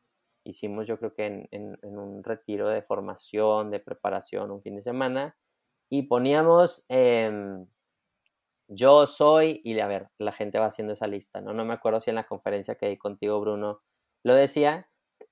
hicimos 0.43 0.87
yo 0.87 0.99
creo 0.99 1.15
que 1.15 1.49
en, 1.51 1.79
un 1.83 2.25
retiro 2.25 2.69
de 2.69 2.81
formación, 2.81 3.71
de 3.71 3.81
preparación, 3.81 4.51
un 4.51 4.63
fin 4.63 4.77
de 4.77 4.83
semana, 4.83 5.37
y 5.91 6.05
poníamos 6.05 6.87
em, 6.89 7.67
yo 8.69 9.07
soy, 9.07 9.61
y 9.65 9.79
a 9.81 9.87
ver, 9.87 10.09
la 10.19 10.33
gente 10.33 10.59
va 10.59 10.67
haciendo 10.67 10.95
esa 10.95 11.07
lista, 11.07 11.43
¿no? 11.43 11.53
No 11.53 11.67
me 11.67 11.75
acuerdo 11.75 12.01
si 12.01 12.11
en 12.11 12.17
la 12.17 12.27
conferencia 12.27 12.77
que 12.77 12.89
di 12.89 12.97
contigo, 12.97 13.41
Bruno, 13.41 13.83
lo 14.25 14.35
decía, 14.35 14.89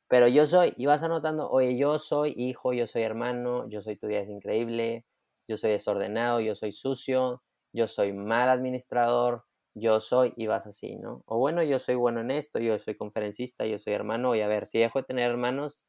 pero 0.08 0.28
yo 0.28 0.44
soy, 0.44 0.74
y 0.76 0.86
vas 0.86 1.02
anotando, 1.02 1.50
oye, 1.50 1.78
yo 1.78 1.98
soy 1.98 2.34
hijo, 2.36 2.74
yo 2.74 2.86
soy 2.86 3.02
hermano, 3.02 3.66
yo 3.70 3.80
soy 3.80 3.96
tu 3.96 4.08
vida 4.08 4.20
es 4.20 4.28
increíble, 4.28 5.06
yo 5.48 5.56
soy 5.56 5.70
desordenado, 5.70 6.40
yo 6.40 6.54
soy 6.54 6.72
sucio, 6.72 7.42
yo 7.72 7.88
soy 7.88 8.12
mal 8.12 8.48
administrador, 8.48 9.44
yo 9.74 10.00
soy, 10.00 10.32
y 10.36 10.46
vas 10.46 10.66
así, 10.66 10.96
¿no? 10.96 11.22
O 11.26 11.38
bueno, 11.38 11.62
yo 11.62 11.78
soy 11.78 11.94
bueno 11.96 12.20
en 12.20 12.30
esto, 12.30 12.58
yo 12.58 12.78
soy 12.78 12.96
conferencista, 12.96 13.66
yo 13.66 13.78
soy 13.78 13.92
hermano, 13.94 14.34
y 14.34 14.40
a 14.40 14.48
ver, 14.48 14.66
si 14.66 14.78
dejo 14.78 15.00
de 15.00 15.04
tener 15.04 15.30
hermanos, 15.30 15.86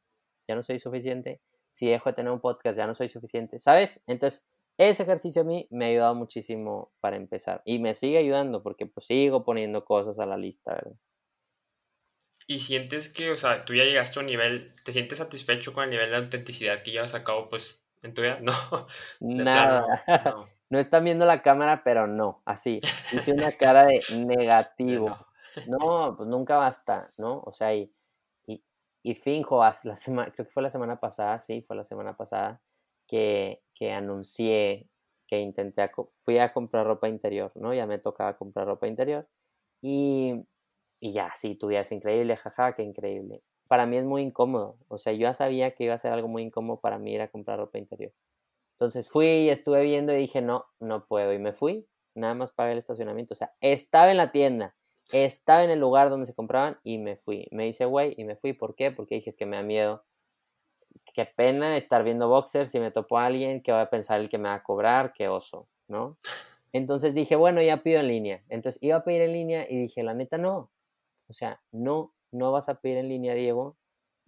ya 0.47 0.55
no 0.55 0.63
soy 0.63 0.79
suficiente, 0.79 1.41
si 1.71 1.87
dejo 1.87 2.09
de 2.09 2.15
tener 2.15 2.31
un 2.31 2.41
podcast, 2.41 2.77
ya 2.77 2.87
no 2.87 2.95
soy 2.95 3.09
suficiente, 3.09 3.59
¿sabes? 3.59 4.03
Entonces, 4.07 4.49
ese 4.77 5.03
ejercicio 5.03 5.41
a 5.43 5.45
mí 5.45 5.67
me 5.71 5.85
ha 5.85 5.89
ayudado 5.89 6.15
muchísimo 6.15 6.91
para 6.99 7.15
empezar, 7.17 7.61
y 7.65 7.79
me 7.79 7.93
sigue 7.93 8.17
ayudando 8.17 8.63
porque 8.63 8.85
pues 8.87 9.07
sigo 9.07 9.45
poniendo 9.45 9.85
cosas 9.85 10.19
a 10.19 10.25
la 10.25 10.37
lista, 10.37 10.73
¿verdad? 10.73 10.97
y 12.47 12.59
sientes 12.59 13.09
que, 13.09 13.31
o 13.31 13.37
sea, 13.37 13.65
tú 13.65 13.75
ya 13.75 13.83
llegaste 13.83 14.19
a 14.19 14.21
un 14.21 14.27
nivel, 14.27 14.73
¿te 14.83 14.93
sientes 14.93 15.17
satisfecho 15.17 15.73
con 15.73 15.83
el 15.83 15.89
nivel 15.89 16.09
de 16.09 16.15
autenticidad 16.15 16.81
que 16.81 16.91
llevas 16.91 17.13
a 17.13 17.23
cabo, 17.25 17.49
pues, 17.49 17.81
en 18.01 18.13
tu 18.13 18.21
vida? 18.21 18.39
No. 18.41 18.87
Nada. 19.19 20.03
no. 20.25 20.56
Están 20.79 21.03
viendo 21.03 21.25
la 21.25 21.41
cámara, 21.41 21.83
pero 21.83 22.07
no, 22.07 22.41
así. 22.45 22.81
Hice 23.11 23.33
una 23.33 23.51
cara 23.53 23.85
de 23.85 23.99
negativo. 24.25 25.15
No. 25.67 26.15
pues 26.15 26.29
nunca 26.29 26.57
basta, 26.57 27.11
¿no? 27.17 27.41
O 27.45 27.53
sea, 27.53 27.73
y, 27.73 27.91
y, 28.45 28.63
y 29.03 29.15
finjo, 29.15 29.63
la 29.63 29.73
semana, 29.95 30.31
creo 30.31 30.45
que 30.45 30.51
fue 30.51 30.63
la 30.63 30.69
semana 30.69 30.99
pasada, 30.99 31.39
sí, 31.39 31.61
fue 31.61 31.75
la 31.75 31.83
semana 31.83 32.15
pasada, 32.15 32.61
que, 33.07 33.63
que 33.73 33.91
anuncié 33.91 34.89
que 35.27 35.39
intenté, 35.41 35.91
fui 36.19 36.37
a 36.37 36.53
comprar 36.53 36.85
ropa 36.85 37.09
interior, 37.09 37.51
¿no? 37.55 37.73
Ya 37.73 37.85
me 37.85 37.99
tocaba 37.99 38.37
comprar 38.37 38.65
ropa 38.65 38.87
interior. 38.87 39.27
Y 39.81 40.45
y 40.99 41.13
ya, 41.13 41.31
sí, 41.35 41.55
tu 41.55 41.67
vida 41.67 41.81
es 41.81 41.91
increíble, 41.91 42.37
jaja, 42.37 42.73
qué 42.73 42.83
increíble. 42.83 43.43
Para 43.67 43.85
mí 43.85 43.97
es 43.97 44.05
muy 44.05 44.21
incómodo, 44.23 44.77
o 44.87 44.97
sea, 44.97 45.13
yo 45.13 45.19
ya 45.21 45.33
sabía 45.33 45.75
que 45.75 45.83
iba 45.85 45.93
a 45.93 45.99
ser 45.99 46.13
algo 46.13 46.27
muy 46.27 46.43
incómodo 46.43 46.79
para 46.79 46.97
mí 46.99 47.13
ir 47.13 47.21
a 47.21 47.27
comprar 47.29 47.59
ropa 47.59 47.77
interior. 47.77 48.13
Entonces 48.77 49.09
fui 49.09 49.25
y 49.25 49.49
estuve 49.49 49.81
viendo 49.81 50.13
y 50.13 50.17
dije, 50.17 50.39
no, 50.39 50.65
no 50.79 51.07
puedo. 51.07 51.33
Y 51.33 51.39
me 51.39 51.51
fui, 51.51 51.87
nada 52.13 52.35
más 52.35 52.51
pagué 52.51 52.73
el 52.73 52.77
estacionamiento. 52.77 53.33
O 53.33 53.37
sea, 53.37 53.51
estaba 53.59 54.11
en 54.11 54.17
la 54.17 54.31
tienda, 54.31 54.75
estaba 55.11 55.63
en 55.63 55.71
el 55.71 55.79
lugar 55.79 56.11
donde 56.11 56.27
se 56.27 56.35
compraban 56.35 56.77
y 56.83 56.99
me 56.99 57.17
fui. 57.17 57.47
Me 57.49 57.67
hice 57.67 57.85
güey 57.85 58.13
y 58.17 58.23
me 58.23 58.35
fui. 58.35 58.53
¿Por 58.53 58.75
qué? 58.75 58.91
Porque 58.91 59.15
dije, 59.15 59.31
es 59.31 59.37
que 59.37 59.47
me 59.47 59.57
da 59.57 59.63
miedo. 59.63 60.03
Qué 61.15 61.25
pena 61.25 61.75
estar 61.75 62.03
viendo 62.03 62.29
boxers 62.29 62.69
si 62.69 62.79
me 62.79 62.91
topo 62.91 63.17
a 63.17 63.25
alguien, 63.25 63.63
que 63.63 63.71
va 63.71 63.81
a 63.81 63.89
pensar 63.89 64.19
el 64.19 64.29
que 64.29 64.37
me 64.37 64.49
va 64.49 64.55
a 64.55 64.63
cobrar, 64.63 65.11
qué 65.13 65.27
oso, 65.27 65.67
¿no? 65.87 66.19
Entonces 66.71 67.15
dije, 67.15 67.35
bueno, 67.35 67.63
ya 67.63 67.81
pido 67.81 67.99
en 67.99 68.07
línea. 68.09 68.43
Entonces 68.47 68.77
iba 68.83 68.97
a 68.97 69.03
pedir 69.03 69.21
en 69.21 69.33
línea 69.33 69.65
y 69.67 69.75
dije, 69.75 70.03
la 70.03 70.13
neta 70.13 70.37
no, 70.37 70.69
o 71.27 71.33
sea, 71.33 71.61
no, 71.71 72.13
no 72.31 72.51
vas 72.51 72.69
a 72.69 72.79
pedir 72.79 72.97
en 72.97 73.09
línea, 73.09 73.33
Diego. 73.33 73.75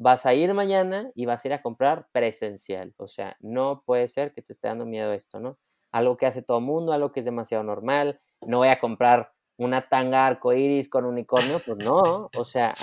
Vas 0.01 0.25
a 0.25 0.33
ir 0.33 0.53
mañana 0.53 1.11
y 1.13 1.25
vas 1.25 1.43
a 1.43 1.47
ir 1.49 1.53
a 1.53 1.61
comprar 1.61 2.07
presencial. 2.13 2.93
O 2.95 3.09
sea, 3.09 3.35
no 3.41 3.83
puede 3.85 4.07
ser 4.07 4.33
que 4.33 4.41
te 4.41 4.53
esté 4.53 4.69
dando 4.69 4.85
miedo 4.85 5.11
esto, 5.11 5.41
¿no? 5.41 5.57
Algo 5.91 6.15
que 6.15 6.25
hace 6.25 6.41
todo 6.41 6.59
el 6.59 6.63
mundo, 6.63 6.93
algo 6.93 7.11
que 7.11 7.19
es 7.19 7.25
demasiado 7.25 7.65
normal. 7.65 8.21
No 8.47 8.59
voy 8.59 8.69
a 8.69 8.79
comprar 8.79 9.33
una 9.57 9.89
tanga 9.89 10.25
arcoíris 10.25 10.89
con 10.89 11.03
unicornio, 11.03 11.59
pues 11.65 11.77
no. 11.79 12.29
O 12.33 12.45
sea, 12.45 12.73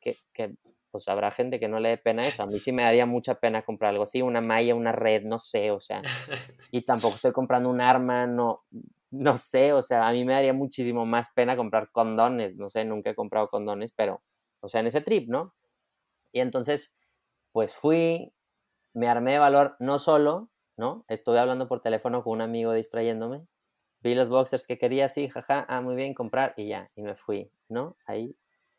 que, 0.00 0.16
que 0.32 0.56
pues 0.90 1.06
habrá 1.06 1.30
gente 1.30 1.60
que 1.60 1.68
no 1.68 1.78
le 1.78 1.90
dé 1.90 1.98
pena 1.98 2.26
eso. 2.26 2.42
A 2.42 2.46
mí 2.46 2.58
sí 2.58 2.72
me 2.72 2.82
daría 2.82 3.06
mucha 3.06 3.36
pena 3.36 3.62
comprar 3.62 3.90
algo 3.90 4.02
así, 4.02 4.20
una 4.20 4.40
malla, 4.40 4.74
una 4.74 4.90
red, 4.90 5.22
no 5.24 5.38
sé, 5.38 5.70
o 5.70 5.80
sea. 5.80 6.02
Y 6.72 6.82
tampoco 6.82 7.14
estoy 7.14 7.32
comprando 7.32 7.70
un 7.70 7.80
arma, 7.80 8.26
no, 8.26 8.64
no 9.12 9.38
sé, 9.38 9.72
o 9.72 9.82
sea, 9.82 10.08
a 10.08 10.12
mí 10.12 10.24
me 10.24 10.32
daría 10.32 10.52
muchísimo 10.52 11.06
más 11.06 11.28
pena 11.34 11.56
comprar 11.56 11.90
condones, 11.92 12.56
no 12.56 12.68
sé, 12.68 12.84
nunca 12.84 13.10
he 13.10 13.14
comprado 13.14 13.48
condones, 13.48 13.92
pero, 13.92 14.22
o 14.60 14.68
sea, 14.68 14.80
en 14.80 14.88
ese 14.88 15.02
trip, 15.02 15.28
¿no? 15.28 15.54
Y 16.34 16.40
entonces, 16.40 16.94
pues 17.52 17.74
fui, 17.74 18.34
me 18.92 19.08
armé 19.08 19.34
de 19.34 19.38
valor, 19.38 19.76
no 19.78 20.00
solo, 20.00 20.50
¿no? 20.76 21.04
Estuve 21.06 21.38
hablando 21.38 21.68
por 21.68 21.80
teléfono 21.80 22.24
con 22.24 22.32
un 22.32 22.40
amigo 22.40 22.72
distrayéndome, 22.72 23.46
vi 24.00 24.16
los 24.16 24.28
boxers 24.28 24.66
que 24.66 24.76
quería, 24.76 25.08
sí, 25.08 25.28
jaja, 25.28 25.64
ah, 25.68 25.80
muy 25.80 25.94
bien, 25.94 26.12
comprar, 26.12 26.52
y 26.56 26.66
ya, 26.66 26.90
y 26.96 27.02
me 27.02 27.14
fui, 27.14 27.52
¿no? 27.68 27.96
Ahí, 28.04 28.36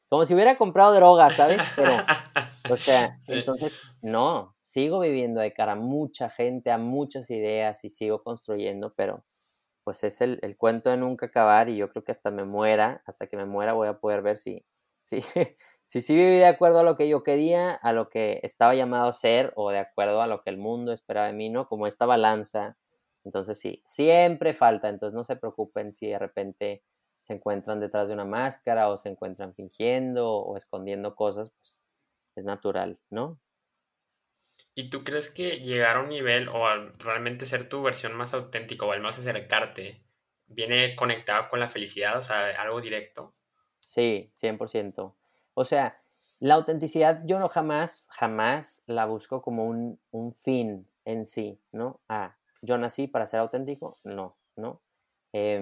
como 0.09 0.25
si 0.25 0.33
hubiera 0.33 0.57
comprado 0.57 0.93
droga, 0.93 1.29
¿sabes? 1.29 1.61
Pero, 1.77 1.91
o 2.69 2.75
sea, 2.75 3.19
entonces, 3.27 3.79
no, 4.01 4.53
sigo 4.59 4.99
viviendo 4.99 5.39
de 5.39 5.53
cara 5.53 5.71
a 5.71 5.77
mucha 5.77 6.29
gente, 6.29 6.71
a 6.71 6.77
muchas 6.77 7.31
ideas 7.31 7.85
y 7.85 7.89
sigo 7.89 8.21
construyendo, 8.21 8.93
pero 8.95 9.23
pues 9.85 10.03
es 10.03 10.19
el, 10.19 10.57
cuento 10.57 10.89
de 10.89 10.97
nunca 10.97 11.27
acabar 11.27 11.69
y 11.69 11.77
yo 11.77 11.89
creo 11.89 12.03
que 12.03 12.11
hasta 12.11 12.31
me 12.31 12.43
muera, 12.43 13.01
hasta 13.05 13.27
que 13.27 13.37
me 13.37 13.45
muera 13.45 13.71
voy 13.73 13.87
a 13.87 13.99
poder 13.99 14.23
ver 14.23 14.39
si, 14.39 14.65
si, 14.99 15.19
si 15.85 16.01
sí 16.01 16.15
viví 16.15 16.37
de 16.37 16.47
acuerdo 16.47 16.79
a 16.79 16.83
lo 16.83 16.95
que 16.95 17.07
yo 17.07 17.23
quería, 17.23 17.73
a 17.73 17.93
lo 17.93 18.09
que 18.09 18.39
estaba 18.43 18.75
llamado 18.75 19.07
a 19.07 19.13
ser 19.13 19.53
o 19.55 19.71
de 19.71 19.79
acuerdo 19.79 20.21
a 20.21 20.27
lo 20.27 20.41
que 20.41 20.49
el 20.49 20.57
mundo 20.57 20.91
esperaba 20.91 21.27
de 21.27 21.33
mí, 21.33 21.49
¿no? 21.49 21.67
Como 21.67 21.87
esta 21.87 22.05
balanza. 22.05 22.77
Entonces 23.23 23.59
sí, 23.59 23.81
siempre 23.85 24.53
falta, 24.53 24.89
entonces 24.89 25.15
no 25.15 25.23
se 25.23 25.35
preocupen 25.35 25.91
si 25.91 26.07
de 26.07 26.19
repente 26.19 26.83
se 27.21 27.33
encuentran 27.33 27.79
detrás 27.79 28.07
de 28.07 28.13
una 28.13 28.25
máscara 28.25 28.89
o 28.89 28.97
se 28.97 29.09
encuentran 29.09 29.55
fingiendo 29.55 30.31
o 30.31 30.57
escondiendo 30.57 31.15
cosas, 31.15 31.51
pues 31.59 31.81
es 32.35 32.45
natural, 32.45 32.99
¿no? 33.09 33.39
¿Y 34.75 34.89
tú 34.89 35.03
crees 35.03 35.31
que 35.31 35.61
llegar 35.61 35.97
a 35.97 36.01
un 36.01 36.09
nivel 36.09 36.49
o 36.49 36.67
realmente 36.99 37.45
ser 37.45 37.69
tu 37.69 37.81
versión 37.81 38.13
más 38.13 38.33
auténtica 38.33 38.85
o 38.85 38.91
al 38.91 39.01
más 39.01 39.17
acercarte 39.17 40.03
viene 40.47 40.95
conectado 40.95 41.49
con 41.49 41.59
la 41.59 41.67
felicidad, 41.67 42.19
o 42.19 42.21
sea, 42.21 42.61
algo 42.61 42.81
directo? 42.81 43.33
Sí, 43.79 44.31
100%. 44.35 45.15
O 45.55 45.63
sea, 45.65 45.99
la 46.39 46.55
autenticidad 46.55 47.23
yo 47.25 47.39
no 47.39 47.49
jamás, 47.49 48.09
jamás 48.11 48.83
la 48.85 49.05
busco 49.05 49.41
como 49.41 49.65
un, 49.65 49.99
un 50.11 50.31
fin 50.33 50.87
en 51.05 51.25
sí, 51.25 51.59
¿no? 51.71 52.01
Ah, 52.07 52.37
yo 52.61 52.77
nací 52.77 53.07
para 53.07 53.25
ser 53.25 53.39
auténtico, 53.39 53.97
no, 54.03 54.37
¿no? 54.55 54.81
Eh, 55.33 55.61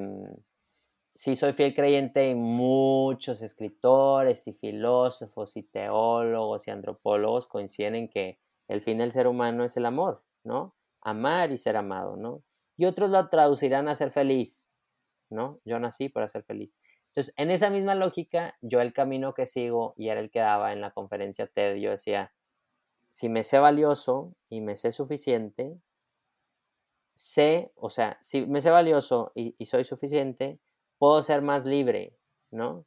sí 1.15 1.35
soy 1.35 1.53
fiel 1.53 1.75
creyente 1.75 2.29
y 2.29 2.35
muchos 2.35 3.41
escritores 3.41 4.47
y 4.47 4.53
filósofos 4.53 5.55
y 5.57 5.63
teólogos 5.63 6.67
y 6.67 6.71
antropólogos 6.71 7.47
coinciden 7.47 7.95
en 7.95 8.09
que 8.09 8.39
el 8.67 8.81
fin 8.81 8.97
del 8.97 9.11
ser 9.11 9.27
humano 9.27 9.63
es 9.63 9.77
el 9.77 9.85
amor, 9.85 10.23
¿no? 10.43 10.75
Amar 11.01 11.51
y 11.51 11.57
ser 11.57 11.77
amado, 11.77 12.15
¿no? 12.15 12.43
Y 12.77 12.85
otros 12.85 13.11
lo 13.11 13.29
traducirán 13.29 13.87
a 13.87 13.95
ser 13.95 14.11
feliz, 14.11 14.69
¿no? 15.29 15.59
Yo 15.65 15.79
nací 15.79 16.09
para 16.09 16.27
ser 16.27 16.43
feliz. 16.43 16.79
Entonces, 17.15 17.35
en 17.37 17.51
esa 17.51 17.69
misma 17.69 17.93
lógica, 17.93 18.57
yo 18.61 18.81
el 18.81 18.91
camino 18.91 19.35
que 19.35 19.45
sigo, 19.45 19.93
y 19.97 20.09
era 20.09 20.19
el 20.19 20.31
que 20.31 20.39
daba 20.39 20.73
en 20.73 20.81
la 20.81 20.89
conferencia 20.89 21.45
TED, 21.45 21.75
yo 21.75 21.91
decía, 21.91 22.33
si 23.11 23.29
me 23.29 23.43
sé 23.43 23.59
valioso 23.59 24.33
y 24.49 24.61
me 24.61 24.75
sé 24.75 24.91
suficiente, 24.91 25.77
sé, 27.13 27.71
o 27.75 27.91
sea, 27.91 28.17
si 28.19 28.47
me 28.47 28.61
sé 28.61 28.71
valioso 28.71 29.31
y, 29.35 29.53
soy 29.65 29.83
suficiente, 29.83 30.59
puedo 30.97 31.21
ser 31.21 31.43
más 31.43 31.65
libre, 31.65 32.17
¿no? 32.49 32.83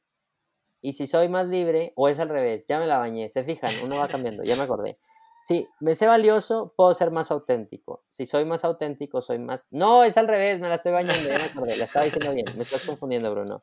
Y 0.83 0.95
si 0.95 1.07
soy 1.07 1.29
más 1.29 1.47
libre, 1.47 1.93
o 1.95 2.09
es 2.09 2.19
al 2.19 2.29
revés, 2.29 2.67
ya 2.67 2.81
me 2.81 2.87
la 2.89 2.99
bañé, 2.99 3.29
se 3.29 3.45
fijan, 3.45 3.73
uno 3.85 3.99
va 3.99 4.09
cambiando, 4.09 4.43
ya 4.43 4.57
me 4.57 4.63
acordé. 4.63 4.99
Si 5.41 5.69
me 5.79 5.95
sé 5.95 6.09
valioso, 6.09 6.75
puedo 6.77 6.93
ser 6.95 7.13
más 7.13 7.31
auténtico. 7.31 8.03
Si 8.09 8.27
soy 8.27 8.45
más 8.45 8.65
auténtico, 8.65 9.23
soy 9.23 9.39
más... 9.39 9.69
No, 9.71 10.03
es 10.03 10.17
al 10.17 10.27
revés, 10.27 10.59
me 10.59 10.69
la 10.69 10.75
estoy 10.75 10.91
bañando, 10.91 11.29
ya 11.29 11.39
me 11.39 11.45
acordé, 11.45 11.77
la 11.77 11.85
estaba 11.85 12.05
diciendo 12.05 12.35
bien, 12.35 12.47
me 12.57 12.65
estás 12.65 12.85
confundiendo, 12.85 13.31
Bruno. 13.31 13.63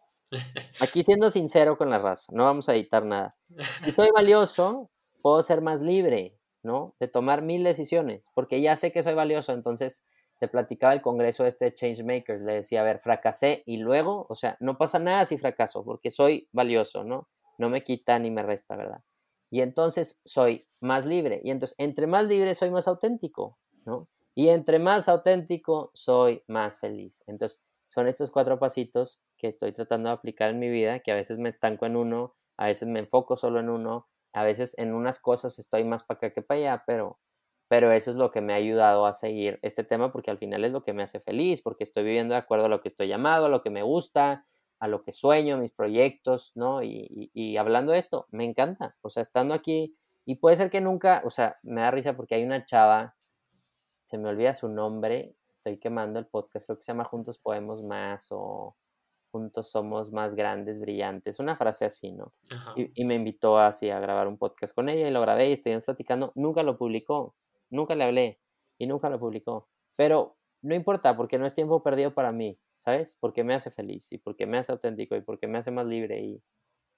Aquí 0.80 1.04
siendo 1.04 1.30
sincero 1.30 1.78
con 1.78 1.89
la 1.89 2.00
raza, 2.00 2.32
no 2.34 2.43
vamos 2.43 2.69
a 2.69 2.76
editar 2.76 3.06
nada. 3.06 3.36
Si 3.84 3.91
soy 3.91 4.10
valioso, 4.13 4.89
puedo 5.22 5.41
ser 5.41 5.62
más 5.62 5.82
libre, 5.82 6.38
¿no? 6.63 6.96
De 7.00 7.08
tomar 7.08 7.41
mil 7.41 7.63
decisiones, 7.63 8.30
porque 8.34 8.62
ya 8.62 8.76
sé 8.76 8.91
que 8.91 9.04
soy 9.04 9.13
valioso, 9.13 9.54
entonces 9.54 10.04
te 10.39 10.48
platicaba 10.48 10.93
el 10.93 11.02
congreso 11.02 11.46
este 11.46 11.65
de 11.65 11.74
Changemakers, 11.76 12.41
le 12.41 12.54
decía, 12.54 12.82
a 12.82 12.84
ver, 12.84 13.00
fracasé 13.00 13.63
y 13.65 13.78
luego, 13.78 14.26
o 14.30 14.36
sea, 14.36 14.58
no 14.60 14.78
pasa 14.78 15.00
nada 15.00 15.26
si 15.26 15.38
fracaso, 15.38 15.86
porque 15.86 16.12
soy 16.12 16.50
valioso, 16.52 17.04
¿no? 17.04 17.30
No 17.58 17.69
me 17.69 17.84
quita 17.84 18.19
ni 18.19 18.32
me 18.32 18.43
resta, 18.43 18.76
¿verdad? 18.76 19.04
Y 19.50 19.62
entonces 19.62 20.22
soy 20.26 20.67
más 20.80 21.06
libre, 21.06 21.41
y 21.43 21.52
entonces 21.52 21.76
entre 21.78 22.08
más 22.08 22.26
libre 22.26 22.56
soy 22.56 22.72
más 22.72 22.88
auténtico, 22.88 23.58
¿no? 23.86 24.10
Y 24.36 24.50
entre 24.50 24.80
más 24.80 25.08
auténtico 25.08 25.91
soy 25.93 26.43
más 26.48 26.80
feliz. 26.80 27.24
Entonces, 27.28 27.63
son 27.89 28.08
estos 28.08 28.32
cuatro 28.32 28.58
pasitos 28.58 29.22
que 29.44 29.50
estoy 29.50 29.74
tratando 29.74 30.08
de 30.08 30.14
aplicar 30.14 30.52
en 30.52 30.60
mi 30.60 30.70
vida, 30.70 31.02
que 31.02 31.12
a 31.12 31.16
veces 31.16 31.38
me 31.38 31.50
estanco 31.50 31.86
en 31.86 31.98
uno, 31.98 32.34
a 32.56 32.68
veces 32.68 32.88
me 32.88 33.00
enfoco 33.00 33.36
solo 33.36 33.60
en 33.60 33.68
uno, 33.68 34.08
a 34.32 34.46
veces 34.46 34.74
en 34.78 34.94
unas 34.94 35.20
cosas 35.20 35.60
estoy 35.60 35.84
más 35.84 36.04
para 36.04 36.20
acá 36.20 36.34
que 36.34 36.42
para 36.42 36.60
allá, 36.62 36.84
pero, 36.88 37.20
pero 37.68 37.92
eso 37.92 38.12
es 38.12 38.16
lo 38.16 38.32
que 38.32 38.40
me 38.40 38.54
ha 38.54 38.56
ayudado 38.56 39.06
a 39.06 39.12
seguir 39.12 39.60
este 39.62 39.84
tema 39.84 40.14
porque 40.14 40.32
al 40.32 40.38
final 40.38 40.64
es 40.64 40.72
lo 40.72 40.86
que 40.86 40.94
me 40.94 41.04
hace 41.04 41.20
feliz, 41.20 41.62
porque 41.62 41.84
estoy 41.84 42.06
viviendo 42.06 42.36
de 42.36 42.40
acuerdo 42.40 42.68
a 42.68 42.70
lo 42.70 42.80
que 42.80 42.88
estoy 42.88 43.10
llamado, 43.10 43.48
a 43.48 43.50
lo 43.50 43.62
que 43.62 43.70
me 43.70 43.84
gusta, 43.84 44.46
a 44.80 44.88
lo 44.88 45.04
que 45.04 45.12
sueño, 45.12 45.58
mis 45.58 45.74
proyectos, 45.74 46.54
¿no? 46.56 46.82
Y, 46.82 47.30
y, 47.34 47.58
hablando 47.58 47.92
de 47.92 47.98
esto, 47.98 48.28
me 48.32 48.46
encanta, 48.46 48.96
o 49.02 49.10
sea, 49.10 49.24
estando 49.24 49.54
aquí, 49.54 49.98
y 50.24 50.36
puede 50.36 50.56
ser 50.56 50.72
que 50.72 50.80
nunca, 50.80 51.22
o 51.26 51.30
sea, 51.30 51.58
me 51.64 51.82
da 51.82 51.92
risa 51.92 52.16
porque 52.16 52.36
hay 52.36 52.46
una 52.46 52.64
chava, 52.64 53.18
se 54.06 54.18
me 54.18 54.30
olvida 54.30 54.54
su 54.54 54.70
nombre, 54.70 55.36
estoy 55.52 55.80
quemando 55.80 56.18
el 56.18 56.28
podcast, 56.28 56.66
creo 56.66 56.78
que 56.78 56.84
se 56.84 56.94
llama 56.94 57.04
Juntos 57.04 57.40
Podemos 57.40 57.84
Más 57.84 58.28
o 58.32 58.78
juntos 59.34 59.72
somos 59.72 60.12
más 60.12 60.36
grandes, 60.36 60.80
brillantes, 60.80 61.39
una 61.39 61.58
frase 61.58 61.86
así, 61.86 62.12
¿no? 62.12 62.34
Y, 62.76 63.04
me 63.04 63.15
invitó 63.15 63.58
así 63.58 63.89
a 63.89 64.00
grabar 64.00 64.28
un 64.28 64.38
podcast 64.38 64.76
con 64.76 64.89
ella 64.89 65.08
y 65.08 65.12
lo 65.12 65.22
grabé 65.22 65.50
y 65.50 65.54
estuvimos 65.54 65.86
platicando, 65.86 66.32
nunca 66.36 66.62
lo 66.62 66.78
publicó, 66.78 67.36
nunca 67.72 67.96
le 67.96 68.04
hablé 68.04 68.39
y 68.78 68.86
nunca 68.86 69.10
lo 69.10 69.19
publicó, 69.19 69.67
pero 69.96 70.38
no 70.62 70.76
importa 70.76 71.17
porque 71.17 71.39
no 71.39 71.48
es 71.48 71.56
tiempo 71.56 71.82
perdido 71.82 72.13
para 72.13 72.32
mí, 72.32 72.60
¿sabes? 72.78 73.17
Porque 73.19 73.43
me 73.43 73.56
hace 73.56 73.72
feliz 73.72 74.12
y 74.12 74.19
porque 74.19 74.46
me 74.46 74.60
hace 74.60 74.72
auténtico 74.72 75.15
y 75.15 75.22
porque 75.22 75.48
me 75.48 75.58
hace 75.58 75.72
más 75.72 75.88
libre 75.88 76.22
y, 76.22 76.43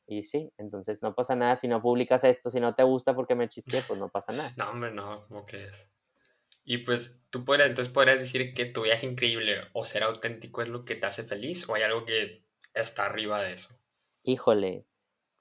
y 0.05 0.23
sí, 0.23 0.51
entonces 0.57 1.01
no 1.01 1.15
pasa 1.15 1.37
nada 1.37 1.55
si 1.55 1.69
no 1.69 1.81
publicas 1.81 2.25
esto, 2.25 2.51
si 2.51 2.59
no 2.59 2.75
te 2.75 2.83
gusta 2.83 3.15
porque 3.15 3.35
me 3.35 3.47
chiste, 3.47 3.81
pues 3.87 3.97
no 3.97 4.09
pasa 4.09 4.33
nada. 4.33 4.53
No, 4.57 4.69
hombre, 4.71 4.91
no, 4.91 5.25
¿cómo 5.29 5.45
crees? 5.45 5.89
Y 6.65 6.79
pues 6.79 7.21
tú 7.29 7.45
podrías, 7.45 7.69
entonces 7.69 7.93
podrías 7.93 8.19
decir 8.19 8.53
que 8.55 8.65
tu 8.65 8.81
vida 8.81 8.95
es 8.95 9.03
increíble 9.03 9.57
o 9.73 9.85
ser 9.85 10.03
auténtico 10.03 10.63
es 10.63 10.67
lo 10.67 10.83
que 10.83 10.95
te 10.95 11.05
hace 11.05 11.23
feliz 11.23 11.69
o 11.69 11.75
hay 11.75 11.83
algo 11.83 12.05
que 12.05 12.43
está 12.73 13.05
arriba 13.05 13.41
de 13.41 13.53
eso. 13.53 13.69
Híjole. 14.23 14.85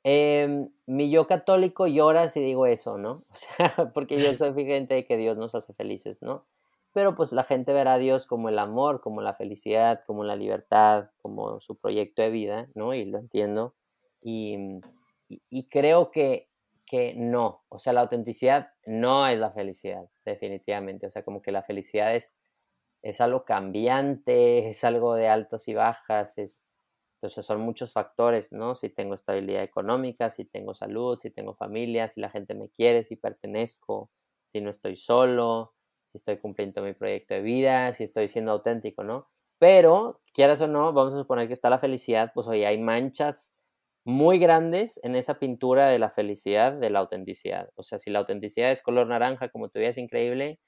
Em, 0.02 0.68
mi 0.84 1.10
yo 1.10 1.26
católico 1.26 1.86
llora 1.86 2.28
si 2.28 2.40
digo 2.40 2.66
eso, 2.66 2.98
¿no? 2.98 3.24
O 3.30 3.34
sea, 3.34 3.90
porque 3.94 4.18
yo 4.18 4.34
soy 4.34 4.52
gente 4.66 4.94
de 4.94 5.06
que 5.06 5.16
Dios 5.16 5.38
nos 5.38 5.54
hace 5.54 5.72
felices, 5.72 6.20
¿no? 6.22 6.46
Pero 6.92 7.16
pues 7.16 7.32
la 7.32 7.42
gente 7.42 7.72
verá 7.72 7.94
a 7.94 7.98
Dios 7.98 8.26
como 8.26 8.50
el 8.50 8.58
amor, 8.58 9.00
como 9.00 9.22
la 9.22 9.34
felicidad, 9.34 10.04
como 10.06 10.24
la 10.24 10.36
libertad, 10.36 11.10
como 11.22 11.58
su 11.60 11.76
proyecto 11.76 12.20
de 12.22 12.30
vida, 12.30 12.68
¿no? 12.74 12.94
Y 12.94 13.06
lo 13.06 13.18
entiendo. 13.18 13.74
y, 14.22 14.80
y 15.28 15.68
creo 15.68 16.10
que 16.10 16.48
no, 17.16 17.64
o 17.68 17.78
sea, 17.78 17.92
la 17.92 18.02
autenticidad 18.02 18.68
no 18.86 19.26
es 19.26 19.38
la 19.38 19.52
felicidad, 19.52 20.08
definitivamente, 20.24 21.06
o 21.06 21.10
sea, 21.10 21.24
como 21.24 21.42
que 21.42 21.52
la 21.52 21.62
felicidad 21.62 22.14
es, 22.14 22.40
es 23.02 23.20
algo 23.20 23.44
cambiante, 23.44 24.68
es 24.68 24.84
algo 24.84 25.14
de 25.14 25.28
altos 25.28 25.68
y 25.68 25.74
bajas, 25.74 26.38
es, 26.38 26.66
entonces 27.16 27.46
son 27.46 27.60
muchos 27.60 27.92
factores, 27.92 28.52
¿no? 28.52 28.74
Si 28.74 28.90
tengo 28.90 29.14
estabilidad 29.14 29.62
económica, 29.62 30.30
si 30.30 30.44
tengo 30.44 30.74
salud, 30.74 31.18
si 31.18 31.30
tengo 31.30 31.54
familia, 31.54 32.08
si 32.08 32.20
la 32.20 32.30
gente 32.30 32.54
me 32.54 32.68
quiere, 32.70 33.04
si 33.04 33.16
pertenezco, 33.16 34.10
si 34.52 34.60
no 34.60 34.70
estoy 34.70 34.96
solo, 34.96 35.74
si 36.12 36.18
estoy 36.18 36.38
cumpliendo 36.38 36.82
mi 36.82 36.92
proyecto 36.92 37.34
de 37.34 37.42
vida, 37.42 37.92
si 37.92 38.04
estoy 38.04 38.28
siendo 38.28 38.52
auténtico, 38.52 39.04
¿no? 39.04 39.28
Pero, 39.58 40.20
quieras 40.32 40.60
o 40.60 40.68
no, 40.68 40.92
vamos 40.92 41.14
a 41.14 41.18
suponer 41.18 41.46
que 41.48 41.54
está 41.54 41.70
la 41.70 41.78
felicidad, 41.78 42.32
pues 42.34 42.46
hoy 42.48 42.64
hay 42.64 42.78
manchas 42.78 43.53
muy 44.04 44.38
grandes 44.38 45.00
en 45.02 45.16
esa 45.16 45.38
pintura 45.38 45.88
de 45.88 45.98
la 45.98 46.10
felicidad, 46.10 46.72
de 46.72 46.90
la 46.90 46.98
autenticidad. 46.98 47.70
O 47.74 47.82
sea, 47.82 47.98
si 47.98 48.10
la 48.10 48.18
autenticidad 48.20 48.70
es 48.70 48.82
color 48.82 49.06
naranja, 49.06 49.48
como 49.48 49.70
tu 49.70 49.78
vida 49.78 49.88
es 49.88 49.98
increíble, 49.98 50.60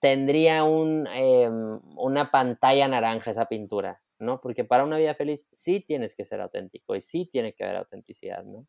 tendría 0.00 0.64
un, 0.64 1.06
em, 1.06 1.80
una 1.96 2.30
pantalla 2.30 2.88
naranja 2.88 3.30
esa 3.30 3.46
pintura, 3.46 4.02
¿no? 4.18 4.40
Porque 4.40 4.64
para 4.64 4.84
una 4.84 4.98
vida 4.98 5.14
feliz 5.14 5.48
sí 5.52 5.80
tienes 5.80 6.16
que 6.16 6.24
ser 6.24 6.40
auténtico 6.40 6.96
y 6.96 7.00
sí 7.00 7.26
tiene 7.30 7.54
que 7.54 7.64
haber 7.64 7.76
autenticidad, 7.76 8.42
¿no? 8.44 8.66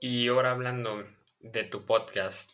Y 0.00 0.28
ahora 0.28 0.52
hablando 0.52 1.04
de 1.40 1.64
tu 1.64 1.84
podcast, 1.84 2.52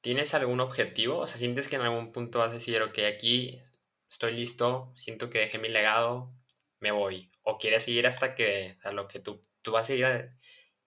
¿tienes 0.00 0.32
algún 0.34 0.60
objetivo? 0.60 1.18
O 1.18 1.26
sea, 1.26 1.38
¿sientes 1.38 1.68
que 1.68 1.76
en 1.76 1.82
algún 1.82 2.12
punto 2.12 2.38
vas 2.38 2.50
a 2.50 2.54
decir, 2.54 2.80
ok, 2.82 2.98
aquí 3.14 3.60
estoy 4.08 4.36
listo, 4.36 4.92
siento 4.96 5.28
que 5.28 5.40
dejé 5.40 5.58
mi 5.58 5.68
legado, 5.68 6.32
me 6.80 6.92
voy? 6.92 7.30
¿O 7.42 7.58
quieres 7.58 7.84
seguir 7.84 8.06
hasta 8.06 8.34
que, 8.34 8.74
o 8.78 8.80
sea, 8.80 8.92
lo 8.92 9.08
que 9.08 9.20
tú, 9.20 9.40
tú 9.62 9.72
vas 9.72 9.86
a 9.86 9.88
seguir, 9.88 10.30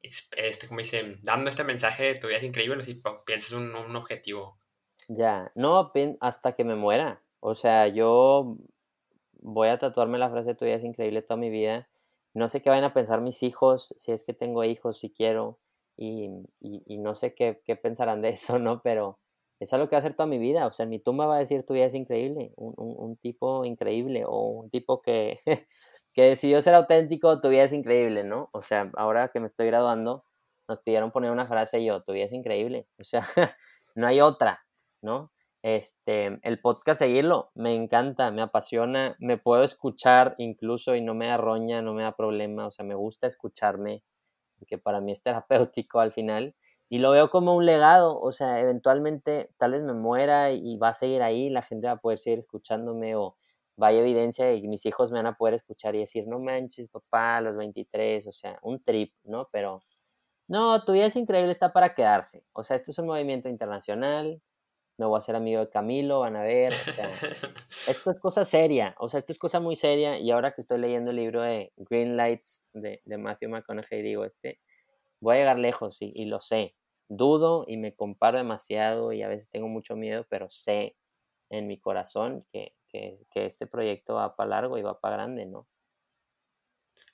este, 0.02 0.68
como 0.68 0.80
dicen, 0.80 1.20
dando 1.24 1.50
este 1.50 1.64
mensaje 1.64 2.04
de 2.04 2.20
tu 2.20 2.28
vida 2.28 2.38
es 2.38 2.44
increíble, 2.44 2.84
si 2.84 3.02
piensas 3.26 3.52
un, 3.52 3.76
un 3.76 3.96
objetivo? 3.96 4.60
Ya, 5.08 5.52
no, 5.56 5.92
hasta 6.20 6.54
que 6.54 6.64
me 6.64 6.76
muera. 6.76 7.22
O 7.40 7.56
sea, 7.56 7.88
yo 7.88 8.58
voy 9.42 9.68
a 9.70 9.80
tatuarme 9.80 10.18
la 10.18 10.30
frase 10.30 10.56
tu 10.56 10.66
vida 10.66 10.76
es 10.76 10.84
increíble 10.84 11.22
toda 11.22 11.38
mi 11.38 11.50
vida. 11.50 11.90
No 12.34 12.48
sé 12.48 12.62
qué 12.62 12.70
van 12.70 12.84
a 12.84 12.94
pensar 12.94 13.20
mis 13.22 13.44
hijos, 13.44 13.94
si 13.98 14.12
es 14.12 14.24
que 14.24 14.34
tengo 14.34 14.64
hijos, 14.64 15.00
si 15.00 15.12
quiero, 15.12 15.60
y, 15.98 16.30
y, 16.62 16.98
no 16.98 17.14
sé 17.16 17.36
qué, 17.36 17.62
qué, 17.66 17.76
pensarán 17.76 18.22
de 18.22 18.30
eso, 18.30 18.58
¿no? 18.60 18.82
Pero 18.82 19.20
es 19.64 19.74
algo 19.74 19.88
que 19.88 19.96
va 19.96 19.98
a 19.98 20.00
hacer 20.00 20.16
toda 20.16 20.28
mi 20.28 20.40
vida. 20.40 20.68
O 20.68 20.72
sea, 20.72 20.86
mi 20.86 21.00
tumba 21.00 21.28
va 21.28 21.36
a 21.38 21.40
decir 21.40 21.66
tu 21.66 21.74
vida 21.74 21.86
es 21.86 21.96
increíble, 21.96 22.54
un, 22.58 22.74
un, 22.78 22.96
un 22.98 23.18
tipo 23.18 23.66
increíble 23.66 24.24
o 24.26 24.48
un 24.48 24.70
tipo 24.70 25.02
que 25.02 25.40
que 26.14 26.24
decidió 26.24 26.62
ser 26.62 26.76
auténtico, 26.76 27.40
tu 27.42 27.50
vida 27.50 27.64
es 27.64 27.74
increíble, 27.74 28.24
¿no? 28.24 28.48
O 28.54 28.62
sea, 28.62 28.92
ahora 28.96 29.30
que 29.30 29.40
me 29.40 29.46
estoy 29.46 29.68
graduando, 29.68 30.26
nos 30.68 30.80
pidieron 30.80 31.12
poner 31.12 31.32
una 31.32 31.48
frase 31.48 31.80
y 31.80 31.86
yo, 31.86 32.04
tu 32.04 32.14
vida 32.14 32.26
es 32.26 32.34
increíble. 32.34 32.88
O 33.00 33.04
sea, 33.04 33.26
no 33.96 34.08
hay 34.08 34.22
otra, 34.22 34.62
¿no? 35.02 35.32
Este, 35.64 36.40
el 36.42 36.60
podcast 36.60 37.00
seguirlo, 37.00 37.52
me 37.54 37.76
encanta, 37.76 38.32
me 38.32 38.42
apasiona, 38.42 39.16
me 39.20 39.38
puedo 39.38 39.64
escuchar 39.64 40.34
incluso 40.40 40.96
y 40.96 41.02
no 41.02 41.14
me 41.14 41.28
da 41.28 41.38
roña, 41.38 41.82
no 41.84 41.94
me 41.94 42.02
da 42.04 42.16
problema, 42.16 42.66
o 42.66 42.72
sea, 42.72 42.84
me 42.84 42.96
gusta 42.96 43.28
escucharme, 43.28 44.04
porque 44.58 44.80
para 44.80 45.02
mí 45.02 45.12
es 45.12 45.22
terapéutico 45.22 46.00
al 46.00 46.14
final, 46.14 46.56
y 46.92 47.00
lo 47.00 47.12
veo 47.12 47.30
como 47.30 47.56
un 47.56 47.66
legado, 47.66 48.20
o 48.20 48.34
sea, 48.34 48.60
eventualmente 48.60 49.50
tal 49.56 49.72
vez 49.72 49.82
me 49.82 49.94
muera 49.94 50.52
y 50.52 50.76
va 50.76 50.90
a 50.90 50.94
seguir 50.94 51.22
ahí, 51.22 51.50
la 51.50 51.62
gente 51.62 51.88
va 51.88 51.94
a 51.94 52.02
poder 52.02 52.20
seguir 52.20 52.40
escuchándome 52.40 53.16
o 53.16 53.38
vaya 53.78 54.02
evidencia 54.02 54.54
y 54.54 54.68
mis 54.68 54.86
hijos 54.86 55.10
me 55.10 55.20
van 55.20 55.28
a 55.28 55.38
poder 55.38 55.54
escuchar 55.54 55.96
y 55.96 56.00
decir, 56.00 56.28
no 56.28 56.38
manches, 56.40 56.90
papá, 56.90 57.40
los 57.40 57.56
23, 57.56 58.28
o 58.28 58.34
sea, 58.34 58.60
un 58.62 58.84
trip, 58.84 59.14
¿no? 59.24 59.48
Pero, 59.54 59.80
no, 60.50 60.84
tu 60.84 60.92
vida 60.92 61.06
es 61.06 61.16
increíble, 61.16 61.54
está 61.54 61.72
para 61.72 61.94
quedarse. 61.94 62.44
O 62.52 62.62
sea, 62.62 62.76
esto 62.76 62.92
es 62.92 63.00
un 63.00 63.08
movimiento 63.08 63.48
internacional, 63.48 64.42
me 64.98 65.06
voy 65.06 65.16
a 65.16 65.20
hacer 65.20 65.38
amigo 65.38 65.62
de 65.62 65.70
Camilo, 65.70 66.20
van 66.20 66.36
a 66.36 66.44
ver, 66.44 66.74
o 66.74 66.92
sea, 66.94 67.10
esto 67.88 68.12
es 68.12 68.20
cosa 68.20 68.44
seria, 68.44 68.96
o 69.00 69.08
sea, 69.08 69.18
esto 69.20 69.32
es 69.32 69.40
cosa 69.40 69.62
muy 69.62 69.78
seria 69.78 70.20
y 70.20 70.30
ahora 70.32 70.52
que 70.52 70.60
estoy 70.60 70.80
leyendo 70.80 71.12
el 71.12 71.18
libro 71.18 71.42
de 71.42 71.72
Green 71.78 72.18
Lights 72.18 72.68
de, 72.74 73.02
de 73.06 73.18
Matthew 73.18 73.50
McConaughey, 73.50 74.02
digo, 74.02 74.26
este, 74.26 74.60
voy 75.22 75.36
a 75.36 75.40
llegar 75.40 75.58
lejos 75.58 75.98
y 76.02 76.26
lo 76.26 76.42
sé, 76.42 76.76
dudo 77.18 77.66
y 77.68 77.78
me 77.78 77.94
comparo 77.94 78.38
demasiado 78.38 79.12
y 79.12 79.22
a 79.22 79.28
veces 79.28 79.50
tengo 79.50 79.68
mucho 79.68 79.96
miedo, 79.96 80.26
pero 80.30 80.50
sé 80.50 80.96
en 81.50 81.68
mi 81.68 81.78
corazón 81.78 82.46
que, 82.52 82.74
que, 82.88 83.20
este 83.34 83.68
proyecto 83.68 84.16
va 84.16 84.36
para 84.36 84.50
largo 84.50 84.78
y 84.78 84.82
va 84.82 85.00
para 85.00 85.18
grande, 85.18 85.46
¿no? 85.46 85.68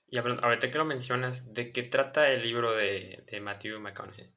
Y 0.09 0.19
ahorita 0.19 0.71
que 0.71 0.77
lo 0.77 0.85
mencionas, 0.85 1.53
¿de 1.53 1.71
qué 1.71 1.83
trata 1.83 2.29
el 2.29 2.43
libro 2.43 2.73
de, 2.73 3.23
de 3.29 3.41
Matthew 3.41 3.79
McConaughey? 3.79 4.31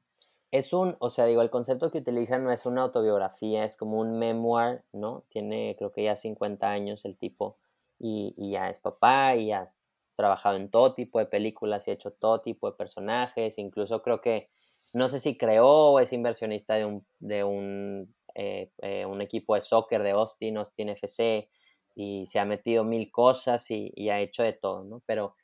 Es 0.49 0.73
un, 0.73 0.97
o 0.99 1.09
sea, 1.09 1.25
digo, 1.25 1.41
el 1.41 1.49
concepto 1.49 1.91
que 1.91 1.99
utilizan 1.99 2.43
no 2.43 2.51
es 2.51 2.65
una 2.65 2.81
autobiografía, 2.81 3.63
es 3.63 3.77
como 3.77 3.99
un 3.99 4.19
memoir, 4.19 4.83
¿no? 4.91 5.23
Tiene 5.29 5.75
creo 5.77 5.93
que 5.93 6.03
ya 6.03 6.15
50 6.15 6.69
años 6.69 7.05
el 7.05 7.17
tipo. 7.17 7.57
y, 7.99 8.33
y 8.35 8.51
ya 8.51 8.69
es 8.69 8.79
papá 8.79 9.35
y 9.35 9.51
ha 9.51 9.71
trabajado 10.15 10.55
en 10.57 10.69
todo 10.69 10.93
tipo 10.93 11.19
de 11.19 11.25
películas 11.25 11.87
y 11.87 11.91
ha 11.91 11.93
hecho 11.93 12.11
todo 12.11 12.41
tipo 12.41 12.69
de 12.69 12.77
personajes, 12.77 13.57
incluso 13.57 14.01
creo 14.01 14.21
que, 14.21 14.49
no 14.93 15.07
sé 15.07 15.19
si 15.19 15.37
creó 15.37 15.67
o 15.67 15.99
es 15.99 16.13
inversionista 16.13 16.75
de 16.75 16.85
un, 16.85 17.05
de 17.19 17.43
un, 17.43 18.13
eh, 18.35 18.71
eh, 18.81 19.05
un 19.05 19.21
equipo 19.21 19.55
de 19.55 19.61
soccer 19.61 20.03
de 20.03 20.11
Austin, 20.11 20.57
Austin 20.57 20.89
FC, 20.89 21.49
y 21.95 22.25
se 22.27 22.39
ha 22.39 22.45
metido 22.45 22.83
mil 22.83 23.11
cosas 23.11 23.69
y, 23.69 24.09
ha 24.09 24.19
hecho 24.19 24.43
de 24.43 24.53
todo, 24.53 24.83
¿no? 24.83 25.01
Pero 25.05 25.35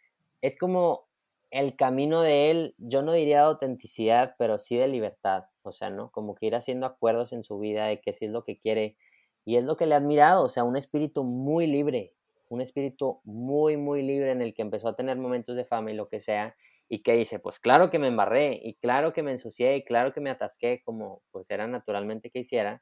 es 0.42 0.58
como 0.58 1.08
el 1.52 1.76
camino 1.76 2.22
de 2.22 2.52
él, 2.52 2.76
yo 2.78 3.02
no 3.02 3.14
diría 3.14 3.38
de 3.38 3.48
autenticidad, 3.48 4.36
pero 4.38 4.60
sí 4.60 4.76
de 4.76 4.88
libertad, 4.88 5.46
o 5.64 5.72
sea, 5.72 5.90
¿no? 5.90 6.12
Como 6.12 6.36
que 6.36 6.48
ir 6.48 6.56
haciendo 6.56 6.86
acuerdos 6.86 7.34
en 7.34 7.44
su 7.44 7.60
vida 7.60 7.86
de 7.86 8.02
que 8.02 8.14
sí 8.14 8.26
es 8.26 8.32
lo 8.32 8.44
que 8.44 8.58
quiere 8.60 8.98
y 9.46 9.56
es 9.58 9.64
lo 9.64 9.78
que 9.78 9.86
le 9.86 9.94
ha 9.94 9.98
admirado, 9.98 10.44
o 10.44 10.50
sea, 10.50 10.64
un 10.64 10.78
espíritu 10.78 11.24
muy 11.24 11.68
libre, 11.68 12.14
un 12.50 12.62
espíritu 12.62 13.22
muy, 13.24 13.78
muy 13.78 14.02
libre 14.02 14.32
en 14.32 14.42
el 14.42 14.54
que 14.54 14.62
empezó 14.62 14.90
a 14.90 14.96
tener 14.96 15.18
momentos 15.18 15.56
de 15.56 15.66
fama 15.66 15.92
y 15.92 15.96
lo 15.96 16.10
que 16.10 16.20
sea, 16.20 16.56
y 16.90 17.04
que 17.04 17.14
dice, 17.14 17.40
pues 17.40 17.60
claro 17.60 17.90
que 17.90 18.00
me 18.00 18.08
embarré, 18.08 18.60
y 18.62 18.76
claro 18.76 19.14
que 19.14 19.24
me 19.24 19.32
ensucié, 19.32 19.76
y 19.78 19.84
claro 19.84 20.14
que 20.14 20.22
me 20.22 20.30
atasqué, 20.30 20.82
como 20.86 21.22
pues 21.32 21.50
era 21.52 21.68
naturalmente 21.68 22.30
que 22.30 22.40
hiciera, 22.40 22.82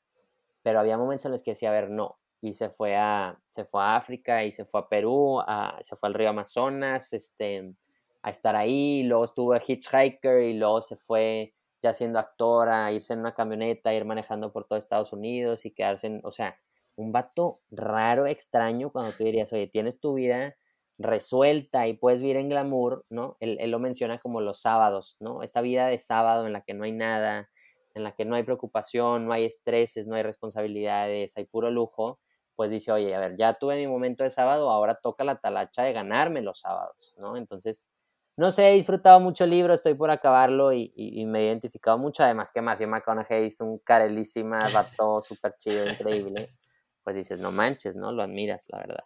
pero 0.62 0.80
había 0.80 0.98
momentos 0.98 1.26
en 1.26 1.32
los 1.32 1.44
que 1.44 1.52
decía, 1.52 1.70
a 1.70 1.74
ver, 1.74 1.90
no, 1.90 2.20
y 2.42 2.54
se 2.54 2.70
fue 2.70 2.96
a, 2.96 3.40
se 3.50 3.66
fue 3.66 3.82
a 3.82 3.96
África, 3.96 4.44
y 4.44 4.52
se 4.52 4.66
fue 4.66 4.82
a 4.82 4.90
Perú, 4.90 5.40
a, 5.40 5.78
se 5.82 5.96
fue 5.96 6.08
al 6.10 6.14
río 6.14 6.30
Amazonas, 6.30 7.14
este, 7.14 7.74
a 8.22 8.30
estar 8.30 8.56
ahí, 8.56 9.04
luego 9.04 9.26
estuvo 9.26 9.54
a 9.54 9.62
Hitchhiker, 9.66 10.44
y 10.44 10.54
luego 10.54 10.82
se 10.82 10.98
fue 10.98 11.54
ya 11.82 11.94
siendo 11.94 12.20
actor 12.20 12.70
a 12.70 12.92
irse 12.92 13.14
en 13.14 13.20
una 13.20 13.34
camioneta, 13.34 13.94
ir 13.94 14.06
manejando 14.06 14.52
por 14.52 14.66
todo 14.66 14.78
Estados 14.78 15.14
Unidos 15.14 15.66
y 15.66 15.72
quedarse 15.72 16.08
en, 16.08 16.22
o 16.24 16.32
sea, 16.32 16.58
un 16.96 17.12
vato 17.12 17.60
raro, 17.72 18.26
extraño, 18.28 18.92
cuando 18.92 19.12
tú 19.12 19.24
dirías, 19.24 19.52
oye, 19.54 19.68
tienes 19.68 20.00
tu 20.00 20.14
vida 20.14 20.56
resuelta 20.98 21.88
y 21.88 21.94
puedes 21.94 22.22
vivir 22.22 22.38
en 22.38 22.50
glamour, 22.50 23.06
¿no? 23.10 23.38
Él, 23.40 23.60
lo 23.70 23.80
menciona 23.80 24.20
como 24.20 24.42
los 24.42 24.62
sábados, 24.62 25.18
¿no? 25.20 25.44
Esta 25.44 25.62
vida 25.62 25.88
de 25.88 25.98
sábado 25.98 26.46
en 26.46 26.54
la 26.54 26.62
que 26.62 26.74
no 26.74 26.86
hay 26.86 26.94
nada, 26.94 27.50
en 27.94 28.04
la 28.04 28.14
que 28.14 28.26
no 28.26 28.36
hay 28.36 28.44
preocupación, 28.44 29.26
no 29.26 29.34
hay 29.34 29.46
estreses, 29.46 30.08
no 30.08 30.16
hay 30.16 30.24
responsabilidades, 30.24 31.38
hay 31.38 31.46
puro 31.46 31.70
lujo, 31.72 32.20
pues 32.56 32.70
dice, 32.70 32.92
oye, 32.92 33.14
a 33.14 33.20
ver, 33.20 33.36
ya 33.38 33.56
tuve 33.56 33.76
mi 33.76 33.88
momento 33.88 34.24
de 34.24 34.30
sábado, 34.30 34.70
ahora 34.70 34.96
toca 34.96 35.24
la 35.24 35.38
talacha 35.40 35.84
de 35.84 35.94
ganarme 35.94 36.42
los 36.42 36.60
sábados, 36.60 37.16
¿no? 37.18 37.36
Entonces, 37.38 37.94
no 38.38 38.52
sé, 38.52 38.70
he 38.70 38.74
disfrutado 38.74 39.20
mucho 39.20 39.46
el 39.46 39.50
libro, 39.52 39.74
estoy 39.74 39.94
por 39.94 40.12
acabarlo 40.12 40.74
y, 40.74 40.92
me 41.26 41.42
he 41.42 41.46
identificado 41.48 41.98
mucho, 41.98 42.24
además 42.24 42.52
que 42.54 42.62
Matthew 42.62 42.90
McConaughey 42.90 43.48
es 43.48 43.62
un 43.62 43.80
carelísima, 43.80 44.60
vato 44.74 45.22
súper 45.24 45.56
chido, 45.58 45.88
increíble 45.88 46.54
pues 47.06 47.16
dices, 47.16 47.40
no 47.40 47.52
manches, 47.52 47.96
¿no? 47.96 48.12
Lo 48.12 48.24
admiras, 48.24 48.66
la 48.70 48.80
verdad. 48.80 49.04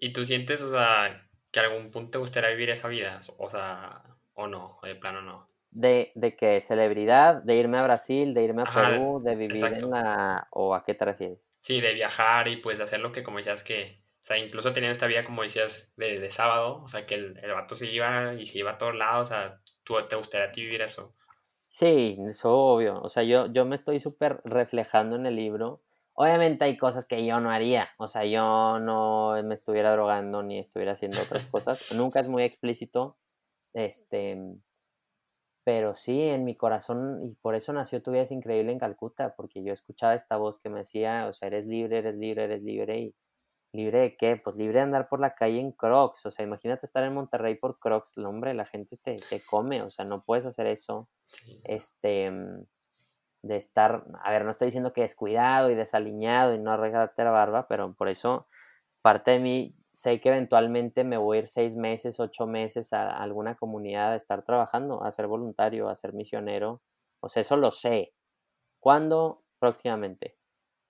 ¿Y 0.00 0.14
tú 0.14 0.24
sientes, 0.24 0.62
o 0.62 0.72
sea, 0.72 1.28
que 1.52 1.60
algún 1.60 1.90
punto 1.90 2.12
te 2.12 2.18
gustaría 2.18 2.50
vivir 2.50 2.70
esa 2.70 2.88
vida? 2.88 3.20
O 3.36 3.50
sea, 3.50 4.02
o 4.32 4.46
no, 4.46 4.78
de 4.82 4.94
plano 4.94 5.20
no. 5.20 5.48
De, 5.70 6.10
de 6.14 6.34
que 6.34 6.60
celebridad, 6.62 7.42
de 7.42 7.54
irme 7.56 7.78
a 7.78 7.82
Brasil, 7.82 8.32
de 8.32 8.42
irme 8.42 8.62
a 8.62 8.64
Perú, 8.64 9.20
de 9.22 9.36
vivir 9.36 9.64
en 9.64 9.90
la... 9.90 10.48
¿O 10.50 10.74
a 10.74 10.84
qué 10.84 10.94
te 10.94 11.04
refieres? 11.04 11.48
Sí, 11.60 11.80
de 11.82 11.92
viajar 11.92 12.48
y 12.48 12.56
pues 12.56 12.78
de 12.78 12.84
hacer 12.84 13.00
lo 13.00 13.12
que, 13.12 13.22
como 13.22 13.36
decías, 13.36 13.62
que... 13.62 14.00
O 14.22 14.26
sea, 14.26 14.38
incluso 14.38 14.72
teniendo 14.72 14.92
esta 14.92 15.06
vida, 15.06 15.22
como 15.22 15.42
decías, 15.42 15.92
de, 15.96 16.18
de 16.18 16.30
sábado, 16.30 16.82
o 16.82 16.88
sea, 16.88 17.06
que 17.06 17.14
el, 17.14 17.38
el, 17.42 17.52
vato 17.52 17.76
se 17.76 17.86
iba 17.86 18.34
y 18.34 18.46
se 18.46 18.58
iba 18.58 18.72
a 18.72 18.78
todos 18.78 18.94
lados, 18.94 19.28
o 19.28 19.30
sea, 19.30 19.60
¿tú 19.84 19.94
te 20.08 20.16
gustaría 20.16 20.48
a 20.48 20.52
ti 20.52 20.62
vivir 20.62 20.82
eso? 20.82 21.14
Sí, 21.68 22.18
eso 22.26 22.52
obvio. 22.52 23.00
O 23.00 23.08
sea, 23.08 23.22
yo, 23.22 23.52
yo 23.52 23.64
me 23.64 23.76
estoy 23.76 24.00
súper 24.00 24.40
reflejando 24.44 25.16
en 25.16 25.26
el 25.26 25.36
libro 25.36 25.82
Obviamente 26.20 26.66
hay 26.66 26.76
cosas 26.76 27.06
que 27.06 27.24
yo 27.24 27.40
no 27.40 27.50
haría, 27.50 27.88
o 27.96 28.06
sea, 28.06 28.26
yo 28.26 28.78
no 28.78 29.42
me 29.42 29.54
estuviera 29.54 29.90
drogando 29.92 30.42
ni 30.42 30.58
estuviera 30.58 30.92
haciendo 30.92 31.18
otras 31.22 31.44
cosas. 31.50 31.92
Nunca 31.92 32.20
es 32.20 32.28
muy 32.28 32.42
explícito, 32.42 33.16
este, 33.72 34.38
pero 35.64 35.96
sí, 35.96 36.20
en 36.20 36.44
mi 36.44 36.54
corazón, 36.56 37.22
y 37.22 37.30
por 37.36 37.54
eso 37.54 37.72
nació 37.72 38.02
Tu 38.02 38.10
vida 38.10 38.20
es 38.20 38.32
increíble 38.32 38.70
en 38.70 38.78
Calcuta, 38.78 39.34
porque 39.34 39.64
yo 39.64 39.72
escuchaba 39.72 40.14
esta 40.14 40.36
voz 40.36 40.60
que 40.60 40.68
me 40.68 40.80
decía, 40.80 41.26
o 41.26 41.32
sea, 41.32 41.48
eres 41.48 41.64
libre, 41.64 41.96
eres 41.96 42.16
libre, 42.16 42.44
eres 42.44 42.62
libre, 42.62 42.98
y 42.98 43.14
libre 43.72 44.00
de 44.00 44.16
qué? 44.18 44.36
Pues 44.36 44.56
libre 44.56 44.74
de 44.74 44.82
andar 44.82 45.08
por 45.08 45.20
la 45.20 45.34
calle 45.34 45.58
en 45.58 45.72
Crocs, 45.72 46.26
o 46.26 46.30
sea, 46.30 46.44
imagínate 46.44 46.84
estar 46.84 47.02
en 47.02 47.14
Monterrey 47.14 47.54
por 47.54 47.78
Crocs, 47.78 48.18
hombre, 48.18 48.52
la 48.52 48.66
gente 48.66 48.98
te, 48.98 49.16
te 49.16 49.40
come, 49.42 49.80
o 49.80 49.90
sea, 49.90 50.04
no 50.04 50.22
puedes 50.22 50.44
hacer 50.44 50.66
eso. 50.66 51.08
Este 51.64 52.30
de 53.42 53.56
estar, 53.56 54.04
a 54.22 54.30
ver, 54.30 54.44
no 54.44 54.50
estoy 54.50 54.66
diciendo 54.66 54.92
que 54.92 55.02
descuidado 55.02 55.70
y 55.70 55.74
desaliñado 55.74 56.54
y 56.54 56.58
no 56.58 56.72
arreglarte 56.72 57.24
la 57.24 57.30
barba, 57.30 57.66
pero 57.68 57.94
por 57.94 58.08
eso 58.08 58.46
parte 59.02 59.32
de 59.32 59.38
mí 59.40 59.76
sé 59.92 60.20
que 60.20 60.30
eventualmente 60.30 61.04
me 61.04 61.16
voy 61.16 61.38
a 61.38 61.40
ir 61.40 61.48
seis 61.48 61.76
meses, 61.76 62.20
ocho 62.20 62.46
meses 62.46 62.92
a 62.92 63.10
alguna 63.16 63.56
comunidad 63.56 64.12
a 64.12 64.16
estar 64.16 64.44
trabajando, 64.44 65.02
a 65.02 65.10
ser 65.10 65.26
voluntario, 65.26 65.88
a 65.88 65.94
ser 65.94 66.12
misionero. 66.12 66.82
O 67.20 67.28
sea, 67.28 67.42
eso 67.42 67.56
lo 67.56 67.70
sé. 67.70 68.14
¿Cuándo? 68.80 69.42
Próximamente. 69.58 70.36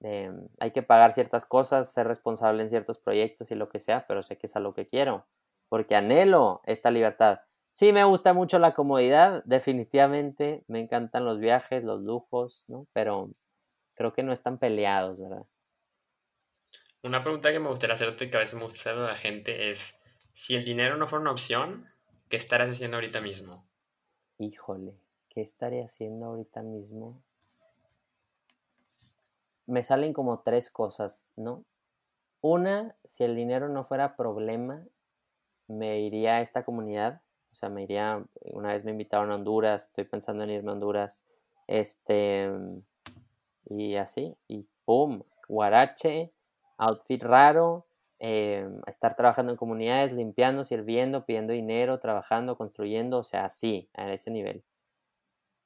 Em, 0.03 0.49
hay 0.61 0.73
que 0.73 0.83
pagar 0.83 1.13
ciertas 1.13 1.45
cosas, 1.47 1.93
ser 1.93 2.07
responsable 2.07 2.63
en 2.63 2.71
ciertos 2.71 2.99
proyectos 2.99 3.51
y 3.51 3.55
lo 3.55 3.69
que 3.69 3.81
sea, 3.81 4.07
pero 4.07 4.23
sé 4.23 4.39
que 4.39 4.47
es 4.47 4.57
a 4.57 4.61
lo 4.61 4.75
que 4.75 4.89
quiero, 4.89 5.27
porque 5.69 5.97
anhelo 5.97 6.63
esta 6.65 6.91
libertad. 6.91 7.41
Sí, 7.73 7.93
me 7.93 8.05
gusta 8.05 8.33
mucho 8.35 8.59
la 8.59 8.75
comodidad, 8.75 9.43
definitivamente. 9.45 10.65
Me 10.69 10.81
encantan 10.81 11.25
los 11.25 11.39
viajes, 11.39 11.85
los 11.85 12.01
lujos, 12.03 12.65
¿no? 12.69 12.87
Pero 12.93 13.31
creo 13.95 14.13
que 14.13 14.23
no 14.23 14.33
están 14.33 14.59
peleados, 14.59 15.19
¿verdad? 15.21 15.47
Una 17.03 17.23
pregunta 17.23 17.53
que 17.53 17.59
me 17.59 17.69
gustaría 17.69 17.95
hacerte, 17.95 18.31
que 18.31 18.37
a 18.37 18.41
veces 18.41 18.55
me 18.55 18.65
gusta 18.65 18.81
hacer 18.81 18.95
a 18.95 19.07
la 19.07 19.17
gente, 19.17 19.71
es: 19.71 19.99
si 20.35 20.55
el 20.55 20.65
dinero 20.65 20.97
no 20.97 21.09
fuera 21.09 21.23
una 21.23 21.33
opción, 21.33 21.87
¿qué 22.29 22.37
estarías 22.37 22.71
haciendo 22.71 22.97
ahorita 22.97 23.21
mismo? 23.21 23.67
Híjole, 24.39 24.95
¿qué 25.29 25.41
estaría 25.43 25.85
haciendo 25.85 26.27
ahorita 26.27 26.63
mismo? 26.63 27.23
Me 29.67 29.83
salen 29.83 30.13
como 30.13 30.41
tres 30.41 30.71
cosas, 30.71 31.31
¿no? 31.37 31.65
Una, 32.41 32.97
si 33.05 33.25
el 33.25 33.37
dinero 33.37 33.69
no 33.69 33.85
fuera 33.85 34.17
problema, 34.17 34.87
me 35.69 36.01
iría 36.01 36.37
a 36.37 36.41
esta 36.41 36.65
comunidad 36.65 37.23
o 37.51 37.55
sea, 37.55 37.69
me 37.69 37.83
iría, 37.83 38.25
una 38.53 38.73
vez 38.73 38.85
me 38.85 38.93
invitaron 38.93 39.31
a 39.31 39.35
Honduras, 39.35 39.87
estoy 39.87 40.05
pensando 40.05 40.45
en 40.45 40.51
irme 40.51 40.71
a 40.71 40.75
Honduras, 40.75 41.25
este, 41.67 42.51
y 43.69 43.97
así, 43.97 44.37
y 44.49 44.67
pum, 44.85 45.23
guarache, 45.49 46.33
outfit 46.79 47.23
raro, 47.23 47.87
eh, 48.19 48.69
estar 48.87 49.17
trabajando 49.17 49.53
en 49.53 49.57
comunidades, 49.57 50.13
limpiando, 50.13 50.65
sirviendo, 50.65 51.25
pidiendo 51.25 51.53
dinero, 51.53 51.99
trabajando, 51.99 52.57
construyendo, 52.57 53.19
o 53.19 53.25
sea, 53.25 53.47
así, 53.47 53.89
a 53.95 54.13
ese 54.13 54.31
nivel. 54.31 54.63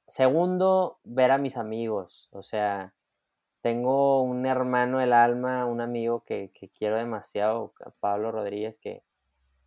Segundo, 0.07 0.99
ver 1.03 1.31
a 1.31 1.37
mis 1.37 1.57
amigos, 1.57 2.29
o 2.31 2.43
sea, 2.43 2.93
tengo 3.61 4.21
un 4.21 4.45
hermano 4.45 4.99
del 4.99 5.13
alma, 5.13 5.65
un 5.65 5.81
amigo 5.81 6.23
que 6.23 6.51
quiero 6.77 6.97
demasiado, 6.97 7.73
Pablo 7.99 8.31
Rodríguez, 8.31 8.77
que 8.77 9.03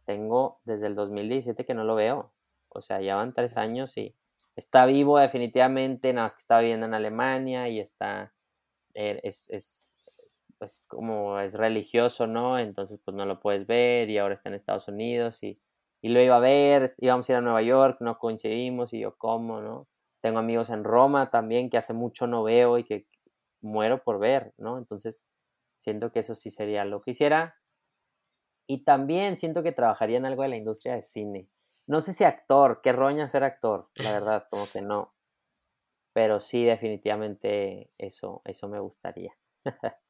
tengo 0.08 0.58
desde 0.64 0.86
el 0.86 0.94
2017 0.94 1.66
que 1.66 1.74
no 1.74 1.84
lo 1.84 1.94
veo. 1.94 2.32
O 2.70 2.80
sea, 2.80 3.02
ya 3.02 3.16
van 3.16 3.34
tres 3.34 3.58
años 3.58 3.94
y 3.98 4.16
está 4.56 4.86
vivo 4.86 5.18
definitivamente, 5.18 6.14
nada 6.14 6.24
más 6.24 6.34
que 6.34 6.40
está 6.40 6.60
viviendo 6.60 6.86
en 6.86 6.94
Alemania 6.94 7.68
y 7.68 7.78
está, 7.78 8.32
eh, 8.94 9.20
es, 9.22 9.50
es, 9.50 9.86
pues 10.56 10.82
como 10.88 11.38
es 11.40 11.52
religioso, 11.52 12.26
¿no? 12.26 12.58
Entonces 12.58 12.98
pues 13.04 13.14
no 13.14 13.26
lo 13.26 13.38
puedes 13.38 13.66
ver 13.66 14.08
y 14.08 14.16
ahora 14.16 14.32
está 14.32 14.48
en 14.48 14.54
Estados 14.54 14.88
Unidos 14.88 15.42
y, 15.42 15.60
y 16.00 16.08
lo 16.08 16.22
iba 16.22 16.36
a 16.36 16.40
ver, 16.40 16.90
íbamos 16.96 17.28
a 17.28 17.32
ir 17.32 17.36
a 17.36 17.42
Nueva 17.42 17.60
York, 17.60 17.98
no 18.00 18.18
coincidimos 18.18 18.94
y 18.94 19.00
yo 19.00 19.14
como, 19.18 19.60
¿no? 19.60 19.88
Tengo 20.22 20.38
amigos 20.38 20.70
en 20.70 20.84
Roma 20.84 21.28
también 21.28 21.68
que 21.68 21.76
hace 21.76 21.92
mucho 21.92 22.26
no 22.26 22.42
veo 22.42 22.78
y 22.78 22.84
que 22.84 23.06
muero 23.60 24.02
por 24.02 24.18
ver, 24.18 24.54
¿no? 24.56 24.78
Entonces 24.78 25.26
siento 25.76 26.12
que 26.12 26.20
eso 26.20 26.34
sí 26.34 26.50
sería 26.50 26.86
lo 26.86 27.02
que 27.02 27.10
hiciera 27.10 27.58
y 28.68 28.84
también 28.84 29.36
siento 29.38 29.62
que 29.62 29.72
trabajaría 29.72 30.18
en 30.18 30.26
algo 30.26 30.42
de 30.42 30.50
la 30.50 30.56
industria 30.56 30.94
de 30.94 31.02
cine. 31.02 31.48
No 31.86 32.02
sé 32.02 32.12
si 32.12 32.22
actor, 32.24 32.80
qué 32.82 32.92
roña 32.92 33.26
ser 33.26 33.42
actor, 33.42 33.88
la 33.96 34.12
verdad, 34.12 34.46
como 34.50 34.70
que 34.70 34.82
no. 34.82 35.14
Pero 36.12 36.38
sí, 36.38 36.64
definitivamente 36.64 37.90
eso, 37.96 38.42
eso 38.44 38.68
me 38.68 38.78
gustaría. 38.78 39.34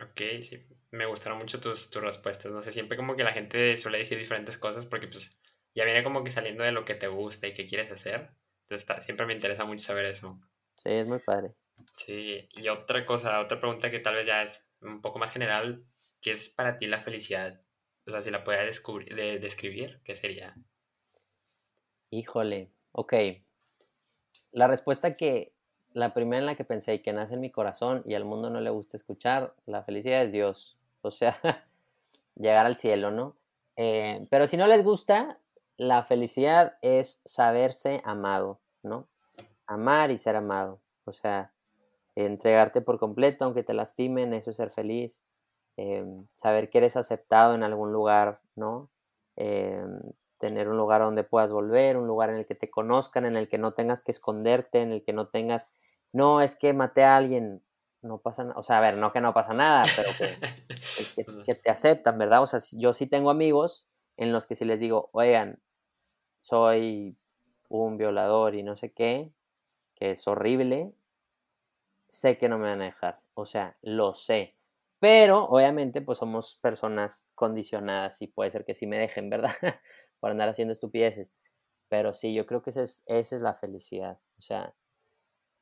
ok, 0.00 0.20
sí, 0.40 0.64
me 0.92 1.06
gustaron 1.06 1.38
mucho 1.38 1.60
tus, 1.60 1.90
tus 1.90 2.00
respuestas. 2.00 2.52
No 2.52 2.62
sé, 2.62 2.70
siempre 2.70 2.96
como 2.96 3.16
que 3.16 3.24
la 3.24 3.32
gente 3.32 3.76
suele 3.76 3.98
decir 3.98 4.18
diferentes 4.18 4.56
cosas 4.56 4.86
porque 4.86 5.08
pues 5.08 5.36
ya 5.74 5.84
viene 5.84 6.04
como 6.04 6.22
que 6.22 6.30
saliendo 6.30 6.62
de 6.62 6.70
lo 6.70 6.84
que 6.84 6.94
te 6.94 7.08
gusta 7.08 7.48
y 7.48 7.54
qué 7.54 7.66
quieres 7.66 7.90
hacer. 7.90 8.30
Entonces 8.68 9.04
siempre 9.04 9.26
me 9.26 9.34
interesa 9.34 9.64
mucho 9.64 9.84
saber 9.84 10.04
eso. 10.04 10.38
Sí, 10.76 10.90
es 10.90 11.08
muy 11.08 11.18
padre. 11.18 11.54
Sí, 11.96 12.48
y 12.52 12.68
otra 12.68 13.04
cosa, 13.04 13.40
otra 13.40 13.58
pregunta 13.58 13.90
que 13.90 13.98
tal 13.98 14.14
vez 14.14 14.26
ya 14.28 14.44
es 14.44 14.64
un 14.80 15.02
poco 15.02 15.18
más 15.18 15.32
general, 15.32 15.84
¿qué 16.20 16.30
es 16.30 16.48
para 16.48 16.78
ti 16.78 16.86
la 16.86 17.02
felicidad? 17.02 17.65
O 18.06 18.10
sea, 18.10 18.22
si 18.22 18.30
la 18.30 18.44
pudiera 18.44 18.64
de, 18.64 19.38
describir, 19.40 20.00
¿qué 20.04 20.14
sería? 20.14 20.54
Híjole, 22.10 22.70
ok. 22.92 23.14
La 24.52 24.68
respuesta 24.68 25.16
que, 25.16 25.52
la 25.92 26.14
primera 26.14 26.38
en 26.38 26.46
la 26.46 26.54
que 26.54 26.64
pensé 26.64 26.94
y 26.94 27.02
que 27.02 27.12
nace 27.12 27.34
en 27.34 27.40
mi 27.40 27.50
corazón 27.50 28.02
y 28.04 28.14
al 28.14 28.24
mundo 28.24 28.48
no 28.48 28.60
le 28.60 28.70
gusta 28.70 28.96
escuchar, 28.96 29.54
la 29.66 29.82
felicidad 29.82 30.22
es 30.22 30.30
Dios. 30.30 30.78
O 31.02 31.10
sea, 31.10 31.36
llegar 32.36 32.64
al 32.64 32.76
cielo, 32.76 33.10
¿no? 33.10 33.36
Eh, 33.76 34.24
pero 34.30 34.46
si 34.46 34.56
no 34.56 34.68
les 34.68 34.84
gusta, 34.84 35.40
la 35.76 36.04
felicidad 36.04 36.78
es 36.82 37.20
saberse 37.24 38.02
amado, 38.04 38.60
¿no? 38.82 39.08
Amar 39.66 40.12
y 40.12 40.18
ser 40.18 40.36
amado. 40.36 40.80
O 41.06 41.12
sea, 41.12 41.52
entregarte 42.14 42.80
por 42.80 43.00
completo, 43.00 43.44
aunque 43.44 43.64
te 43.64 43.74
lastimen, 43.74 44.32
eso 44.32 44.50
es 44.50 44.56
ser 44.56 44.70
feliz. 44.70 45.22
Em, 45.76 46.26
saber 46.36 46.70
que 46.70 46.78
eres 46.78 46.96
aceptado 46.96 47.54
en 47.54 47.62
algún 47.62 47.92
lugar, 47.92 48.40
¿no? 48.54 48.90
Em, 49.36 50.00
tener 50.38 50.68
un 50.68 50.76
lugar 50.78 51.02
donde 51.02 51.24
puedas 51.24 51.52
volver, 51.52 51.96
un 51.98 52.06
lugar 52.06 52.30
en 52.30 52.36
el 52.36 52.46
que 52.46 52.54
te 52.54 52.70
conozcan, 52.70 53.26
en 53.26 53.36
el 53.36 53.48
que 53.48 53.58
no 53.58 53.72
tengas 53.72 54.02
que 54.02 54.12
esconderte, 54.12 54.80
en 54.80 54.92
el 54.92 55.04
que 55.04 55.12
no 55.12 55.28
tengas, 55.28 55.72
no, 56.12 56.40
es 56.40 56.56
que 56.56 56.72
maté 56.72 57.04
a 57.04 57.16
alguien, 57.16 57.62
no 58.02 58.18
pasa 58.18 58.44
nada, 58.44 58.58
o 58.58 58.62
sea, 58.62 58.78
a 58.78 58.80
ver, 58.80 58.96
no 58.96 59.12
que 59.12 59.20
no 59.20 59.34
pasa 59.34 59.52
nada, 59.54 59.84
pero 59.96 60.10
que, 61.44 61.54
te 61.62 61.70
aceptan, 61.70 62.18
¿verdad? 62.18 62.42
O 62.42 62.46
sea, 62.46 62.60
yo 62.72 62.92
sí 62.92 63.06
tengo 63.06 63.30
amigos 63.30 63.88
en 64.16 64.32
los 64.32 64.46
que 64.46 64.54
si 64.54 64.64
les 64.64 64.80
digo, 64.80 65.10
oigan, 65.12 65.60
soy 66.40 67.18
un 67.68 67.98
violador 67.98 68.54
y 68.54 68.62
no 68.62 68.76
sé 68.76 68.92
qué, 68.92 69.30
que 69.94 70.12
es 70.12 70.26
horrible, 70.26 70.94
sé 72.08 72.38
que 72.38 72.48
no 72.48 72.58
me 72.58 72.68
van 72.68 72.82
a 72.82 72.86
dejar, 72.86 73.20
o 73.34 73.44
sea, 73.44 73.76
lo 73.82 74.14
sé. 74.14 74.55
Pero 74.98 75.44
obviamente 75.44 76.00
pues 76.00 76.18
somos 76.18 76.58
personas 76.62 77.28
condicionadas 77.34 78.22
y 78.22 78.28
puede 78.28 78.50
ser 78.50 78.64
que 78.64 78.74
sí 78.74 78.86
me 78.86 78.98
dejen, 78.98 79.30
¿verdad? 79.30 79.52
Por 80.20 80.30
andar 80.30 80.48
haciendo 80.48 80.72
estupideces. 80.72 81.38
Pero 81.88 82.14
sí, 82.14 82.34
yo 82.34 82.46
creo 82.46 82.62
que 82.62 82.70
esa 82.70 82.82
es, 82.82 83.04
esa 83.06 83.36
es 83.36 83.42
la 83.42 83.54
felicidad. 83.54 84.18
O 84.38 84.42
sea, 84.42 84.74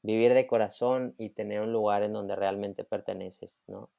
vivir 0.03 0.35
de 0.35 0.47
corazón 0.47 1.15
y 1.19 1.31
tener 1.31 1.61
un 1.61 1.73
lugar 1.73 2.03
en 2.03 2.13
donde 2.13 2.37
realmente 2.37 2.85
perteneces, 2.85 3.65
¿no? 3.67 3.91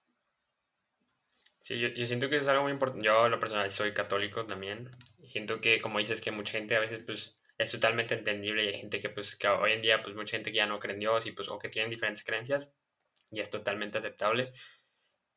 Sí, 1.61 1.79
yo, 1.79 1.87
yo 1.89 2.05
siento 2.05 2.29
que 2.29 2.37
es 2.37 2.47
algo 2.47 2.61
muy 2.63 2.71
importante. 2.71 3.03
Yo, 3.03 3.27
lo 3.27 3.39
personal, 3.39 3.71
soy 3.71 3.91
católico 3.91 4.45
también. 4.45 4.91
Siento 5.23 5.59
que, 5.61 5.81
como 5.81 5.97
dices, 5.97 6.21
que 6.21 6.29
mucha 6.29 6.53
gente 6.59 6.75
a 6.75 6.79
veces, 6.79 7.01
pues, 7.03 7.39
es 7.57 7.71
totalmente 7.71 8.13
entendible 8.13 8.65
y 8.65 8.67
hay 8.67 8.79
gente 8.81 9.01
que, 9.01 9.09
pues, 9.09 9.35
que 9.35 9.47
hoy 9.47 9.71
en 9.71 9.81
día, 9.81 10.03
pues, 10.03 10.15
mucha 10.15 10.37
gente 10.37 10.51
que 10.51 10.59
ya 10.59 10.67
no 10.67 10.79
cree 10.79 10.93
en 10.93 10.99
Dios 10.99 11.25
y, 11.25 11.31
pues, 11.31 11.49
o 11.49 11.57
que 11.57 11.69
tienen 11.69 11.89
diferentes 11.89 12.23
creencias 12.23 12.71
y 13.31 13.39
es 13.39 13.49
totalmente 13.49 13.97
aceptable. 13.97 14.53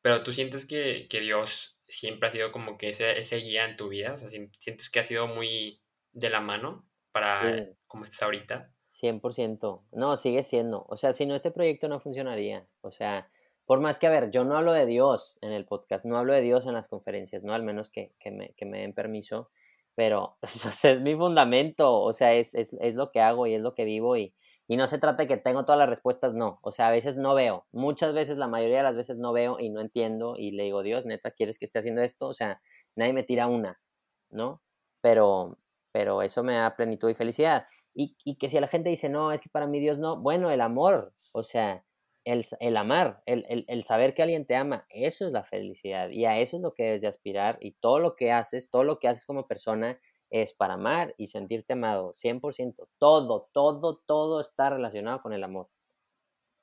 Pero 0.01 0.23
tú 0.23 0.33
sientes 0.33 0.65
que, 0.65 1.07
que 1.09 1.19
Dios 1.19 1.77
siempre 1.87 2.27
ha 2.27 2.31
sido 2.31 2.51
como 2.51 2.77
que 2.77 2.89
ese, 2.89 3.19
ese 3.19 3.37
guía 3.37 3.65
en 3.65 3.75
tu 3.77 3.89
vida, 3.89 4.13
o 4.13 4.19
sea, 4.19 4.29
sientes 4.29 4.89
que 4.89 4.99
ha 4.99 5.03
sido 5.03 5.27
muy 5.27 5.81
de 6.11 6.29
la 6.29 6.41
mano 6.41 6.87
para 7.11 7.67
como 7.87 8.05
estás 8.05 8.23
ahorita. 8.23 8.71
100%. 8.91 9.83
No, 9.91 10.15
sigue 10.17 10.43
siendo. 10.43 10.85
O 10.89 10.97
sea, 10.97 11.13
si 11.13 11.25
no, 11.25 11.35
este 11.35 11.51
proyecto 11.51 11.87
no 11.87 11.99
funcionaría. 11.99 12.67
O 12.81 12.91
sea, 12.91 13.29
por 13.65 13.79
más 13.79 13.99
que, 13.99 14.07
a 14.07 14.11
ver, 14.11 14.31
yo 14.31 14.43
no 14.43 14.57
hablo 14.57 14.73
de 14.73 14.85
Dios 14.85 15.37
en 15.41 15.51
el 15.51 15.65
podcast, 15.65 16.05
no 16.05 16.17
hablo 16.17 16.33
de 16.33 16.41
Dios 16.41 16.65
en 16.65 16.73
las 16.73 16.87
conferencias, 16.87 17.43
¿no? 17.43 17.53
Al 17.53 17.63
menos 17.63 17.89
que, 17.89 18.13
que, 18.19 18.31
me, 18.31 18.53
que 18.53 18.65
me, 18.65 18.81
den 18.81 18.93
permiso, 18.93 19.49
pero 19.95 20.37
o 20.41 20.47
sea, 20.47 20.91
es 20.91 21.01
mi 21.01 21.15
fundamento, 21.15 21.99
o 22.01 22.13
sea, 22.13 22.33
es, 22.33 22.55
es, 22.55 22.73
es, 22.79 22.95
lo 22.95 23.11
que 23.11 23.21
hago 23.21 23.47
y 23.47 23.53
es 23.53 23.61
lo 23.61 23.75
que 23.75 23.85
vivo 23.85 24.17
y, 24.17 24.33
y 24.69 24.77
no 24.77 24.85
se 24.85 24.99
trata 24.99 25.23
de 25.23 25.27
que 25.27 25.37
tengo 25.37 25.65
todas 25.65 25.79
las 25.79 25.89
respuestas, 25.89 26.35
no. 26.35 26.59
O 26.61 26.71
sea, 26.71 26.89
a 26.89 26.91
veces 26.91 27.17
no 27.17 27.33
veo. 27.33 27.65
Muchas 27.71 28.13
veces, 28.13 28.37
la 28.37 28.47
mayoría 28.47 28.77
de 28.77 28.83
las 28.83 28.95
veces 28.95 29.17
no 29.17 29.33
veo 29.33 29.59
y 29.59 29.71
no 29.71 29.81
entiendo 29.81 30.35
y 30.37 30.51
le 30.51 30.61
digo, 30.65 30.83
Dios, 30.83 31.07
neta, 31.07 31.31
¿quieres 31.31 31.57
que 31.57 31.65
esté 31.65 31.79
haciendo 31.79 32.03
esto? 32.03 32.27
O 32.27 32.35
sea, 32.35 32.61
nadie 32.95 33.11
me 33.11 33.23
tira 33.23 33.47
una, 33.47 33.81
¿no? 34.29 34.61
Pero, 35.01 35.57
pero 35.91 36.21
eso 36.21 36.43
me 36.43 36.53
da 36.53 36.75
plenitud 36.75 37.09
y 37.09 37.15
felicidad. 37.15 37.65
Y, 37.95 38.15
y 38.23 38.35
que 38.35 38.47
si 38.47 38.59
la 38.59 38.67
gente 38.67 38.89
dice, 38.89 39.09
no, 39.09 39.31
es 39.31 39.41
que 39.41 39.49
para 39.49 39.65
mí 39.65 39.79
Dios 39.79 39.97
no, 39.97 40.21
bueno, 40.21 40.51
el 40.51 40.61
amor, 40.61 41.13
o 41.31 41.41
sea, 41.41 41.83
el, 42.23 42.45
el 42.59 42.77
amar, 42.77 43.23
el, 43.25 43.47
el, 43.49 43.65
el, 43.67 43.81
saber 43.81 44.13
que 44.13 44.21
alguien 44.21 44.45
te 44.45 44.55
ama, 44.55 44.85
eso 44.89 45.25
es 45.25 45.31
la 45.31 45.43
felicidad 45.43 46.09
y 46.11 46.25
a 46.25 46.37
eso 46.37 46.57
es 46.57 46.61
lo 46.61 46.75
que 46.75 46.83
debes 46.83 47.01
de 47.01 47.07
aspirar 47.07 47.57
y 47.59 47.71
todo 47.71 47.97
lo 47.97 48.15
que 48.15 48.31
haces, 48.31 48.69
todo 48.69 48.83
lo 48.83 48.99
que 48.99 49.07
haces 49.07 49.25
como 49.25 49.47
persona 49.47 49.99
es 50.29 50.53
para 50.53 50.75
amar 50.75 51.15
y 51.17 51.27
sentirte 51.27 51.73
amado, 51.73 52.13
100%. 52.13 52.87
Todo, 52.97 53.49
todo, 53.51 53.97
todo 53.97 54.41
está 54.41 54.69
relacionado 54.69 55.21
con 55.21 55.33
el 55.33 55.43
amor. 55.43 55.67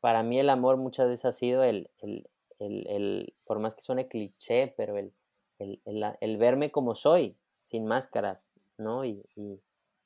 Para 0.01 0.23
mí 0.23 0.39
el 0.39 0.51
amor 0.51 0.77
muchas 0.77 1.09
veces 1.09 1.25
ha 1.25 1.33
sido 1.33 1.65
el, 1.65 1.91
el, 2.01 2.29
el, 2.59 2.87
el 2.89 3.35
por 3.45 3.59
más 3.59 3.75
que 3.75 3.83
suene 3.83 4.09
cliché, 4.09 4.75
pero 4.77 4.97
el, 4.97 5.13
el, 5.59 6.37
verme 6.37 6.71
como 6.71 6.95
soy, 6.95 7.37
sin 7.61 7.87
máscaras, 7.87 8.55
¿no? 8.79 9.05
Y, 9.05 9.25
y, 9.35 9.61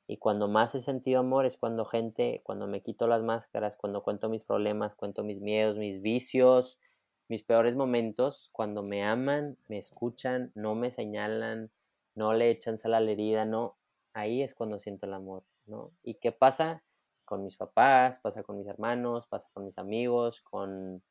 y, 0.07 0.17
cuando 0.17 0.47
más 0.47 0.73
he 0.75 0.81
sentido 0.81 1.19
amor 1.19 1.45
es 1.45 1.57
cuando 1.57 1.85
gente, 1.85 2.41
cuando 2.43 2.67
me 2.67 2.81
quito 2.81 3.07
las 3.07 3.21
máscaras, 3.21 3.77
cuando 3.77 4.03
cuento 4.03 4.29
mis 4.29 4.43
problemas, 4.43 4.95
cuento 4.95 5.23
mis 5.23 5.41
miedos, 5.41 5.77
mis 5.77 6.01
vicios, 6.01 6.79
mis 7.27 7.43
peores 7.43 7.75
momentos, 7.75 8.49
cuando 8.51 8.83
me 8.83 9.03
aman, 9.03 9.57
me 9.67 9.77
escuchan, 9.77 10.51
no 10.55 10.75
me 10.75 10.91
señalan, 10.91 11.69
no 12.15 12.33
le 12.33 12.49
echan 12.49 12.77
sal 12.77 12.93
a 12.93 12.99
la 12.99 13.11
herida, 13.11 13.45
no, 13.45 13.77
ahí 14.13 14.41
es 14.41 14.53
cuando 14.55 14.79
siento 14.79 15.05
el 15.05 15.13
amor, 15.13 15.43
¿no? 15.65 15.91
¿Y 16.03 16.15
qué 16.15 16.31
pasa? 16.31 16.83
Con 17.25 17.43
mis 17.43 17.55
papás, 17.55 18.19
pasa 18.19 18.43
con 18.43 18.57
mis 18.57 18.67
hermanos, 18.67 19.27
pasa 19.27 19.49
con 19.53 19.65
mis 19.65 19.77
amigos, 19.77 20.41
con 20.41 21.01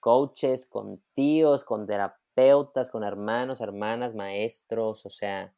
coaches, 0.00 0.66
con 0.66 1.02
tíos, 1.14 1.64
con 1.64 1.86
terapeutas, 1.86 2.90
con 2.90 3.04
hermanos, 3.04 3.60
hermanas, 3.60 4.14
maestros, 4.14 5.04
o 5.06 5.10
sea, 5.10 5.54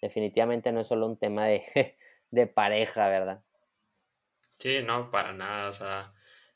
definitivamente 0.00 0.72
no 0.72 0.80
es 0.80 0.86
solo 0.86 1.06
un 1.06 1.16
tema 1.16 1.46
de, 1.46 1.64
de 2.30 2.46
pareja, 2.46 3.08
¿verdad? 3.08 3.42
Sí, 4.52 4.82
no, 4.84 5.10
para 5.10 5.32
nada, 5.32 5.70
o 5.70 5.72
sea, 5.72 6.12